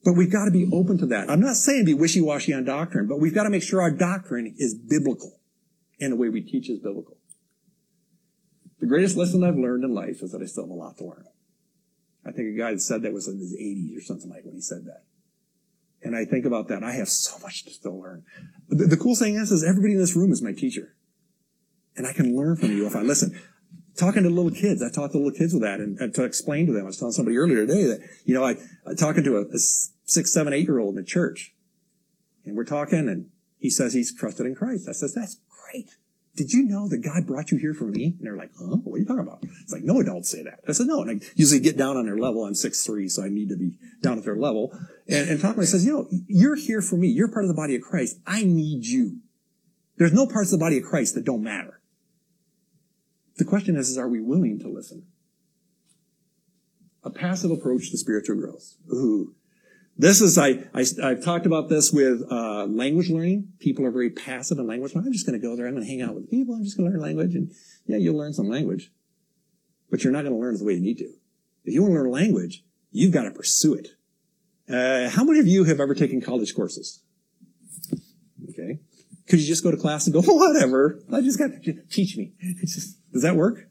But 0.04 0.12
we've 0.12 0.30
got 0.30 0.44
to 0.44 0.50
be 0.50 0.68
open 0.72 0.98
to 0.98 1.06
that. 1.06 1.28
I'm 1.28 1.40
not 1.40 1.56
saying 1.56 1.84
be 1.84 1.94
wishy-washy 1.94 2.54
on 2.54 2.64
doctrine, 2.64 3.08
but 3.08 3.18
we've 3.18 3.34
got 3.34 3.44
to 3.44 3.50
make 3.50 3.62
sure 3.62 3.82
our 3.82 3.90
doctrine 3.90 4.54
is 4.56 4.74
biblical 4.74 5.40
and 6.00 6.12
the 6.12 6.16
way 6.16 6.28
we 6.28 6.40
teach 6.40 6.70
is 6.70 6.78
biblical. 6.78 7.16
The 8.80 8.86
greatest 8.86 9.16
lesson 9.16 9.42
I've 9.42 9.56
learned 9.56 9.84
in 9.84 9.94
life 9.94 10.22
is 10.22 10.32
that 10.32 10.40
I 10.40 10.46
still 10.46 10.64
have 10.64 10.70
a 10.70 10.74
lot 10.74 10.96
to 10.98 11.04
learn. 11.04 11.24
I 12.24 12.30
think 12.30 12.54
a 12.54 12.58
guy 12.58 12.72
that 12.72 12.80
said 12.80 13.02
that 13.02 13.12
was 13.12 13.26
in 13.26 13.38
his 13.38 13.54
80s 13.54 13.96
or 13.96 14.00
something 14.00 14.30
like 14.30 14.44
when 14.44 14.54
he 14.54 14.60
said 14.60 14.84
that. 14.84 15.04
And 16.02 16.14
I 16.14 16.24
think 16.24 16.44
about 16.44 16.68
that. 16.68 16.84
I 16.84 16.92
have 16.92 17.08
so 17.08 17.38
much 17.40 17.64
to 17.64 17.70
still 17.70 18.00
learn. 18.00 18.22
The, 18.68 18.86
the 18.86 18.96
cool 18.96 19.16
thing 19.16 19.34
is, 19.34 19.50
is 19.50 19.64
everybody 19.64 19.94
in 19.94 19.98
this 19.98 20.14
room 20.14 20.30
is 20.30 20.40
my 20.40 20.52
teacher. 20.52 20.94
And 21.96 22.06
I 22.06 22.12
can 22.12 22.36
learn 22.36 22.56
from 22.56 22.70
you 22.70 22.86
if 22.86 22.94
I 22.94 23.02
listen 23.02 23.40
talking 23.98 24.22
to 24.22 24.30
little 24.30 24.50
kids. 24.50 24.82
I 24.82 24.90
talk 24.90 25.12
to 25.12 25.18
little 25.18 25.32
kids 25.32 25.52
with 25.52 25.62
that 25.62 25.80
and, 25.80 25.98
and, 25.98 26.14
to 26.14 26.24
explain 26.24 26.66
to 26.66 26.72
them. 26.72 26.82
I 26.82 26.86
was 26.86 26.98
telling 26.98 27.12
somebody 27.12 27.36
earlier 27.36 27.66
today 27.66 27.84
that, 27.84 28.00
you 28.24 28.34
know, 28.34 28.44
I, 28.44 28.56
I 28.86 28.94
talking 28.94 29.24
to 29.24 29.36
a, 29.38 29.42
a 29.42 29.58
six, 30.04 30.32
seven, 30.32 30.52
eight 30.52 30.66
year 30.66 30.78
old 30.78 30.96
in 30.96 31.02
the 31.02 31.06
church 31.06 31.54
and 32.44 32.56
we're 32.56 32.64
talking 32.64 33.08
and 33.08 33.26
he 33.58 33.70
says 33.70 33.92
he's 33.92 34.14
trusted 34.14 34.46
in 34.46 34.54
Christ. 34.54 34.88
I 34.88 34.92
says, 34.92 35.14
that's 35.14 35.38
great. 35.48 35.90
Did 36.36 36.52
you 36.52 36.62
know 36.62 36.88
that 36.88 36.98
God 36.98 37.26
brought 37.26 37.50
you 37.50 37.58
here 37.58 37.74
for 37.74 37.84
me? 37.84 38.14
And 38.16 38.20
they're 38.20 38.36
like, 38.36 38.52
huh? 38.56 38.76
What 38.84 38.94
are 38.94 38.98
you 38.98 39.04
talking 39.04 39.22
about? 39.22 39.40
It's 39.42 39.72
like, 39.72 39.82
no 39.82 39.98
adults 39.98 40.30
say 40.30 40.44
that. 40.44 40.60
I 40.68 40.72
said, 40.72 40.86
no. 40.86 41.02
And 41.02 41.10
I 41.10 41.26
usually 41.34 41.58
get 41.58 41.76
down 41.76 41.96
on 41.96 42.06
their 42.06 42.16
level. 42.16 42.44
I'm 42.44 42.54
six 42.54 42.86
three, 42.86 43.08
so 43.08 43.24
I 43.24 43.28
need 43.28 43.48
to 43.48 43.56
be 43.56 43.72
down 44.02 44.18
at 44.18 44.24
their 44.24 44.36
level. 44.36 44.70
And, 45.08 45.28
and 45.28 45.40
talk 45.40 45.56
to 45.56 45.66
says, 45.66 45.84
you 45.84 45.92
know, 45.92 46.08
you're 46.28 46.54
here 46.54 46.80
for 46.80 46.94
me. 46.96 47.08
You're 47.08 47.26
part 47.26 47.44
of 47.44 47.48
the 47.48 47.54
body 47.54 47.74
of 47.74 47.82
Christ. 47.82 48.20
I 48.24 48.44
need 48.44 48.86
you. 48.86 49.18
There's 49.96 50.12
no 50.12 50.28
parts 50.28 50.52
of 50.52 50.60
the 50.60 50.64
body 50.64 50.78
of 50.78 50.84
Christ 50.84 51.16
that 51.16 51.24
don't 51.24 51.42
matter. 51.42 51.77
The 53.38 53.44
question 53.44 53.76
is, 53.76 53.88
is 53.88 53.98
are 53.98 54.08
we 54.08 54.20
willing 54.20 54.58
to 54.60 54.68
listen? 54.68 55.06
A 57.02 57.10
passive 57.10 57.50
approach 57.50 57.90
to 57.90 57.98
spiritual 57.98 58.36
growth. 58.36 58.74
Ooh. 58.92 59.34
This 59.96 60.20
is, 60.20 60.38
I, 60.38 60.64
I, 60.74 61.08
have 61.08 61.24
talked 61.24 61.46
about 61.46 61.68
this 61.68 61.90
with 61.90 62.22
uh, 62.30 62.66
language 62.66 63.10
learning. 63.10 63.48
People 63.58 63.84
are 63.84 63.90
very 63.90 64.10
passive 64.10 64.58
in 64.58 64.66
language 64.66 64.94
learning. 64.94 65.08
I'm 65.08 65.12
just 65.12 65.26
going 65.26 65.40
to 65.40 65.44
go 65.44 65.56
there. 65.56 65.66
I'm 65.66 65.74
going 65.74 65.84
to 65.84 65.90
hang 65.90 66.02
out 66.02 66.14
with 66.14 66.30
people. 66.30 66.54
I'm 66.54 66.62
just 66.62 66.76
going 66.76 66.88
to 66.88 66.92
learn 66.92 67.02
language. 67.02 67.34
And 67.34 67.50
yeah, 67.86 67.96
you'll 67.96 68.16
learn 68.16 68.32
some 68.32 68.48
language. 68.48 68.92
But 69.90 70.04
you're 70.04 70.12
not 70.12 70.22
going 70.22 70.34
to 70.34 70.40
learn 70.40 70.54
it 70.54 70.58
the 70.58 70.64
way 70.64 70.74
you 70.74 70.80
need 70.80 70.98
to. 70.98 71.12
If 71.64 71.74
you 71.74 71.82
want 71.82 71.94
to 71.94 72.00
learn 72.00 72.10
language, 72.10 72.62
You've 72.90 73.12
got 73.12 73.24
to 73.24 73.30
pursue 73.30 73.74
it. 73.74 73.88
Uh, 74.68 75.08
how 75.10 75.24
many 75.24 75.38
of 75.38 75.46
you 75.46 75.64
have 75.64 75.80
ever 75.80 75.94
taken 75.94 76.20
college 76.20 76.54
courses? 76.54 77.02
Okay. 78.50 78.80
Could 79.28 79.40
you 79.40 79.46
just 79.46 79.62
go 79.62 79.70
to 79.70 79.76
class 79.76 80.06
and 80.06 80.14
go, 80.14 80.20
whatever, 80.26 81.00
I 81.12 81.20
just 81.20 81.38
got 81.38 81.50
to 81.62 81.82
teach 81.90 82.16
me. 82.16 82.32
Just, 82.60 82.98
does 83.12 83.22
that 83.22 83.36
work? 83.36 83.68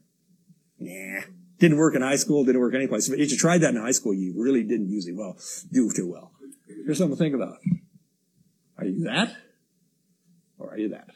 Nah. 0.78 1.22
Didn't 1.58 1.78
work 1.78 1.96
in 1.96 2.02
high 2.02 2.16
school, 2.16 2.44
didn't 2.44 2.60
work 2.60 2.74
anyplace. 2.74 3.08
But 3.08 3.18
if 3.18 3.32
you 3.32 3.36
tried 3.36 3.58
that 3.62 3.74
in 3.74 3.80
high 3.80 3.90
school, 3.90 4.14
you 4.14 4.34
really 4.36 4.62
didn't 4.62 4.88
usually 4.88 5.14
well, 5.14 5.36
do 5.72 5.90
too 5.92 6.10
well. 6.10 6.30
Here's 6.66 6.98
something 6.98 7.16
to 7.16 7.22
think 7.22 7.34
about. 7.34 7.56
Are 8.78 8.84
you 8.84 9.04
that? 9.04 9.36
Or 10.58 10.70
are 10.70 10.78
you 10.78 10.90
that? 10.90 11.08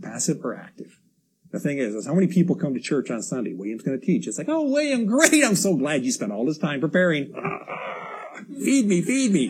Passive 0.00 0.42
or 0.42 0.56
active? 0.56 0.98
The 1.50 1.60
thing 1.60 1.76
is, 1.76 1.94
is 1.94 2.06
how 2.06 2.14
many 2.14 2.28
people 2.28 2.56
come 2.56 2.72
to 2.72 2.80
church 2.80 3.10
on 3.10 3.20
Sunday? 3.22 3.52
William's 3.52 3.82
going 3.82 4.00
to 4.00 4.04
teach. 4.04 4.26
It's 4.26 4.38
like, 4.38 4.48
oh, 4.48 4.62
William, 4.62 5.04
great. 5.04 5.44
I'm 5.44 5.54
so 5.54 5.76
glad 5.76 6.02
you 6.02 6.10
spent 6.10 6.32
all 6.32 6.46
this 6.46 6.56
time 6.56 6.80
preparing. 6.80 7.34
feed 8.64 8.86
me, 8.86 9.02
feed 9.02 9.32
me. 9.32 9.48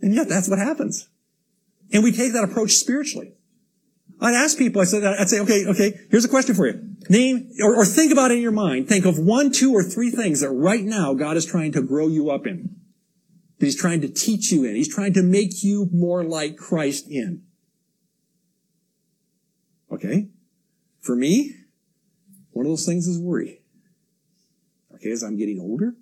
And 0.00 0.14
yet 0.14 0.28
that's 0.28 0.48
what 0.48 0.58
happens. 0.58 1.08
And 1.92 2.02
we 2.02 2.12
take 2.12 2.32
that 2.32 2.44
approach 2.44 2.72
spiritually. 2.72 3.32
I'd 4.20 4.34
ask 4.34 4.58
people, 4.58 4.80
I 4.82 4.84
said, 4.84 5.04
I'd 5.04 5.28
say, 5.28 5.40
okay, 5.40 5.66
okay, 5.66 6.00
here's 6.10 6.24
a 6.24 6.28
question 6.28 6.54
for 6.54 6.66
you. 6.66 6.96
Name, 7.08 7.50
or, 7.62 7.76
or 7.76 7.84
think 7.84 8.12
about 8.12 8.30
it 8.30 8.34
in 8.34 8.42
your 8.42 8.52
mind. 8.52 8.88
Think 8.88 9.06
of 9.06 9.18
one, 9.18 9.52
two, 9.52 9.72
or 9.72 9.82
three 9.82 10.10
things 10.10 10.40
that 10.40 10.50
right 10.50 10.84
now 10.84 11.14
God 11.14 11.36
is 11.36 11.46
trying 11.46 11.72
to 11.72 11.82
grow 11.82 12.08
you 12.08 12.30
up 12.30 12.46
in. 12.46 12.76
That 13.58 13.66
He's 13.66 13.80
trying 13.80 14.00
to 14.00 14.08
teach 14.08 14.50
you 14.50 14.64
in. 14.64 14.74
He's 14.74 14.92
trying 14.92 15.12
to 15.14 15.22
make 15.22 15.62
you 15.62 15.88
more 15.92 16.24
like 16.24 16.56
Christ 16.56 17.06
in. 17.08 17.42
Okay? 19.92 20.28
For 21.00 21.14
me, 21.14 21.54
one 22.50 22.66
of 22.66 22.70
those 22.70 22.86
things 22.86 23.06
is 23.06 23.20
worry. 23.20 23.62
Okay, 24.94 25.10
as 25.12 25.22
I'm 25.22 25.36
getting 25.36 25.60
older, 25.60 25.94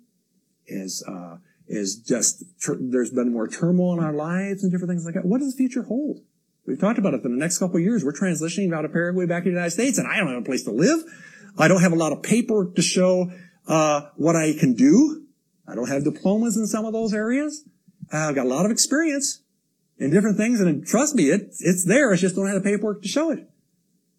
as, 0.69 1.03
uh, 1.07 1.37
as 1.69 1.95
just, 1.95 2.43
there's 2.79 3.11
been 3.11 3.33
more 3.33 3.47
turmoil 3.47 3.97
in 3.97 4.03
our 4.03 4.13
lives 4.13 4.63
and 4.63 4.71
different 4.71 4.91
things 4.91 5.05
like 5.05 5.15
that. 5.15 5.25
What 5.25 5.39
does 5.39 5.53
the 5.53 5.57
future 5.57 5.83
hold? 5.83 6.21
We've 6.65 6.79
talked 6.79 6.99
about 6.99 7.13
it. 7.13 7.23
In 7.23 7.31
the 7.31 7.37
next 7.37 7.59
couple 7.59 7.77
of 7.77 7.83
years, 7.83 8.03
we're 8.03 8.13
transitioning 8.13 8.73
out 8.75 8.85
of 8.85 8.91
Paraguay 8.91 9.25
back 9.25 9.43
to 9.43 9.49
the 9.49 9.53
United 9.55 9.71
States, 9.71 9.97
and 9.97 10.07
I 10.07 10.17
don't 10.17 10.27
have 10.27 10.41
a 10.41 10.45
place 10.45 10.63
to 10.63 10.71
live. 10.71 10.99
I 11.57 11.67
don't 11.67 11.81
have 11.81 11.93
a 11.93 11.97
lot 11.97 12.11
of 12.11 12.21
paperwork 12.21 12.75
to 12.75 12.81
show 12.81 13.31
uh, 13.67 14.09
what 14.15 14.35
I 14.35 14.53
can 14.53 14.73
do. 14.73 15.25
I 15.67 15.75
don't 15.75 15.87
have 15.87 16.03
diplomas 16.03 16.57
in 16.57 16.67
some 16.67 16.85
of 16.85 16.93
those 16.93 17.13
areas. 17.13 17.63
I've 18.11 18.35
got 18.35 18.45
a 18.45 18.49
lot 18.49 18.65
of 18.65 18.71
experience 18.71 19.41
in 19.97 20.11
different 20.11 20.37
things, 20.37 20.61
and 20.61 20.85
trust 20.85 21.15
me, 21.15 21.25
it, 21.25 21.55
it's 21.59 21.85
there. 21.85 22.13
I 22.13 22.15
just 22.17 22.35
don't 22.35 22.47
have 22.47 22.61
the 22.61 22.69
paperwork 22.69 23.01
to 23.01 23.07
show 23.07 23.31
it. 23.31 23.49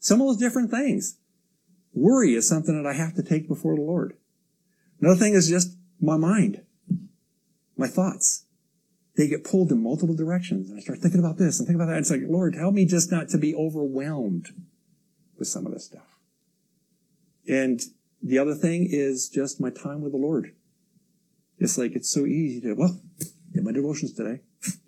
Some 0.00 0.20
of 0.20 0.26
those 0.26 0.36
different 0.38 0.70
things. 0.70 1.18
Worry 1.92 2.34
is 2.34 2.48
something 2.48 2.80
that 2.80 2.88
I 2.88 2.94
have 2.94 3.14
to 3.14 3.22
take 3.22 3.48
before 3.48 3.76
the 3.76 3.82
Lord. 3.82 4.16
Another 5.00 5.18
thing 5.18 5.34
is 5.34 5.48
just 5.48 5.76
my 6.00 6.16
mind, 6.16 6.62
my 7.78 7.86
thoughts 7.86 8.44
they 9.18 9.26
get 9.26 9.42
pulled 9.42 9.72
in 9.72 9.82
multiple 9.82 10.14
directions. 10.14 10.70
And 10.70 10.78
I 10.78 10.80
start 10.80 11.00
thinking 11.00 11.18
about 11.18 11.38
this 11.38 11.58
and 11.58 11.66
thinking 11.66 11.80
about 11.80 11.86
that. 11.86 11.96
And 11.96 12.02
It's 12.02 12.10
like, 12.10 12.22
Lord, 12.24 12.54
help 12.54 12.72
me 12.72 12.86
just 12.86 13.10
not 13.10 13.28
to 13.30 13.38
be 13.38 13.52
overwhelmed 13.52 14.50
with 15.36 15.48
some 15.48 15.66
of 15.66 15.72
this 15.72 15.86
stuff. 15.86 16.06
And 17.48 17.80
the 18.22 18.38
other 18.38 18.54
thing 18.54 18.86
is 18.88 19.28
just 19.28 19.60
my 19.60 19.70
time 19.70 20.02
with 20.02 20.12
the 20.12 20.18
Lord. 20.18 20.54
It's 21.58 21.76
like, 21.76 21.96
it's 21.96 22.08
so 22.08 22.26
easy 22.26 22.60
to, 22.60 22.74
well, 22.74 23.00
get 23.52 23.64
my 23.64 23.72
devotions 23.72 24.12
today. 24.12 24.42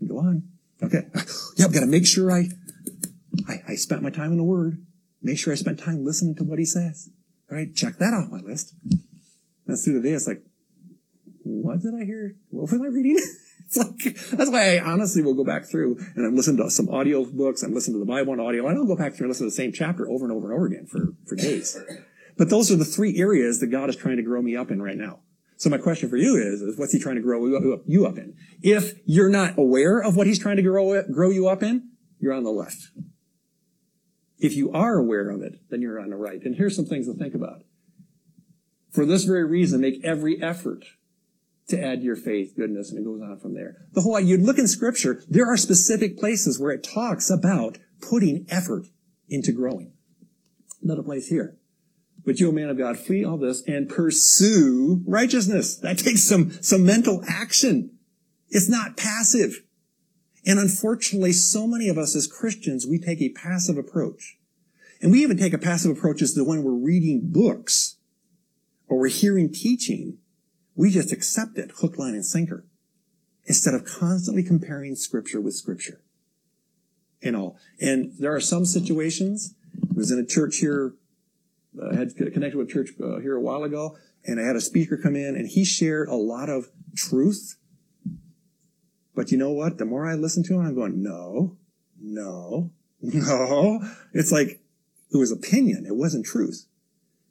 Go 0.07 0.19
on. 0.19 0.45
Okay. 0.81 1.09
Yeah, 1.57 1.65
I've 1.65 1.75
got 1.75 1.81
to 1.81 1.87
make 1.87 2.07
sure 2.07 2.31
I, 2.31 2.51
I, 3.49 3.63
I 3.69 3.75
spent 3.75 4.03
my 4.03 4.11
time 4.11 4.31
in 4.31 4.39
the 4.39 4.45
Word. 4.45 4.87
Make 5.21 5.39
sure 5.39 5.53
I 5.53 5.57
spent 5.57 5.81
time 5.81 6.05
listening 6.05 6.37
to 6.37 6.45
what 6.45 6.61
He 6.61 6.65
says. 6.65 7.11
All 7.51 7.57
right. 7.57 7.75
Check 7.75 7.99
that 7.99 8.15
off 8.15 8.31
my 8.31 8.39
list. 8.39 8.75
And 9.67 9.77
through 9.77 10.01
the 10.01 10.09
day, 10.09 10.15
it's 10.15 10.29
like, 10.29 10.43
what 11.63 11.81
did 11.81 11.95
I 11.95 12.05
hear? 12.05 12.37
What 12.51 12.71
was 12.71 12.81
I 12.81 12.87
reading? 12.87 13.19
It's 13.73 13.77
like, 13.77 14.17
that's 14.31 14.51
why 14.51 14.79
I 14.79 14.81
honestly 14.81 15.23
will 15.23 15.35
go 15.35 15.45
back 15.45 15.65
through 15.65 15.97
and 16.17 16.27
I'm 16.27 16.35
listening 16.35 16.57
to 16.57 16.69
some 16.71 16.89
audio 16.89 17.25
books. 17.25 17.63
I'm 17.63 17.73
to 17.73 17.99
the 18.01 18.05
Bible 18.05 18.33
on 18.33 18.41
audio. 18.41 18.67
And 18.67 18.73
I 18.73 18.75
don't 18.75 18.89
go 18.89 18.97
back 18.97 19.15
through 19.15 19.27
and 19.27 19.31
listen 19.31 19.47
to 19.47 19.51
the 19.51 19.55
same 19.55 19.71
chapter 19.73 20.11
over 20.11 20.25
and 20.25 20.33
over 20.33 20.51
and 20.51 20.57
over 20.57 20.67
again 20.67 20.87
for, 20.87 21.15
for 21.25 21.37
days. 21.37 21.79
But 22.37 22.51
those 22.51 22.73
are 22.73 22.77
the 22.77 22.85
three 22.85 23.21
areas 23.21 23.61
that 23.61 23.69
God 23.69 23.89
is 23.89 23.95
trying 23.95 24.17
to 24.17 24.25
grow 24.25 24.43
me 24.43 24.57
up 24.57 24.73
in 24.73 24.83
right 24.83 24.97
now. 24.97 25.21
So 25.57 25.71
my 25.71 25.79
question 25.79 26.09
for 26.09 26.17
you 26.17 26.35
is, 26.35 26.63
is 26.63 26.79
what's 26.79 26.93
he 26.93 26.99
trying 26.99 27.17
to 27.17 27.23
grow 27.23 27.47
you 27.87 28.07
up 28.07 28.19
in? 28.19 28.35
If 28.61 28.99
you're 29.05 29.31
not 29.31 29.57
aware 29.57 30.01
of 30.01 30.17
what 30.17 30.27
he's 30.27 30.39
trying 30.41 30.57
to 30.57 30.63
grow, 30.63 31.03
grow 31.05 31.31
you 31.31 31.47
up 31.49 31.63
in, 31.63 31.91
you're 32.19 32.33
on 32.33 32.43
the 32.45 32.51
left. 32.51 32.89
If 34.39 34.57
you 34.57 34.73
are 34.73 34.97
aware 34.97 35.31
of 35.31 35.43
it, 35.43 35.61
then 35.69 35.83
you're 35.83 36.01
on 36.01 36.11
the 36.11 36.17
right. 36.17 36.41
And 36.43 36.57
here's 36.57 36.75
some 36.75 36.87
things 36.87 37.07
to 37.07 37.15
think 37.15 37.35
about. 37.35 37.63
For 38.91 39.05
this 39.05 39.25
very 39.25 39.45
reason, 39.45 39.83
make 39.83 40.03
every 40.03 40.43
effort 40.43 40.85
to 41.71 41.83
add 41.83 42.03
your 42.03 42.17
faith, 42.17 42.55
goodness, 42.57 42.91
and 42.91 42.99
it 42.99 43.05
goes 43.05 43.21
on 43.21 43.39
from 43.39 43.55
there. 43.55 43.87
The 43.93 44.03
whole, 44.03 44.19
you 44.21 44.37
look 44.37 44.59
in 44.59 44.69
scripture, 44.69 45.23
there 45.29 45.47
are 45.47 45.57
specific 45.57 46.19
places 46.19 46.59
where 46.59 46.73
it 46.73 46.83
talks 46.83 47.31
about 47.31 47.79
putting 48.01 48.47
effort 48.51 48.87
into 49.29 49.53
growing. 49.53 49.93
Another 50.83 51.03
place 51.03 51.29
here. 51.29 51.57
But 52.25 52.39
you, 52.39 52.49
O 52.49 52.53
man 52.53 52.69
of 52.69 52.79
God, 52.79 52.99
flee 52.99 53.25
all 53.25 53.39
this 53.39 53.63
and 53.67 53.89
pursue 53.89 55.03
righteousness. 55.07 55.77
That 55.77 55.99
takes 55.99 56.23
some, 56.23 56.51
some 56.63 56.85
mental 56.85 57.23
action. 57.27 57.99
It's 58.49 58.69
not 58.69 58.97
passive. 58.97 59.63
And 60.47 60.59
unfortunately, 60.59 61.33
so 61.33 61.67
many 61.67 61.89
of 61.89 61.99
us 61.99 62.15
as 62.17 62.27
Christians, 62.27 62.87
we 62.87 62.99
take 62.99 63.21
a 63.21 63.31
passive 63.31 63.77
approach. 63.77 64.39
And 65.01 65.13
we 65.13 65.23
even 65.23 65.39
take 65.39 65.55
a 65.55 65.59
passive 65.59 65.97
approach 65.97 66.21
as 66.21 66.35
to 66.35 66.45
when 66.45 66.63
we're 66.63 66.73
reading 66.73 67.23
books 67.25 67.97
or 68.87 68.99
we're 68.99 69.09
hearing 69.09 69.51
teaching 69.51 70.19
we 70.75 70.91
just 70.91 71.13
accept 71.13 71.59
it, 71.59 71.73
hook, 71.77 71.99
line, 71.99 72.15
and 72.15 72.25
sinker, 72.25 72.65
instead 73.45 73.75
of 73.75 73.85
constantly 73.85 74.43
comparing 74.43 74.95
scripture 74.95 75.41
with 75.41 75.55
scripture. 75.55 76.01
And 77.23 77.37
all. 77.37 77.59
And 77.81 78.13
there 78.19 78.35
are 78.35 78.41
some 78.41 78.65
situations, 78.65 79.55
I 79.83 79.95
was 79.95 80.11
in 80.11 80.19
a 80.19 80.27
church 80.27 80.59
here, 80.59 80.95
uh, 81.81 81.95
had 81.95 82.17
connected 82.17 82.57
with 82.57 82.71
church 82.71 82.91
uh, 83.03 83.19
here 83.19 83.37
a 83.37 83.41
while 83.41 83.63
ago, 83.63 83.97
and 84.25 84.41
I 84.41 84.45
had 84.45 84.57
a 84.57 84.61
speaker 84.61 84.97
come 84.97 85.17
in 85.17 85.37
and 85.37 85.47
he 85.47 85.65
shared 85.65 86.09
a 86.09 86.15
lot 86.15 86.49
of 86.49 86.69
truth. 86.97 87.57
But 89.15 89.31
you 89.31 89.39
know 89.39 89.51
what? 89.51 89.79
The 89.79 89.85
more 89.85 90.07
I 90.07 90.15
listen 90.15 90.43
to 90.45 90.55
him, 90.55 90.67
I'm 90.67 90.75
going, 90.75 91.03
no, 91.03 91.57
no, 92.01 92.71
no. 93.03 93.81
It's 94.13 94.33
like, 94.33 94.63
it 95.13 95.17
was 95.17 95.33
opinion. 95.33 95.85
It 95.87 95.97
wasn't 95.97 96.25
truth. 96.25 96.67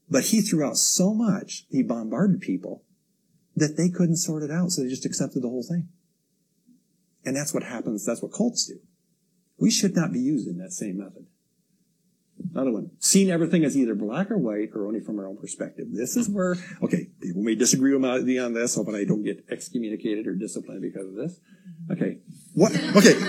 But 0.10 0.26
he 0.26 0.42
threw 0.42 0.64
out 0.64 0.78
so 0.78 1.14
much, 1.14 1.66
he 1.70 1.82
bombarded 1.84 2.42
people 2.42 2.84
that 3.60 3.78
they 3.78 3.90
couldn't 3.90 4.18
sort 4.18 4.44
it 4.44 4.52
out, 4.52 4.72
so 4.72 4.84
they 4.84 4.90
just 4.90 5.06
accepted 5.06 5.42
the 5.42 5.50
whole 5.50 5.64
thing. 5.64 5.88
And 7.26 7.36
that's 7.36 7.54
what 7.54 7.64
happens, 7.64 8.06
that's 8.06 8.22
what 8.22 8.34
cults 8.34 8.66
do. 8.66 8.80
We 9.58 9.70
should 9.70 9.96
not 9.96 10.14
be 10.14 10.20
using 10.20 10.58
that 10.58 10.72
same 10.72 10.98
method. 10.98 11.26
Another 12.54 12.72
one. 12.72 12.92
Seeing 13.00 13.30
everything 13.30 13.66
as 13.66 13.78
either 13.78 13.94
black 13.96 14.32
or 14.32 14.38
white 14.38 14.70
or 14.74 14.88
only 14.88 15.02
from 15.02 15.20
our 15.20 15.28
own 15.28 15.38
perspective. 15.38 15.88
This 15.92 16.16
is 16.16 16.30
where, 16.30 16.56
okay, 16.82 17.08
people 17.22 17.44
may 17.44 17.56
disagree 17.56 17.94
with 17.94 18.24
me 18.24 18.40
on 18.40 18.54
this, 18.54 18.76
hoping 18.76 18.96
I 18.96 19.04
don't 19.04 19.24
get 19.24 19.46
excommunicated 19.52 20.26
or 20.26 20.36
disciplined 20.36 20.82
because 20.82 21.08
of 21.08 21.16
this. 21.16 21.40
Okay. 21.92 22.20
What? 22.54 22.74
Okay. 22.96 23.20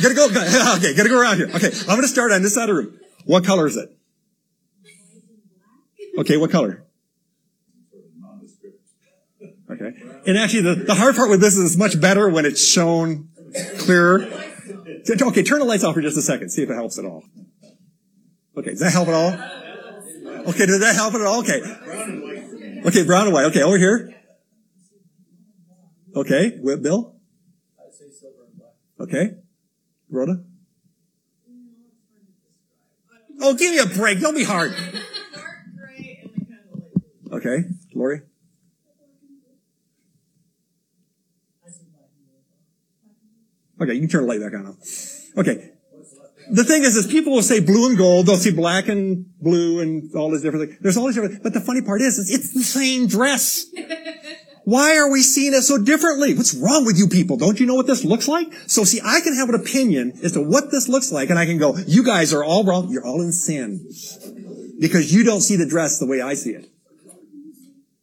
gotta 0.00 0.14
go, 0.14 0.26
okay, 0.76 0.94
gotta 0.94 1.08
go 1.08 1.20
around 1.20 1.38
here. 1.38 1.48
Okay, 1.48 1.70
I'm 1.88 1.96
gonna 1.96 2.08
start 2.08 2.30
on 2.30 2.42
this 2.42 2.54
side 2.54 2.68
of 2.70 2.76
the 2.76 2.82
room. 2.82 3.00
What 3.24 3.44
color 3.44 3.66
is 3.66 3.76
it? 3.76 3.90
Okay, 6.18 6.36
what 6.36 6.50
color? 6.50 6.84
Okay. 9.72 9.92
And 10.26 10.36
actually, 10.36 10.62
the, 10.62 10.74
the 10.74 10.94
hard 10.94 11.16
part 11.16 11.30
with 11.30 11.40
this 11.40 11.56
is 11.56 11.72
it's 11.72 11.78
much 11.78 12.00
better 12.00 12.28
when 12.28 12.44
it's 12.44 12.64
shown 12.66 13.28
clearer. 13.78 14.22
Okay, 15.08 15.42
turn 15.42 15.60
the 15.60 15.64
lights 15.64 15.82
off 15.82 15.94
for 15.94 16.02
just 16.02 16.16
a 16.16 16.22
second. 16.22 16.50
See 16.50 16.62
if 16.62 16.70
it 16.70 16.74
helps 16.74 16.98
at 16.98 17.04
all. 17.04 17.24
Okay, 18.56 18.70
does 18.70 18.80
that 18.80 18.92
help 18.92 19.08
at 19.08 19.14
all? 19.14 19.32
Okay, 20.48 20.66
does 20.66 20.80
that 20.80 20.94
help 20.94 21.14
at 21.14 21.22
all? 21.22 21.40
Okay. 21.40 21.60
Okay, 22.86 23.04
brown 23.04 23.26
and 23.26 23.32
white. 23.32 23.46
Okay, 23.46 23.62
over 23.62 23.78
here. 23.78 24.12
Okay, 26.14 26.58
with 26.60 26.82
Bill? 26.82 27.16
I 27.78 27.90
say 27.90 28.10
silver 28.10 28.44
and 28.46 28.58
black. 28.58 28.74
Okay. 29.00 29.36
Rhoda? 30.10 30.44
Oh, 33.40 33.54
give 33.54 33.70
me 33.70 33.78
a 33.78 33.86
break. 33.86 34.20
Don't 34.20 34.34
be 34.34 34.44
hard. 34.44 34.74
Okay, 37.32 37.64
Lori? 37.94 38.20
Okay, 43.82 43.94
you 43.94 44.00
can 44.00 44.08
turn 44.08 44.22
the 44.22 44.28
light 44.28 44.40
back 44.40 44.54
on. 44.54 44.76
Okay. 45.36 45.70
The 46.50 46.64
thing 46.64 46.82
is, 46.82 46.96
is 46.96 47.06
people 47.06 47.32
will 47.32 47.42
say 47.42 47.60
blue 47.60 47.88
and 47.88 47.98
gold. 47.98 48.26
They'll 48.26 48.36
see 48.36 48.52
black 48.52 48.88
and 48.88 49.26
blue 49.40 49.80
and 49.80 50.14
all 50.14 50.30
these 50.30 50.42
different 50.42 50.68
things. 50.68 50.80
There's 50.80 50.96
all 50.96 51.06
these 51.06 51.14
different, 51.14 51.42
but 51.42 51.52
the 51.52 51.60
funny 51.60 51.82
part 51.82 52.00
is, 52.00 52.18
is 52.18 52.30
it's 52.30 52.52
the 52.52 52.62
same 52.62 53.06
dress. 53.06 53.66
Why 54.64 54.96
are 54.96 55.10
we 55.10 55.22
seeing 55.22 55.54
it 55.54 55.62
so 55.62 55.82
differently? 55.82 56.34
What's 56.34 56.54
wrong 56.54 56.84
with 56.84 56.96
you 56.96 57.08
people? 57.08 57.36
Don't 57.36 57.58
you 57.58 57.66
know 57.66 57.74
what 57.74 57.88
this 57.88 58.04
looks 58.04 58.28
like? 58.28 58.52
So 58.68 58.84
see, 58.84 59.00
I 59.04 59.20
can 59.20 59.34
have 59.34 59.48
an 59.48 59.56
opinion 59.56 60.12
as 60.22 60.32
to 60.32 60.40
what 60.40 60.70
this 60.70 60.88
looks 60.88 61.10
like 61.10 61.30
and 61.30 61.38
I 61.38 61.46
can 61.46 61.58
go, 61.58 61.76
you 61.78 62.04
guys 62.04 62.32
are 62.32 62.44
all 62.44 62.62
wrong. 62.62 62.88
You're 62.90 63.04
all 63.04 63.20
in 63.20 63.32
sin. 63.32 63.88
Because 64.78 65.12
you 65.12 65.24
don't 65.24 65.40
see 65.40 65.56
the 65.56 65.66
dress 65.66 65.98
the 65.98 66.06
way 66.06 66.20
I 66.20 66.34
see 66.34 66.50
it. 66.50 66.71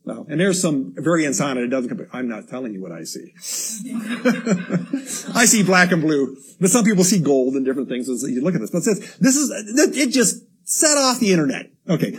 Well, 0.05 0.25
and 0.29 0.39
there's 0.39 0.61
some 0.61 0.93
variants 0.95 1.39
on 1.39 1.57
it. 1.57 1.65
It 1.65 1.67
doesn't 1.67 2.09
I'm 2.13 2.27
not 2.27 2.47
telling 2.47 2.73
you 2.73 2.81
what 2.81 2.91
I 2.91 3.03
see. 3.03 3.33
I 5.35 5.45
see 5.45 5.63
black 5.63 5.91
and 5.91 6.01
blue, 6.01 6.37
but 6.59 6.69
some 6.69 6.83
people 6.83 7.03
see 7.03 7.19
gold 7.19 7.55
and 7.55 7.65
different 7.65 7.89
things 7.89 8.09
as 8.09 8.23
you 8.23 8.41
look 8.41 8.55
at 8.55 8.61
this. 8.61 8.71
But 8.71 8.83
says, 8.83 9.17
this 9.17 9.35
is, 9.35 9.51
it 9.95 10.11
just 10.11 10.43
set 10.63 10.97
off 10.97 11.19
the 11.19 11.31
internet. 11.31 11.71
Okay. 11.87 12.17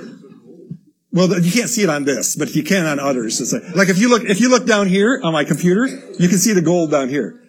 Well, 1.13 1.41
you 1.41 1.51
can't 1.51 1.69
see 1.69 1.83
it 1.83 1.89
on 1.89 2.05
this, 2.05 2.37
but 2.37 2.55
you 2.55 2.63
can 2.63 2.87
on 2.87 3.01
others. 3.01 3.53
like 3.75 3.89
if 3.89 3.99
you 3.99 4.09
look, 4.09 4.25
if 4.25 4.41
you 4.41 4.49
look 4.49 4.67
down 4.67 4.87
here 4.87 5.21
on 5.25 5.33
my 5.33 5.45
computer, 5.45 5.87
you 5.87 6.29
can 6.29 6.39
see 6.39 6.53
the 6.53 6.63
gold 6.63 6.91
down 6.91 7.09
here. 7.09 7.43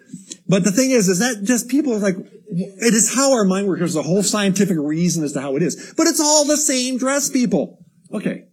But 0.48 0.64
the 0.64 0.72
thing 0.72 0.90
is, 0.90 1.08
is 1.08 1.20
that 1.20 1.44
just 1.44 1.68
people 1.68 1.94
are 1.94 1.98
like, 1.98 2.16
it 2.50 2.94
is 2.94 3.14
how 3.14 3.32
our 3.32 3.44
mind 3.44 3.68
works. 3.68 3.78
There's 3.78 3.96
a 3.96 4.02
whole 4.02 4.22
scientific 4.22 4.76
reason 4.78 5.22
as 5.22 5.32
to 5.34 5.40
how 5.40 5.56
it 5.56 5.62
is. 5.62 5.94
But 5.96 6.08
it's 6.08 6.20
all 6.20 6.44
the 6.44 6.56
same 6.56 6.98
dress, 6.98 7.30
people. 7.30 7.78
Okay. 8.12 8.46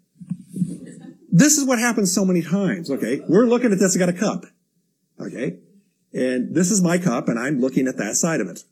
This 1.31 1.57
is 1.57 1.65
what 1.65 1.79
happens 1.79 2.13
so 2.13 2.25
many 2.25 2.41
times. 2.41 2.89
Okay. 2.89 3.21
We're 3.27 3.45
looking 3.45 3.71
at 3.71 3.79
this. 3.79 3.95
I 3.95 3.99
got 3.99 4.09
a 4.09 4.13
cup. 4.13 4.45
Okay. 5.19 5.59
And 6.13 6.55
this 6.55 6.71
is 6.71 6.81
my 6.81 6.97
cup 6.97 7.27
and 7.27 7.37
I'm 7.37 7.59
looking 7.59 7.87
at 7.87 7.97
that 7.97 8.15
side 8.15 8.41
of 8.41 8.47
it. 8.47 8.63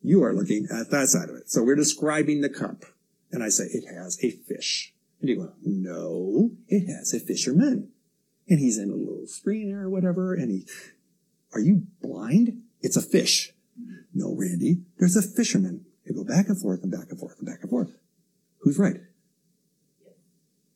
You 0.00 0.22
are 0.24 0.34
looking 0.34 0.66
at 0.70 0.90
that 0.90 1.08
side 1.08 1.28
of 1.28 1.36
it. 1.36 1.50
So 1.50 1.62
we're 1.62 1.76
describing 1.76 2.40
the 2.40 2.48
cup. 2.48 2.84
And 3.30 3.42
I 3.42 3.48
say, 3.48 3.64
it 3.64 3.84
has 3.92 4.22
a 4.22 4.30
fish. 4.30 4.92
And 5.20 5.30
you 5.30 5.36
go, 5.36 5.52
no, 5.64 6.50
it 6.68 6.86
has 6.86 7.14
a 7.14 7.20
fisherman. 7.20 7.90
And 8.48 8.58
he's 8.58 8.78
in 8.78 8.90
a 8.90 8.94
little 8.94 9.26
screen 9.26 9.72
or 9.72 9.88
whatever. 9.88 10.34
And 10.34 10.50
he, 10.50 10.66
are 11.54 11.60
you 11.60 11.86
blind? 12.02 12.62
It's 12.80 12.96
a 12.96 13.02
fish. 13.02 13.52
No, 14.12 14.34
Randy, 14.36 14.82
there's 14.98 15.16
a 15.16 15.22
fisherman. 15.22 15.86
You 16.04 16.14
go 16.14 16.24
back 16.24 16.48
and 16.48 16.60
forth 16.60 16.82
and 16.82 16.92
back 16.92 17.06
and 17.10 17.18
forth 17.18 17.38
and 17.38 17.46
back 17.46 17.60
and 17.62 17.70
forth. 17.70 17.96
Who's 18.58 18.78
right? 18.78 18.96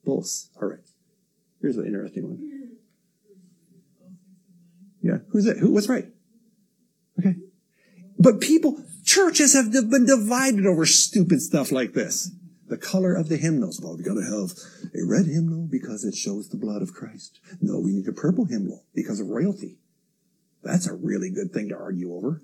Both 0.04 0.48
are 0.60 0.68
right. 0.70 0.85
Here's 1.60 1.76
an 1.76 1.86
interesting 1.86 2.24
one. 2.24 2.56
Yeah, 5.02 5.18
who's 5.28 5.46
it? 5.46 5.58
Who? 5.58 5.70
What's 5.72 5.88
right? 5.88 6.06
Okay. 7.18 7.36
But 8.18 8.40
people, 8.40 8.82
churches 9.04 9.54
have 9.54 9.72
been 9.72 10.06
divided 10.06 10.66
over 10.66 10.86
stupid 10.86 11.40
stuff 11.40 11.70
like 11.70 11.92
this. 11.92 12.30
The 12.68 12.76
color 12.76 13.14
of 13.14 13.28
the 13.28 13.36
hymnals. 13.36 13.80
Well, 13.80 13.96
we 13.96 14.02
gotta 14.02 14.24
have 14.24 14.52
a 14.94 15.06
red 15.06 15.26
hymnal 15.26 15.68
because 15.70 16.04
it 16.04 16.14
shows 16.14 16.48
the 16.48 16.56
blood 16.56 16.82
of 16.82 16.92
Christ. 16.92 17.38
No, 17.60 17.78
we 17.78 17.92
need 17.92 18.08
a 18.08 18.12
purple 18.12 18.46
hymnal 18.46 18.84
because 18.94 19.20
of 19.20 19.28
royalty. 19.28 19.78
That's 20.62 20.88
a 20.88 20.94
really 20.94 21.30
good 21.30 21.52
thing 21.52 21.68
to 21.68 21.76
argue 21.76 22.12
over. 22.14 22.42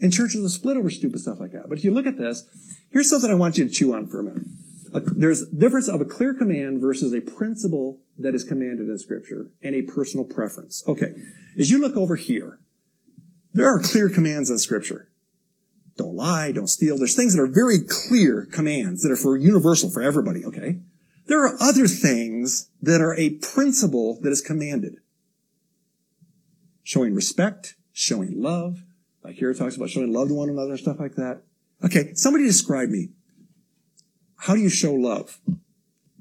And 0.00 0.12
churches 0.12 0.40
will 0.40 0.48
split 0.48 0.76
over 0.76 0.88
stupid 0.88 1.20
stuff 1.20 1.40
like 1.40 1.52
that. 1.52 1.68
But 1.68 1.78
if 1.78 1.84
you 1.84 1.90
look 1.90 2.06
at 2.06 2.16
this, 2.16 2.44
here's 2.90 3.10
something 3.10 3.30
I 3.30 3.34
want 3.34 3.58
you 3.58 3.66
to 3.66 3.70
chew 3.70 3.92
on 3.92 4.06
for 4.06 4.20
a 4.20 4.22
minute. 4.22 4.46
A, 4.92 5.00
there's 5.00 5.46
difference 5.48 5.88
of 5.88 6.00
a 6.00 6.04
clear 6.04 6.34
command 6.34 6.80
versus 6.80 7.12
a 7.12 7.20
principle 7.20 8.00
that 8.18 8.34
is 8.34 8.44
commanded 8.44 8.88
in 8.88 8.98
scripture 8.98 9.50
and 9.62 9.74
a 9.74 9.82
personal 9.82 10.24
preference. 10.24 10.82
Okay. 10.86 11.14
As 11.58 11.70
you 11.70 11.80
look 11.80 11.96
over 11.96 12.16
here, 12.16 12.58
there 13.52 13.66
are 13.66 13.80
clear 13.80 14.08
commands 14.08 14.50
in 14.50 14.58
scripture. 14.58 15.08
Don't 15.96 16.16
lie, 16.16 16.52
don't 16.52 16.68
steal. 16.68 16.96
There's 16.96 17.16
things 17.16 17.34
that 17.34 17.42
are 17.42 17.46
very 17.46 17.78
clear 17.80 18.46
commands 18.50 19.02
that 19.02 19.12
are 19.12 19.16
for 19.16 19.36
universal 19.36 19.90
for 19.90 20.02
everybody, 20.02 20.44
okay? 20.44 20.80
There 21.26 21.44
are 21.44 21.56
other 21.60 21.86
things 21.86 22.70
that 22.80 23.00
are 23.00 23.14
a 23.14 23.30
principle 23.30 24.18
that 24.22 24.30
is 24.30 24.40
commanded. 24.40 24.96
Showing 26.82 27.14
respect, 27.14 27.76
showing 27.92 28.40
love, 28.40 28.82
like 29.22 29.36
here 29.36 29.50
it 29.50 29.58
talks 29.58 29.76
about 29.76 29.90
showing 29.90 30.12
love 30.12 30.28
to 30.28 30.34
one 30.34 30.48
another 30.48 30.70
and 30.70 30.80
stuff 30.80 30.98
like 30.98 31.16
that. 31.16 31.42
Okay, 31.84 32.14
somebody 32.14 32.44
describe 32.44 32.88
me. 32.88 33.10
How 34.40 34.54
do 34.54 34.60
you 34.60 34.70
show 34.70 34.94
love 34.94 35.38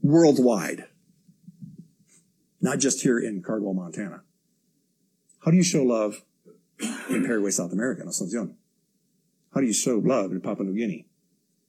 worldwide? 0.02 0.86
Not 2.60 2.80
just 2.80 3.02
here 3.02 3.18
in 3.18 3.42
Cardwell, 3.42 3.74
Montana. 3.74 4.24
How 5.46 5.52
do 5.52 5.58
you 5.58 5.64
show 5.64 5.84
love 5.84 6.22
in 7.10 7.26
Paraguay, 7.26 7.52
South 7.52 7.72
America, 7.72 8.04
Asunción? 8.04 8.56
How 9.54 9.62
do 9.62 9.68
you 9.68 9.74
show 9.74 10.00
love 10.04 10.34
in 10.34 10.42
Papua 10.42 10.66
New 10.66 10.76
Guinea? 10.76 11.08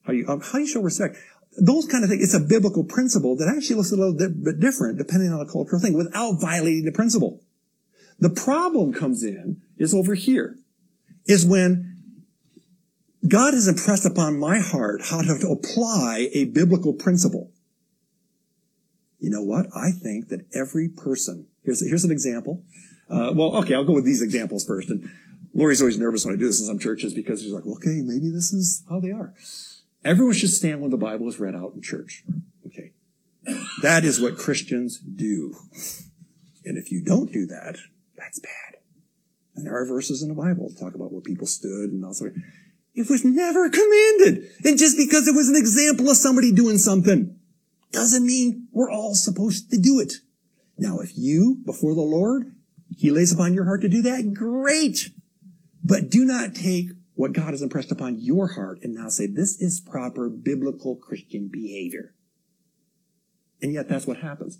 How 0.03 0.11
do 0.11 0.19
you, 0.19 0.27
how 0.27 0.37
do 0.37 0.59
you 0.59 0.67
show 0.67 0.81
respect? 0.81 1.17
Those 1.57 1.85
kind 1.85 2.03
of 2.03 2.09
things. 2.09 2.21
It's 2.21 2.33
a 2.33 2.39
biblical 2.39 2.83
principle 2.83 3.37
that 3.37 3.47
actually 3.47 3.77
looks 3.77 3.93
a 3.93 3.95
little 3.95 4.13
bit 4.13 4.59
different 4.59 4.97
depending 4.97 5.31
on 5.31 5.39
the 5.39 5.49
cultural 5.49 5.81
thing 5.81 5.93
without 5.93 6.33
violating 6.41 6.83
the 6.83 6.91
principle. 6.91 7.41
The 8.19 8.29
problem 8.29 8.91
comes 8.91 9.23
in 9.23 9.61
is 9.77 9.93
over 9.93 10.15
here 10.15 10.57
is 11.25 11.45
when 11.45 11.90
God 13.27 13.53
has 13.53 13.67
impressed 13.67 14.05
upon 14.05 14.39
my 14.39 14.59
heart 14.59 15.01
how 15.05 15.21
to 15.21 15.47
apply 15.49 16.29
a 16.33 16.45
biblical 16.45 16.93
principle. 16.93 17.51
You 19.19 19.29
know 19.29 19.43
what? 19.43 19.67
I 19.75 19.91
think 19.91 20.29
that 20.29 20.47
every 20.53 20.89
person, 20.89 21.47
here's, 21.63 21.87
here's 21.87 22.03
an 22.03 22.11
example. 22.11 22.63
Uh, 23.09 23.31
well, 23.35 23.55
okay, 23.57 23.75
I'll 23.75 23.83
go 23.83 23.93
with 23.93 24.05
these 24.05 24.21
examples 24.21 24.65
first. 24.65 24.89
And 24.89 25.09
Lori's 25.53 25.81
always 25.81 25.99
nervous 25.99 26.25
when 26.25 26.33
I 26.33 26.37
do 26.37 26.47
this 26.47 26.59
in 26.59 26.65
some 26.65 26.79
churches 26.79 27.13
because 27.13 27.41
she's 27.41 27.51
like, 27.51 27.65
okay, 27.65 28.01
maybe 28.03 28.31
this 28.31 28.51
is 28.51 28.83
how 28.89 28.99
they 28.99 29.11
are. 29.11 29.33
Everyone 30.03 30.33
should 30.33 30.49
stand 30.49 30.81
when 30.81 30.89
the 30.89 30.97
Bible 30.97 31.27
is 31.27 31.39
read 31.39 31.55
out 31.55 31.73
in 31.75 31.81
church. 31.81 32.23
Okay. 32.65 32.93
That 33.83 34.03
is 34.03 34.19
what 34.19 34.37
Christians 34.37 34.97
do. 34.97 35.53
And 36.65 36.77
if 36.77 36.91
you 36.91 37.03
don't 37.03 37.31
do 37.31 37.45
that, 37.47 37.77
that's 38.17 38.39
bad. 38.39 38.77
And 39.55 39.67
there 39.67 39.75
are 39.75 39.85
verses 39.85 40.23
in 40.23 40.29
the 40.29 40.35
Bible 40.35 40.69
that 40.69 40.79
talk 40.79 40.95
about 40.95 41.11
where 41.11 41.21
people 41.21 41.45
stood 41.45 41.91
and 41.91 42.03
also. 42.03 42.31
It 42.93 43.09
was 43.09 43.23
never 43.23 43.69
commanded. 43.69 44.49
And 44.65 44.77
just 44.77 44.97
because 44.97 45.27
it 45.27 45.35
was 45.35 45.49
an 45.49 45.55
example 45.55 46.09
of 46.09 46.17
somebody 46.17 46.51
doing 46.51 46.77
something 46.77 47.37
doesn't 47.91 48.25
mean 48.25 48.67
we're 48.71 48.91
all 48.91 49.15
supposed 49.15 49.71
to 49.71 49.77
do 49.77 49.99
it. 49.99 50.15
Now, 50.77 50.99
if 50.99 51.17
you, 51.17 51.61
before 51.65 51.93
the 51.95 52.01
Lord, 52.01 52.53
He 52.95 53.11
lays 53.11 53.31
upon 53.31 53.53
your 53.53 53.65
heart 53.65 53.81
to 53.81 53.89
do 53.89 54.01
that, 54.01 54.33
great. 54.33 55.11
But 55.83 56.09
do 56.09 56.25
not 56.25 56.55
take 56.55 56.89
what 57.15 57.33
God 57.33 57.51
has 57.51 57.61
impressed 57.61 57.91
upon 57.91 58.19
your 58.19 58.49
heart 58.49 58.79
and 58.83 58.93
now 58.93 59.09
say, 59.09 59.27
this 59.27 59.61
is 59.61 59.79
proper 59.79 60.29
biblical 60.29 60.95
Christian 60.95 61.49
behavior. 61.51 62.13
And 63.61 63.73
yet 63.73 63.87
that's 63.87 64.07
what 64.07 64.17
happens. 64.17 64.59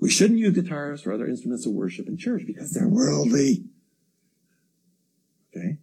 We 0.00 0.10
shouldn't 0.10 0.38
use 0.38 0.54
guitars 0.54 1.06
or 1.06 1.12
other 1.12 1.28
instruments 1.28 1.66
of 1.66 1.72
worship 1.72 2.08
in 2.08 2.16
church 2.16 2.42
because 2.46 2.72
they're 2.72 2.88
worldly. 2.88 3.64
Okay? 5.54 5.78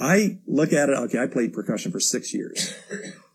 I 0.00 0.38
look 0.46 0.72
at 0.72 0.88
it, 0.88 0.96
okay, 0.96 1.18
I 1.18 1.26
played 1.26 1.52
percussion 1.52 1.92
for 1.92 2.00
six 2.00 2.32
years. 2.32 2.74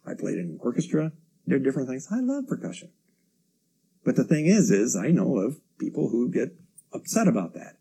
I 0.05 0.15
played 0.15 0.39
in 0.39 0.57
orchestra, 0.61 1.11
did 1.47 1.63
different 1.63 1.87
things. 1.87 2.07
I 2.11 2.19
love 2.19 2.47
percussion. 2.47 2.89
But 4.03 4.15
the 4.15 4.23
thing 4.23 4.47
is, 4.47 4.71
is 4.71 4.95
I 4.95 5.09
know 5.09 5.37
of 5.37 5.57
people 5.77 6.09
who 6.09 6.31
get 6.31 6.55
upset 6.91 7.27
about 7.27 7.53
that. 7.53 7.77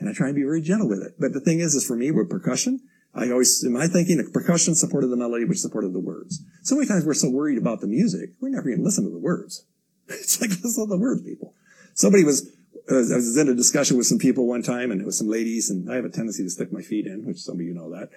And 0.00 0.08
I 0.08 0.12
try 0.12 0.28
and 0.28 0.36
be 0.36 0.42
very 0.42 0.60
gentle 0.60 0.88
with 0.88 1.02
it. 1.02 1.14
But 1.18 1.32
the 1.32 1.40
thing 1.40 1.60
is, 1.60 1.74
is 1.74 1.86
for 1.86 1.96
me 1.96 2.10
with 2.10 2.28
percussion, 2.28 2.80
I 3.14 3.30
always, 3.30 3.64
in 3.64 3.72
my 3.72 3.86
thinking, 3.86 4.18
the 4.18 4.30
percussion 4.30 4.74
supported 4.74 5.08
the 5.08 5.16
melody, 5.16 5.44
which 5.44 5.58
supported 5.58 5.92
the 5.92 6.00
words. 6.00 6.42
So 6.62 6.74
many 6.74 6.86
times 6.86 7.04
we're 7.04 7.14
so 7.14 7.30
worried 7.30 7.58
about 7.58 7.80
the 7.80 7.86
music, 7.86 8.30
we're 8.40 8.50
never 8.50 8.68
even 8.68 8.84
listen 8.84 9.04
to 9.04 9.10
the 9.10 9.18
words. 9.18 9.64
It's 10.10 10.40
like, 10.40 10.50
listen 10.50 10.84
to 10.84 10.88
the 10.88 10.98
words, 10.98 11.22
people. 11.22 11.54
Somebody 11.94 12.24
was 12.24 12.50
I 12.90 12.94
was 12.94 13.36
in 13.36 13.48
a 13.48 13.54
discussion 13.54 13.96
with 13.96 14.06
some 14.06 14.18
people 14.18 14.46
one 14.46 14.62
time 14.62 14.90
and 14.90 15.00
it 15.00 15.04
was 15.04 15.18
some 15.18 15.28
ladies 15.28 15.68
and 15.68 15.90
I 15.90 15.96
have 15.96 16.04
a 16.04 16.10
tendency 16.10 16.42
to 16.42 16.50
stick 16.50 16.72
my 16.72 16.80
feet 16.80 17.06
in, 17.06 17.26
which 17.26 17.38
some 17.38 17.56
of 17.56 17.60
you 17.60 17.74
know 17.74 17.90
that 17.90 18.10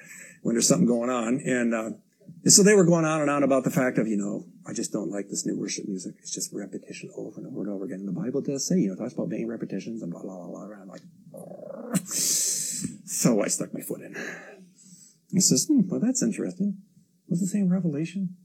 when 0.43 0.55
there's 0.55 0.67
something 0.67 0.87
going 0.87 1.09
on. 1.09 1.41
And, 1.45 1.73
uh, 1.73 1.91
and 2.43 2.53
so 2.53 2.63
they 2.63 2.73
were 2.73 2.85
going 2.85 3.05
on 3.05 3.21
and 3.21 3.29
on 3.29 3.43
about 3.43 3.63
the 3.65 3.69
fact 3.69 3.97
of, 3.97 4.07
you 4.07 4.17
know, 4.17 4.45
I 4.65 4.73
just 4.73 4.93
don't 4.93 5.11
like 5.11 5.29
this 5.29 5.45
new 5.45 5.59
worship 5.59 5.87
music. 5.87 6.15
It's 6.19 6.33
just 6.33 6.53
repetition 6.53 7.11
over 7.15 7.39
and 7.39 7.47
over 7.47 7.61
and 7.61 7.69
over 7.69 7.85
again. 7.85 7.99
And 7.99 8.07
the 8.07 8.19
Bible 8.19 8.41
does 8.41 8.65
say, 8.65 8.77
you 8.77 8.87
know, 8.87 8.93
it 8.93 8.97
talks 8.97 9.13
about 9.13 9.29
being 9.29 9.47
repetitions 9.47 10.01
and 10.01 10.11
blah, 10.11 10.21
blah, 10.21 10.37
blah, 10.37 10.47
blah. 10.47 10.75
I'm 10.81 10.87
like, 10.87 11.01
so 12.05 13.43
I 13.43 13.47
stuck 13.47 13.73
my 13.73 13.81
foot 13.81 14.01
in. 14.01 14.15
He 15.31 15.39
says, 15.39 15.65
hmm, 15.65 15.87
well, 15.87 15.99
that's 15.99 16.23
interesting. 16.23 16.77
Was 17.27 17.41
the 17.41 17.47
same 17.47 17.69
revelation? 17.69 18.35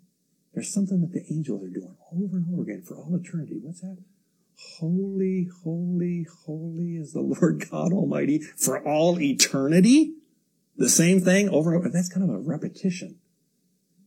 There's 0.54 0.72
something 0.72 1.00
that 1.00 1.12
the 1.12 1.24
angels 1.32 1.62
are 1.62 1.68
doing 1.68 1.96
over 2.12 2.36
and 2.36 2.52
over 2.52 2.62
again 2.62 2.82
for 2.82 2.96
all 2.96 3.14
eternity. 3.14 3.58
What's 3.62 3.80
that? 3.80 3.98
Holy, 4.56 5.48
holy, 5.64 6.26
holy 6.44 6.96
is 6.96 7.12
the 7.12 7.20
Lord 7.40 7.66
God 7.70 7.92
Almighty 7.92 8.40
for 8.40 8.82
all 8.82 9.20
eternity. 9.20 10.14
The 10.76 10.88
same 10.88 11.20
thing 11.20 11.48
over 11.48 11.70
and 11.70 11.78
over. 11.80 11.88
That's 11.88 12.08
kind 12.08 12.28
of 12.28 12.34
a 12.34 12.38
repetition. 12.38 13.18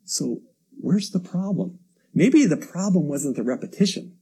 So 0.05 0.41
where's 0.79 1.11
the 1.11 1.19
problem? 1.19 1.79
Maybe 2.13 2.45
the 2.45 2.57
problem 2.57 3.07
wasn't 3.07 3.35
the 3.35 3.43
repetition. 3.43 4.17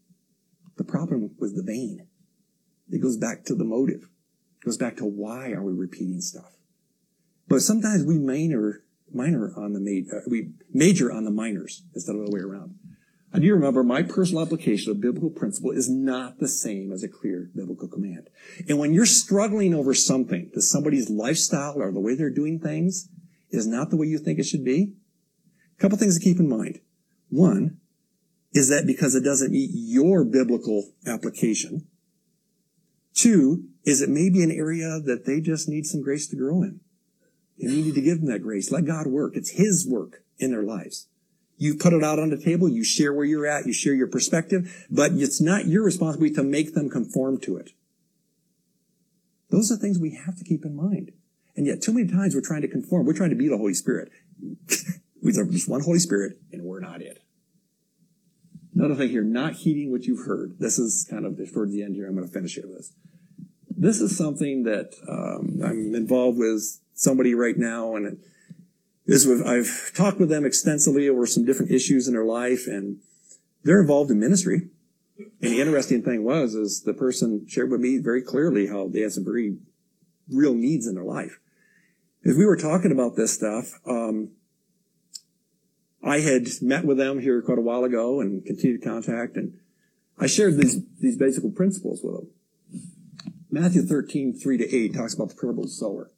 The 0.77 0.83
problem 0.83 1.31
was 1.39 1.55
the 1.55 1.63
vain. 1.63 2.07
It 2.89 3.01
goes 3.01 3.17
back 3.17 3.43
to 3.45 3.55
the 3.55 3.63
motive. 3.63 4.03
It 4.61 4.65
goes 4.65 4.77
back 4.77 4.97
to 4.97 5.05
why 5.05 5.51
are 5.51 5.63
we 5.63 5.73
repeating 5.73 6.21
stuff? 6.21 6.55
But 7.47 7.61
sometimes 7.61 8.03
we 8.03 8.17
minor, 8.17 8.83
minor 9.13 9.53
on 9.57 9.73
the, 9.73 9.79
ma- 9.79 10.17
uh, 10.17 10.21
we 10.29 10.51
major 10.73 11.11
on 11.11 11.23
the 11.25 11.31
minors 11.31 11.83
instead 11.95 12.15
of 12.15 12.25
the 12.25 12.31
way 12.31 12.41
around. 12.41 12.75
I 13.33 13.39
do 13.39 13.53
remember 13.53 13.83
my 13.83 14.03
personal 14.03 14.41
application 14.41 14.91
of 14.91 15.01
biblical 15.01 15.29
principle 15.29 15.71
is 15.71 15.89
not 15.89 16.39
the 16.39 16.47
same 16.47 16.91
as 16.91 17.03
a 17.03 17.09
clear 17.09 17.49
biblical 17.53 17.87
command. 17.87 18.29
And 18.69 18.79
when 18.79 18.93
you're 18.93 19.05
struggling 19.05 19.73
over 19.73 19.93
something, 19.93 20.49
that 20.53 20.61
somebody's 20.61 21.09
lifestyle 21.09 21.75
or 21.77 21.91
the 21.91 21.99
way 21.99 22.15
they're 22.15 22.29
doing 22.29 22.59
things 22.59 23.09
is 23.49 23.67
not 23.67 23.89
the 23.89 23.97
way 23.97 24.07
you 24.07 24.17
think 24.17 24.39
it 24.39 24.45
should 24.45 24.63
be, 24.63 24.93
a 25.77 25.81
couple 25.81 25.97
things 25.97 26.17
to 26.17 26.23
keep 26.23 26.39
in 26.39 26.49
mind. 26.49 26.79
One, 27.29 27.77
is 28.53 28.69
that 28.69 28.87
because 28.87 29.13
it 29.13 29.23
doesn't 29.23 29.51
meet 29.51 29.71
your 29.73 30.23
biblical 30.23 30.93
application? 31.05 31.85
Two, 33.13 33.65
is 33.83 34.01
it 34.01 34.09
may 34.09 34.29
be 34.29 34.41
an 34.41 34.51
area 34.51 34.99
that 35.03 35.25
they 35.25 35.41
just 35.41 35.67
need 35.67 35.85
some 35.85 36.01
grace 36.01 36.27
to 36.27 36.35
grow 36.35 36.61
in? 36.61 36.79
And 37.59 37.71
you 37.71 37.83
need 37.83 37.95
to 37.95 38.01
give 38.01 38.19
them 38.21 38.31
that 38.31 38.43
grace. 38.43 38.71
Let 38.71 38.85
God 38.85 39.07
work. 39.07 39.35
It's 39.35 39.51
His 39.51 39.87
work 39.87 40.23
in 40.37 40.51
their 40.51 40.63
lives. 40.63 41.07
You 41.57 41.75
put 41.75 41.93
it 41.93 42.03
out 42.03 42.19
on 42.19 42.29
the 42.29 42.37
table, 42.37 42.69
you 42.69 42.83
share 42.83 43.11
where 43.11 43.25
you're 43.25 43.47
at, 43.47 43.65
you 43.65 43.73
share 43.73 43.93
your 43.93 44.07
perspective, 44.07 44.85
but 44.89 45.13
it's 45.13 45.41
not 45.41 45.65
your 45.65 45.83
responsibility 45.83 46.35
to 46.35 46.43
make 46.43 46.75
them 46.75 46.89
conform 46.89 47.39
to 47.41 47.57
it. 47.57 47.71
Those 49.49 49.71
are 49.71 49.75
things 49.75 49.97
we 49.97 50.11
have 50.25 50.37
to 50.37 50.43
keep 50.43 50.65
in 50.65 50.75
mind. 50.75 51.11
And 51.55 51.65
yet 51.65 51.81
too 51.81 51.93
many 51.93 52.07
times 52.07 52.35
we're 52.35 52.41
trying 52.41 52.61
to 52.61 52.67
conform. 52.67 53.05
We're 53.05 53.13
trying 53.13 53.31
to 53.31 53.35
be 53.35 53.49
the 53.49 53.57
Holy 53.57 53.73
Spirit. 53.73 54.11
There's 55.21 55.49
just 55.49 55.67
one 55.67 55.81
Holy 55.81 55.99
Spirit 55.99 56.37
and 56.51 56.63
we're 56.63 56.79
not 56.79 57.01
it. 57.01 57.23
Another 58.75 58.93
thing 58.93 59.09
here, 59.09 59.23
not 59.23 59.53
heeding 59.53 59.91
what 59.91 60.03
you've 60.03 60.27
heard. 60.27 60.59
This 60.59 60.77
is 60.77 61.07
kind 61.09 61.25
of 61.25 61.39
towards 61.51 61.71
the 61.71 61.81
end 61.81 61.95
here. 61.95 62.07
I'm 62.07 62.13
going 62.13 62.27
to 62.27 62.31
finish 62.31 62.57
it 62.57 62.67
with 62.67 62.77
this. 62.77 62.91
This 63.75 64.01
is 64.01 64.15
something 64.15 64.63
that 64.63 64.93
um, 65.09 65.59
I'm 65.63 65.95
involved 65.95 66.37
with 66.37 66.79
somebody 66.93 67.33
right 67.33 67.57
now, 67.57 67.95
and 67.95 68.19
with, 69.07 69.45
I've 69.45 69.91
talked 69.95 70.19
with 70.19 70.29
them 70.29 70.45
extensively 70.45 71.07
over 71.07 71.25
some 71.25 71.45
different 71.45 71.71
issues 71.71 72.07
in 72.07 72.13
their 72.13 72.25
life, 72.25 72.67
and 72.67 72.99
they're 73.63 73.81
involved 73.81 74.11
in 74.11 74.19
ministry. 74.19 74.69
And 75.17 75.51
the 75.53 75.61
interesting 75.61 76.03
thing 76.03 76.23
was, 76.23 76.53
is 76.53 76.83
the 76.83 76.93
person 76.93 77.45
shared 77.47 77.71
with 77.71 77.79
me 77.79 77.97
very 77.97 78.21
clearly 78.21 78.67
how 78.67 78.87
they 78.87 79.01
had 79.01 79.13
some 79.13 79.23
very 79.23 79.57
real 80.29 80.53
needs 80.53 80.87
in 80.87 80.95
their 80.95 81.03
life. 81.03 81.39
As 82.25 82.35
we 82.35 82.45
were 82.45 82.57
talking 82.57 82.91
about 82.91 83.15
this 83.15 83.33
stuff, 83.33 83.71
um, 83.85 84.31
I 86.03 86.19
had 86.19 86.47
met 86.61 86.85
with 86.85 86.97
them 86.97 87.19
here 87.19 87.41
quite 87.41 87.57
a 87.57 87.61
while 87.61 87.83
ago 87.83 88.19
and 88.21 88.45
continued 88.45 88.83
contact, 88.83 89.37
and 89.37 89.57
I 90.19 90.27
shared 90.27 90.57
these 90.57 90.81
these 90.99 91.17
basic 91.17 91.43
principles 91.55 92.01
with 92.03 92.15
them. 92.15 92.27
Matthew 93.49 93.81
13, 93.81 94.33
3 94.33 94.57
to 94.57 94.75
8 94.75 94.93
talks 94.93 95.13
about 95.13 95.29
the 95.29 95.35
parable 95.35 95.63
of 95.63 95.69
the 95.69 95.75
sower. 95.75 96.11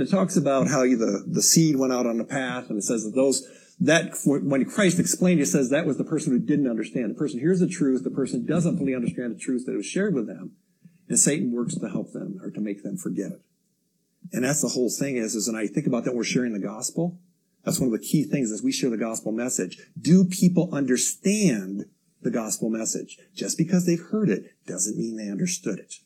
And 0.00 0.08
it 0.08 0.12
talks 0.12 0.34
about 0.34 0.68
how 0.68 0.80
the, 0.80 1.26
the 1.26 1.42
seed 1.42 1.76
went 1.76 1.92
out 1.92 2.06
on 2.06 2.16
the 2.16 2.24
path, 2.24 2.70
and 2.70 2.78
it 2.78 2.84
says 2.84 3.04
that 3.04 3.14
those, 3.14 3.46
that, 3.80 4.14
when 4.24 4.64
Christ 4.64 4.98
explained, 4.98 5.42
it 5.42 5.46
says 5.46 5.68
that 5.68 5.84
was 5.84 5.98
the 5.98 6.04
person 6.04 6.32
who 6.32 6.38
didn't 6.38 6.70
understand. 6.70 7.10
The 7.10 7.18
person 7.18 7.38
hears 7.38 7.60
the 7.60 7.68
truth, 7.68 8.02
the 8.02 8.08
person 8.08 8.46
doesn't 8.46 8.78
fully 8.78 8.94
understand 8.94 9.34
the 9.34 9.38
truth 9.38 9.66
that 9.66 9.76
was 9.76 9.84
shared 9.84 10.14
with 10.14 10.26
them, 10.26 10.52
and 11.10 11.18
Satan 11.18 11.52
works 11.52 11.74
to 11.74 11.90
help 11.90 12.14
them 12.14 12.40
or 12.42 12.50
to 12.50 12.62
make 12.62 12.82
them 12.82 12.96
forget 12.96 13.30
it. 13.30 13.42
And 14.32 14.42
that's 14.42 14.62
the 14.62 14.68
whole 14.68 14.88
thing 14.88 15.18
is, 15.18 15.34
is, 15.34 15.48
and 15.48 15.56
I 15.58 15.66
think 15.66 15.86
about 15.86 16.04
that 16.04 16.14
we're 16.14 16.24
sharing 16.24 16.54
the 16.54 16.66
gospel. 16.66 17.18
That's 17.62 17.78
one 17.78 17.92
of 17.92 18.00
the 18.00 18.06
key 18.06 18.24
things 18.24 18.50
as 18.50 18.62
we 18.62 18.72
share 18.72 18.88
the 18.88 18.96
gospel 18.96 19.32
message. 19.32 19.82
Do 20.00 20.24
people 20.24 20.70
understand 20.72 21.84
the 22.22 22.30
gospel 22.30 22.70
message? 22.70 23.18
Just 23.34 23.58
because 23.58 23.84
they've 23.84 24.00
heard 24.00 24.30
it 24.30 24.44
doesn't 24.66 24.96
mean 24.96 25.18
they 25.18 25.30
understood 25.30 25.78
it. 25.78 25.96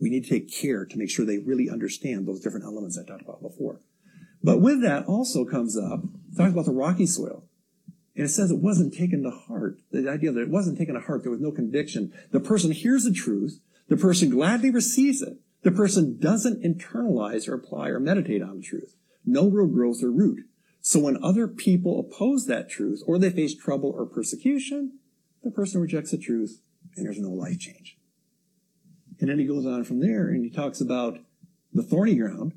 We 0.00 0.10
need 0.10 0.24
to 0.24 0.30
take 0.30 0.52
care 0.52 0.84
to 0.84 0.98
make 0.98 1.10
sure 1.10 1.24
they 1.24 1.38
really 1.38 1.70
understand 1.70 2.26
those 2.26 2.40
different 2.40 2.66
elements 2.66 2.98
I 2.98 3.04
talked 3.04 3.22
about 3.22 3.42
before. 3.42 3.80
But 4.42 4.60
with 4.60 4.82
that 4.82 5.06
also 5.06 5.44
comes 5.44 5.76
up, 5.76 6.02
talks 6.36 6.52
about 6.52 6.66
the 6.66 6.72
rocky 6.72 7.06
soil. 7.06 7.44
And 8.16 8.24
it 8.24 8.28
says 8.28 8.50
it 8.50 8.60
wasn't 8.60 8.94
taken 8.94 9.22
to 9.22 9.30
heart. 9.30 9.78
The 9.90 10.08
idea 10.08 10.32
that 10.32 10.42
it 10.42 10.50
wasn't 10.50 10.78
taken 10.78 10.94
to 10.94 11.00
heart, 11.00 11.22
there 11.22 11.32
was 11.32 11.40
no 11.40 11.50
conviction. 11.50 12.12
The 12.30 12.40
person 12.40 12.70
hears 12.70 13.04
the 13.04 13.12
truth, 13.12 13.60
the 13.88 13.96
person 13.96 14.30
gladly 14.30 14.70
receives 14.70 15.22
it, 15.22 15.38
the 15.62 15.72
person 15.72 16.18
doesn't 16.18 16.62
internalize 16.62 17.48
or 17.48 17.54
apply 17.54 17.88
or 17.88 17.98
meditate 17.98 18.42
on 18.42 18.58
the 18.58 18.62
truth. 18.62 18.94
No 19.24 19.48
real 19.48 19.66
growth 19.66 20.02
or 20.02 20.10
root. 20.10 20.44
So 20.80 21.00
when 21.00 21.24
other 21.24 21.48
people 21.48 21.98
oppose 21.98 22.46
that 22.46 22.68
truth 22.68 23.02
or 23.06 23.18
they 23.18 23.30
face 23.30 23.54
trouble 23.54 23.90
or 23.96 24.04
persecution, 24.04 24.98
the 25.42 25.50
person 25.50 25.80
rejects 25.80 26.10
the 26.10 26.18
truth 26.18 26.60
and 26.96 27.06
there's 27.06 27.18
no 27.18 27.30
life 27.30 27.58
change. 27.58 27.93
And 29.20 29.28
then 29.28 29.38
he 29.38 29.46
goes 29.46 29.66
on 29.66 29.84
from 29.84 30.00
there 30.00 30.28
and 30.28 30.44
he 30.44 30.50
talks 30.50 30.80
about 30.80 31.18
the 31.72 31.82
thorny 31.82 32.14
ground. 32.14 32.54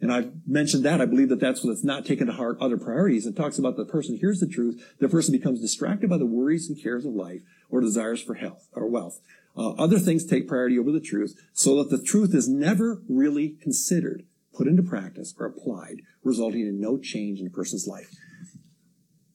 And 0.00 0.12
I've 0.12 0.30
mentioned 0.46 0.84
that. 0.84 1.00
I 1.00 1.06
believe 1.06 1.28
that 1.28 1.40
that's 1.40 1.64
what's 1.64 1.82
not 1.82 2.06
taken 2.06 2.28
to 2.28 2.32
heart 2.32 2.58
other 2.60 2.76
priorities. 2.76 3.26
It 3.26 3.34
talks 3.34 3.58
about 3.58 3.76
the 3.76 3.84
person 3.84 4.16
hears 4.16 4.38
the 4.38 4.46
truth. 4.46 4.94
The 5.00 5.08
person 5.08 5.32
becomes 5.32 5.60
distracted 5.60 6.08
by 6.08 6.18
the 6.18 6.26
worries 6.26 6.68
and 6.68 6.80
cares 6.80 7.04
of 7.04 7.14
life 7.14 7.42
or 7.68 7.80
desires 7.80 8.22
for 8.22 8.34
health 8.34 8.68
or 8.72 8.86
wealth. 8.86 9.20
Uh, 9.56 9.70
other 9.70 9.98
things 9.98 10.24
take 10.24 10.46
priority 10.46 10.78
over 10.78 10.92
the 10.92 11.00
truth 11.00 11.34
so 11.52 11.82
that 11.82 11.90
the 11.90 12.02
truth 12.02 12.32
is 12.32 12.48
never 12.48 13.02
really 13.08 13.56
considered, 13.60 14.24
put 14.54 14.68
into 14.68 14.84
practice 14.84 15.34
or 15.36 15.46
applied, 15.46 16.02
resulting 16.22 16.60
in 16.60 16.80
no 16.80 16.96
change 16.96 17.40
in 17.40 17.48
a 17.48 17.50
person's 17.50 17.88
life. 17.88 18.14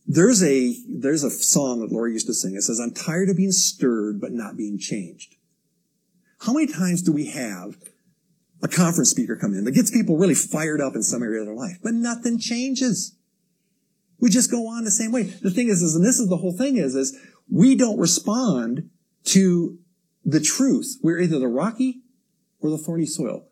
There's 0.08 0.42
a, 0.42 0.76
there's 0.88 1.26
a 1.26 1.30
song 1.30 1.82
that 1.82 1.92
Laura 1.92 2.12
used 2.12 2.28
to 2.28 2.34
sing. 2.34 2.56
It 2.56 2.62
says, 2.62 2.80
I'm 2.80 2.94
tired 2.94 3.30
of 3.30 3.36
being 3.36 3.52
stirred, 3.52 4.22
but 4.22 4.32
not 4.32 4.56
being 4.56 4.78
changed. 4.78 5.36
How 6.46 6.52
many 6.52 6.68
times 6.68 7.02
do 7.02 7.14
we 7.14 7.28
have 7.28 7.78
a 8.62 8.68
conference 8.68 9.10
speaker 9.10 9.38
come 9.38 9.54
in 9.54 9.64
that 9.64 9.72
gets 9.72 9.92
people 9.92 10.18
really 10.18 10.36
fired 10.36 10.82
up 10.82 10.94
in 10.94 11.02
some 11.02 11.24
area 11.24 11.40
of 11.40 11.46
their 11.46 11.56
life, 11.56 11.78
but 11.82 11.94
nothing 11.94 12.38
changes? 12.38 13.16
We 14.20 14.30
just 14.30 14.52
go 14.52 14.68
on 14.68 14.84
the 14.84 14.92
same 14.92 15.12
way. 15.12 15.24
The 15.24 15.52
thing 15.52 15.70
is, 15.70 15.82
is 15.82 15.96
and 15.96 16.06
this 16.06 16.20
is 16.20 16.28
the 16.28 16.38
whole 16.38 16.56
thing 16.56 16.78
is, 16.78 16.96
is 16.96 17.18
we 17.50 17.76
don't 17.76 17.98
respond 17.98 18.90
to 19.26 19.80
the 20.26 20.42
truth. 20.42 20.98
We're 21.02 21.22
either 21.22 21.40
the 21.40 21.48
rocky 21.48 22.02
or 22.60 22.70
the 22.70 22.78
thorny 22.78 23.06
soil. 23.06 23.46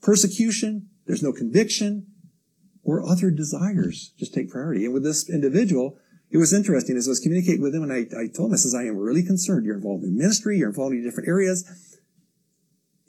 Persecution, 0.00 0.90
there's 1.06 1.22
no 1.22 1.32
conviction, 1.32 2.06
or 2.84 3.04
other 3.04 3.30
desires 3.30 4.12
just 4.16 4.34
take 4.34 4.50
priority. 4.50 4.84
And 4.84 4.94
with 4.94 5.04
this 5.04 5.28
individual, 5.28 5.98
it 6.30 6.38
was 6.38 6.52
interesting 6.52 6.96
as 6.96 7.08
I 7.08 7.10
was 7.10 7.20
communicating 7.20 7.62
with 7.62 7.74
him 7.74 7.82
and 7.82 7.92
I, 7.92 8.06
I 8.18 8.26
told 8.28 8.50
him, 8.50 8.54
I 8.54 8.56
says, 8.56 8.74
I 8.74 8.84
am 8.84 8.96
really 8.96 9.22
concerned. 9.24 9.66
You're 9.66 9.76
involved 9.76 10.04
in 10.04 10.16
ministry, 10.16 10.58
you're 10.58 10.68
involved 10.68 10.94
in 10.94 11.02
different 11.02 11.28
areas 11.28 11.91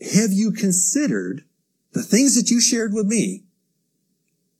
have 0.03 0.31
you 0.31 0.51
considered 0.51 1.43
the 1.93 2.03
things 2.03 2.35
that 2.35 2.49
you 2.49 2.59
shared 2.59 2.93
with 2.93 3.07
me? 3.07 3.43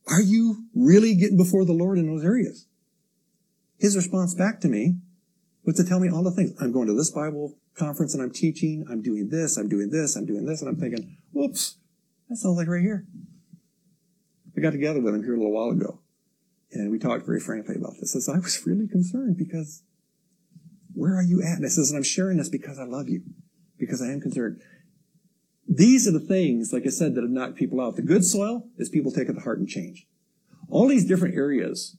Are 0.06 0.20
you 0.20 0.64
really 0.74 1.14
getting 1.14 1.36
before 1.36 1.64
the 1.64 1.72
Lord 1.72 1.98
in 1.98 2.06
those 2.06 2.24
areas? 2.24 2.66
His 3.78 3.96
response 3.96 4.34
back 4.34 4.60
to 4.60 4.68
me 4.68 4.96
was 5.64 5.76
to 5.76 5.84
tell 5.84 6.00
me 6.00 6.08
all 6.10 6.22
the 6.22 6.30
things. 6.30 6.54
I'm 6.60 6.72
going 6.72 6.86
to 6.88 6.94
this 6.94 7.10
Bible 7.10 7.56
conference 7.74 8.14
and 8.14 8.22
I'm 8.22 8.30
teaching. 8.30 8.84
I'm 8.90 9.02
doing 9.02 9.28
this. 9.30 9.56
I'm 9.56 9.68
doing 9.68 9.90
this. 9.90 10.16
I'm 10.16 10.26
doing 10.26 10.44
this. 10.44 10.60
And 10.60 10.68
I'm 10.68 10.76
thinking, 10.76 11.16
whoops, 11.32 11.76
that 12.28 12.36
sounds 12.36 12.56
like 12.56 12.68
right 12.68 12.82
here. 12.82 13.06
I 14.56 14.60
got 14.60 14.70
together 14.70 15.00
with 15.00 15.14
him 15.14 15.24
here 15.24 15.34
a 15.34 15.38
little 15.38 15.52
while 15.52 15.70
ago 15.70 16.00
and 16.74 16.90
we 16.90 16.98
talked 16.98 17.26
very 17.26 17.40
frankly 17.40 17.76
about 17.76 17.94
this. 18.00 18.14
I 18.14 18.20
says, 18.20 18.28
I 18.28 18.38
was 18.38 18.66
really 18.66 18.88
concerned 18.88 19.36
because 19.36 19.82
where 20.92 21.16
are 21.16 21.22
you 21.22 21.42
at? 21.42 21.56
And 21.56 21.64
I 21.64 21.68
says, 21.68 21.90
and 21.90 21.96
I'm 21.96 22.04
sharing 22.04 22.38
this 22.38 22.48
because 22.48 22.78
I 22.78 22.84
love 22.84 23.08
you, 23.08 23.22
because 23.78 24.02
I 24.02 24.06
am 24.06 24.20
concerned. 24.20 24.60
These 25.68 26.06
are 26.06 26.12
the 26.12 26.20
things, 26.20 26.72
like 26.72 26.86
I 26.86 26.90
said, 26.90 27.14
that 27.14 27.22
have 27.22 27.30
knocked 27.30 27.56
people 27.56 27.80
out. 27.80 27.96
The 27.96 28.02
good 28.02 28.24
soil 28.24 28.68
is 28.76 28.88
people 28.88 29.10
take 29.10 29.28
it 29.28 29.34
to 29.34 29.40
heart 29.40 29.58
and 29.58 29.68
change. 29.68 30.06
All 30.68 30.88
these 30.88 31.04
different 31.04 31.34
areas. 31.34 31.96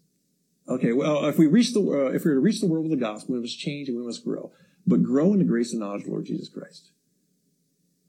Okay, 0.68 0.93
well, 0.93 1.26
if 1.26 1.38
we 1.38 1.47
reach 1.47 1.74
the, 1.74 1.80
uh, 1.80 2.11
if 2.11 2.26
we 2.26 2.32
were 2.32 2.36
to 2.36 2.41
reach 2.41 2.61
the 2.61 2.68
world 2.68 2.89
with 2.89 2.99
the 2.99 3.03
gospel, 3.03 3.36
we 3.36 3.41
must 3.41 3.59
change 3.59 3.88
and 3.88 3.97
we 3.97 4.05
must 4.05 4.24
grow. 4.24 4.51
But 4.88 5.03
grow 5.03 5.34
in 5.34 5.39
the 5.39 5.45
grace 5.45 5.72
and 5.72 5.80
knowledge 5.80 6.01
of 6.01 6.05
the 6.05 6.11
Lord 6.11 6.26
Jesus 6.26 6.49
Christ. 6.49 6.91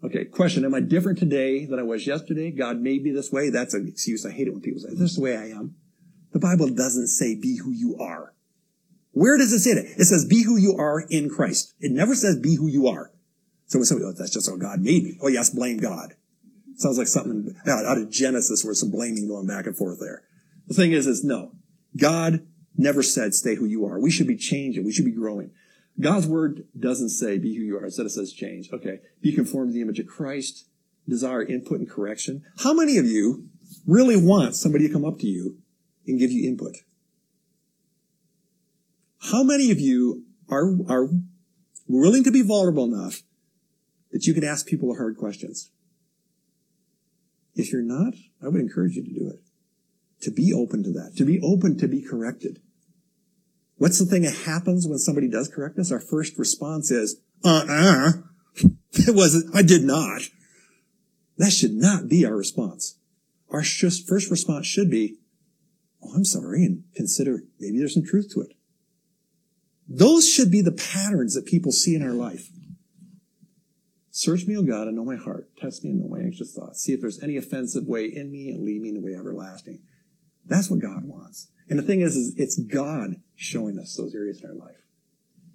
Okay, 0.04 0.24
question, 0.26 0.64
am 0.64 0.74
I 0.74 0.80
different 0.80 1.18
today 1.18 1.64
than 1.64 1.78
I 1.78 1.82
was 1.82 2.07
yesterday? 2.07 2.50
God 2.50 2.80
made 2.80 3.02
me 3.02 3.11
this 3.11 3.32
way. 3.32 3.50
That's 3.50 3.74
an 3.74 3.88
excuse. 3.88 4.26
I 4.26 4.30
hate 4.30 4.46
it 4.46 4.52
when 4.52 4.61
people 4.61 4.80
say, 4.80 4.90
this 4.90 5.11
is 5.11 5.16
the 5.16 5.22
way 5.22 5.36
I 5.36 5.48
am. 5.48 5.74
The 6.32 6.38
Bible 6.38 6.68
doesn't 6.68 7.09
say 7.09 7.34
be 7.34 7.57
who 7.57 7.70
you 7.70 7.96
are. 7.98 8.34
Where 9.12 9.38
does 9.38 9.52
it 9.54 9.61
say 9.61 9.72
that? 9.72 9.86
It 9.98 10.04
says 10.04 10.26
be 10.26 10.42
who 10.42 10.59
you 10.59 10.76
are 10.78 11.00
in 11.09 11.30
Christ. 11.30 11.74
It 11.80 11.92
never 11.92 12.14
says 12.14 12.38
be 12.38 12.57
who 12.57 12.68
you 12.68 12.86
are. 12.86 13.11
So 13.67 13.83
somebody, 13.83 14.09
oh, 14.09 14.12
that's 14.12 14.33
just 14.33 14.49
how 14.49 14.57
God 14.57 14.81
made 14.81 15.05
me. 15.05 15.19
Oh 15.21 15.29
yes, 15.29 15.51
blame 15.51 15.79
God. 15.79 16.14
Sounds 16.77 16.99
like 16.99 17.09
something 17.09 17.55
out 17.67 17.99
of 17.99 18.11
Genesis 18.11 18.64
where 18.64 18.75
some 18.75 18.91
blaming 18.91 19.29
going 19.29 19.47
back 19.47 19.67
and 19.67 19.77
forth 19.77 19.99
there. 19.99 20.23
The 20.69 20.75
thing 20.75 20.93
is, 20.93 21.07
is 21.07 21.25
no. 21.25 21.53
God 21.97 22.47
never 22.77 23.03
said 23.03 23.35
stay 23.35 23.55
who 23.55 23.64
you 23.64 23.87
are. 23.87 23.99
We 23.99 24.11
should 24.11 24.27
be 24.27 24.37
changing. 24.37 24.85
We 24.85 24.93
should 24.93 25.05
be 25.05 25.12
growing. 25.12 25.51
God's 25.99 26.27
word 26.27 26.64
doesn't 26.79 27.09
say 27.09 27.39
be 27.39 27.57
who 27.57 27.62
you 27.62 27.79
are. 27.79 27.85
Instead 27.85 28.07
it 28.07 28.11
says 28.11 28.33
change. 28.33 28.71
Okay. 28.73 29.01
Be 29.23 29.33
conformed 29.33 29.71
to 29.71 29.75
the 29.75 29.81
image 29.81 29.99
of 29.99 30.07
Christ. 30.07 30.67
Desire 31.09 31.43
input 31.43 31.79
and 31.79 31.89
correction. 31.89 32.45
How 32.59 32.75
many 32.75 32.99
of 32.99 33.07
you 33.07 33.49
really 33.87 34.17
want 34.17 34.55
somebody 34.55 34.87
to 34.87 34.93
come 34.93 35.05
up 35.05 35.19
to 35.21 35.27
you 35.27 35.57
and 36.07 36.19
give 36.19 36.31
you 36.31 36.49
input? 36.49 36.77
How 39.31 39.43
many 39.43 39.71
of 39.71 39.81
you 39.81 40.25
are, 40.51 40.77
are 40.89 41.09
willing 41.89 42.25
to 42.25 42.31
be 42.31 42.43
vulnerable 42.43 42.85
enough 42.85 43.23
that 44.17 44.27
you 44.27 44.33
can 44.33 44.45
ask 44.45 44.67
people 44.67 44.97
hard 44.97 45.19
questions. 45.19 45.71
If 47.55 47.71
you're 47.71 47.83
not, 47.83 48.14
I 48.43 48.49
would 48.49 48.62
encourage 48.62 48.95
you 48.95 49.05
to 49.05 49.12
do 49.12 49.29
it. 49.29 49.43
To 50.23 50.31
be 50.31 50.55
open 50.55 50.83
to 50.85 50.93
that. 50.93 51.17
To 51.19 51.27
be 51.27 51.39
open 51.43 51.77
to 51.77 51.87
be 51.87 52.01
corrected. 52.01 52.62
What's 53.77 53.99
the 53.99 54.07
thing 54.07 54.23
that 54.23 54.35
happens 54.47 54.87
when 54.89 54.99
somebody 54.99 55.29
does 55.29 55.49
correct 55.55 55.79
us? 55.79 55.93
Our 55.93 56.01
first 56.01 56.39
response 56.39 56.91
is, 56.91 57.21
uh-uh. 57.45 58.12
It 58.93 59.14
wasn't, 59.14 59.55
I 59.55 59.61
did 59.61 59.85
not. 59.85 60.23
That 61.37 61.51
should 61.51 61.75
not 61.75 62.09
be 62.09 62.25
our 62.25 62.35
response. 62.35 62.99
Our 63.51 63.62
first 63.62 64.31
response 64.31 64.67
should 64.67 64.91
be, 64.91 65.19
oh, 66.03 66.14
I'm 66.17 66.25
sorry, 66.25 66.64
and 66.64 66.85
consider 66.95 67.43
maybe 67.61 67.79
there's 67.79 67.93
some 67.93 68.07
truth 68.07 68.31
to 68.33 68.41
it. 68.41 68.57
Those 69.87 70.27
should 70.27 70.51
be 70.51 70.62
the 70.62 70.73
patterns 70.73 71.35
that 71.35 71.45
people 71.45 71.71
see 71.71 71.95
in 71.95 72.03
our 72.03 72.14
life. 72.14 72.49
Search 74.17 74.47
me, 74.47 74.57
O 74.57 74.62
God, 74.62 74.87
and 74.87 74.97
know 74.97 75.05
my 75.05 75.17
heart. 75.17 75.47
Test 75.61 75.85
me 75.85 75.91
and 75.91 76.01
know 76.01 76.09
my 76.09 76.21
anxious 76.21 76.55
thoughts. 76.55 76.81
See 76.81 76.95
if 76.95 77.03
there's 77.03 77.23
any 77.23 77.37
offensive 77.37 77.85
way 77.87 78.07
in 78.07 78.33
me 78.33 78.49
and 78.49 78.64
lead 78.64 78.81
me 78.81 78.89
in 78.89 78.95
the 78.95 79.01
way 79.03 79.14
everlasting. 79.14 79.81
That's 80.47 80.71
what 80.71 80.81
God 80.81 81.05
wants. 81.05 81.49
And 81.69 81.79
the 81.79 81.83
thing 81.83 82.01
is, 82.01 82.17
is 82.17 82.35
it's 82.39 82.59
God 82.59 83.17
showing 83.35 83.79
us 83.79 83.95
those 83.95 84.14
areas 84.14 84.41
in 84.43 84.49
our 84.49 84.57
life. 84.57 84.87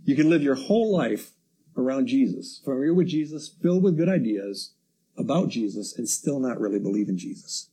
You 0.03 0.15
can 0.15 0.29
live 0.29 0.43
your 0.43 0.53
whole 0.53 0.95
life 0.95 1.31
around 1.75 2.05
Jesus, 2.05 2.61
familiar 2.63 2.93
with 2.93 3.07
Jesus, 3.07 3.49
filled 3.49 3.81
with 3.81 3.97
good 3.97 4.09
ideas 4.09 4.75
about 5.17 5.49
Jesus, 5.49 5.97
and 5.97 6.07
still 6.07 6.39
not 6.39 6.61
really 6.61 6.77
believe 6.77 7.09
in 7.09 7.17
Jesus. 7.17 7.71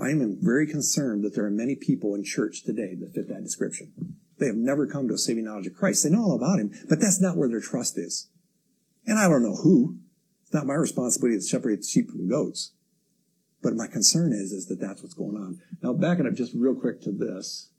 I 0.00 0.10
am 0.10 0.38
very 0.40 0.68
concerned 0.68 1.24
that 1.24 1.34
there 1.34 1.44
are 1.44 1.50
many 1.50 1.74
people 1.74 2.14
in 2.14 2.22
church 2.22 2.62
today 2.62 2.94
that 3.00 3.14
fit 3.14 3.26
that 3.26 3.42
description. 3.42 4.14
They 4.38 4.46
have 4.46 4.54
never 4.54 4.86
come 4.86 5.08
to 5.08 5.14
a 5.14 5.18
saving 5.18 5.46
knowledge 5.46 5.66
of 5.66 5.74
Christ. 5.74 6.04
They 6.04 6.10
know 6.10 6.22
all 6.22 6.36
about 6.36 6.60
him, 6.60 6.70
but 6.88 7.00
that's 7.00 7.20
not 7.20 7.36
where 7.36 7.48
their 7.48 7.60
trust 7.60 7.98
is. 7.98 8.28
And 9.06 9.18
I 9.18 9.28
don't 9.28 9.42
know 9.42 9.56
who. 9.56 9.98
It's 10.42 10.52
not 10.52 10.66
my 10.66 10.74
responsibility 10.74 11.38
to 11.38 11.42
separate 11.42 11.80
the 11.80 11.86
sheep 11.86 12.10
from 12.10 12.28
goats. 12.28 12.72
But 13.62 13.74
my 13.74 13.86
concern 13.86 14.32
is, 14.32 14.52
is 14.52 14.66
that 14.66 14.80
that's 14.80 15.02
what's 15.02 15.14
going 15.14 15.36
on. 15.36 15.60
Now, 15.82 15.92
backing 15.92 16.26
up 16.26 16.34
just 16.34 16.54
real 16.54 16.74
quick 16.74 17.00
to 17.02 17.12
this. 17.12 17.70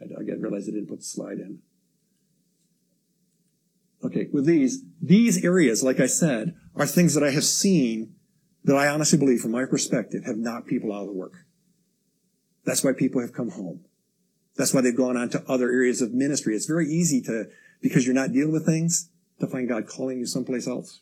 I, 0.00 0.04
again 0.20 0.40
realized 0.40 0.68
I 0.68 0.72
didn't 0.72 0.88
put 0.88 1.00
the 1.00 1.04
slide 1.04 1.38
in. 1.38 1.58
Okay, 4.04 4.28
with 4.32 4.46
these, 4.46 4.84
these 5.02 5.44
areas, 5.44 5.82
like 5.82 6.00
I 6.00 6.06
said, 6.06 6.54
are 6.76 6.86
things 6.86 7.14
that 7.14 7.24
I 7.24 7.30
have 7.30 7.44
seen 7.44 8.14
that 8.64 8.76
I 8.76 8.88
honestly 8.88 9.18
believe, 9.18 9.40
from 9.40 9.50
my 9.50 9.64
perspective, 9.64 10.24
have 10.24 10.36
knocked 10.36 10.68
people 10.68 10.92
out 10.92 11.02
of 11.02 11.06
the 11.08 11.12
work. 11.12 11.34
That's 12.64 12.84
why 12.84 12.92
people 12.92 13.20
have 13.20 13.32
come 13.32 13.50
home. 13.50 13.80
That's 14.56 14.72
why 14.74 14.80
they've 14.80 14.96
gone 14.96 15.16
on 15.16 15.30
to 15.30 15.44
other 15.48 15.70
areas 15.70 16.00
of 16.02 16.12
ministry. 16.12 16.54
It's 16.54 16.66
very 16.66 16.86
easy 16.88 17.20
to, 17.22 17.46
because 17.80 18.06
you're 18.06 18.14
not 18.14 18.32
dealing 18.32 18.52
with 18.52 18.66
things, 18.66 19.10
to 19.40 19.46
find 19.46 19.68
God 19.68 19.86
calling 19.86 20.18
you 20.18 20.26
someplace 20.26 20.66
else. 20.66 21.00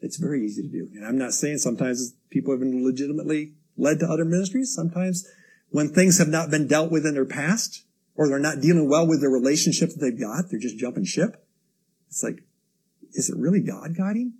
It's 0.00 0.16
very 0.16 0.44
easy 0.44 0.62
to 0.62 0.68
do. 0.68 0.88
And 0.94 1.04
I'm 1.04 1.18
not 1.18 1.32
saying 1.32 1.58
sometimes 1.58 2.14
people 2.30 2.52
have 2.52 2.60
been 2.60 2.84
legitimately 2.84 3.54
led 3.76 4.00
to 4.00 4.06
other 4.06 4.24
ministries. 4.24 4.74
Sometimes 4.74 5.26
when 5.70 5.88
things 5.88 6.18
have 6.18 6.28
not 6.28 6.50
been 6.50 6.66
dealt 6.66 6.90
with 6.90 7.04
in 7.04 7.14
their 7.14 7.24
past, 7.24 7.84
or 8.14 8.28
they're 8.28 8.38
not 8.38 8.60
dealing 8.60 8.88
well 8.88 9.06
with 9.06 9.20
the 9.20 9.28
relationship 9.28 9.90
that 9.90 10.00
they've 10.00 10.20
got, 10.20 10.50
they're 10.50 10.58
just 10.58 10.78
jumping 10.78 11.04
ship. 11.04 11.46
It's 12.08 12.22
like, 12.22 12.42
is 13.12 13.30
it 13.30 13.36
really 13.38 13.60
God 13.60 13.96
guiding? 13.96 14.34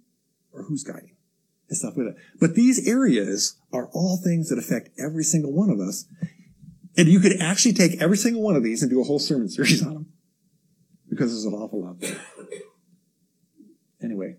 Or 0.53 0.65
who's 0.65 0.83
guiding? 0.83 1.17
And 1.69 1.77
stuff 1.77 1.97
like 1.97 2.07
that. 2.07 2.17
But 2.41 2.55
these 2.55 2.89
areas 2.89 3.57
are 3.73 3.89
all 3.93 4.17
things 4.17 4.49
that 4.49 4.59
affect 4.59 4.91
every 4.99 5.23
single 5.23 5.53
one 5.53 5.71
of 5.71 5.81
us. 5.81 6.07
And 6.97 7.09
you 7.09 7.21
could 7.21 7.41
actually 7.41 7.75
take 7.75 8.01
every 8.03 8.17
single 8.17 8.43
one 8.43 8.57
of 8.57 8.65
these 8.65 8.83
and 8.83 8.91
do 8.91 9.01
a 9.01 9.05
whole 9.05 9.21
sermon 9.21 9.49
series 9.49 9.85
on 9.87 9.95
them. 9.95 10.07
Because 11.09 11.31
there's 11.31 11.45
an 11.45 11.55
awful 11.55 11.85
lot 11.85 12.01
there. 12.01 12.17
Anyway, 14.03 14.37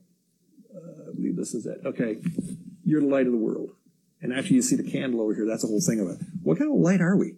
uh, 0.74 1.10
I 1.10 1.16
believe 1.16 1.36
this 1.36 1.54
is 1.54 1.66
it. 1.66 1.82
Okay. 1.86 2.18
You're 2.84 3.02
the 3.02 3.08
light 3.08 3.26
of 3.26 3.32
the 3.32 3.38
world. 3.38 3.72
And 4.22 4.34
actually, 4.34 4.58
you 4.58 4.62
see 4.62 4.76
the 4.76 4.90
candle 4.90 5.22
over 5.22 5.34
here. 5.34 5.46
That's 5.46 5.62
the 5.62 5.68
whole 5.68 5.82
thing 5.82 6.00
of 6.00 6.08
it. 6.10 6.18
What 6.44 6.58
kind 6.58 6.72
of 6.72 6.80
light 6.80 7.02
are 7.02 7.16
we? 7.16 7.36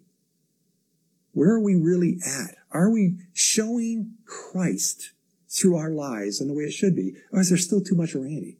Where 1.33 1.51
are 1.51 1.59
we 1.59 1.75
really 1.75 2.17
at? 2.25 2.55
Are 2.71 2.89
we 2.89 3.17
showing 3.33 4.15
Christ 4.25 5.11
through 5.49 5.77
our 5.77 5.91
lives 5.91 6.41
in 6.41 6.47
the 6.47 6.53
way 6.53 6.63
it 6.63 6.73
should 6.73 6.95
be? 6.95 7.15
Or 7.31 7.41
is 7.41 7.49
there 7.49 7.57
still 7.57 7.81
too 7.81 7.95
much 7.95 8.15
of 8.15 8.21
Randy? 8.21 8.57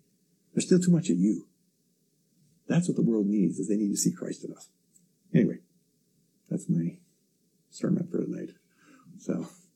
There's 0.54 0.66
still 0.66 0.80
too 0.80 0.92
much 0.92 1.10
of 1.10 1.18
you. 1.18 1.48
That's 2.68 2.88
what 2.88 2.96
the 2.96 3.04
world 3.04 3.26
needs, 3.26 3.60
is 3.60 3.68
they 3.68 3.76
need 3.76 3.92
to 3.92 3.98
see 3.98 4.12
Christ 4.12 4.46
in 4.46 4.54
us. 4.54 4.70
Anyway, 5.34 5.60
that's 6.50 6.70
my 6.70 6.98
sermon 7.70 8.08
for 8.10 8.24
tonight. 8.24 8.50
So. 9.20 9.48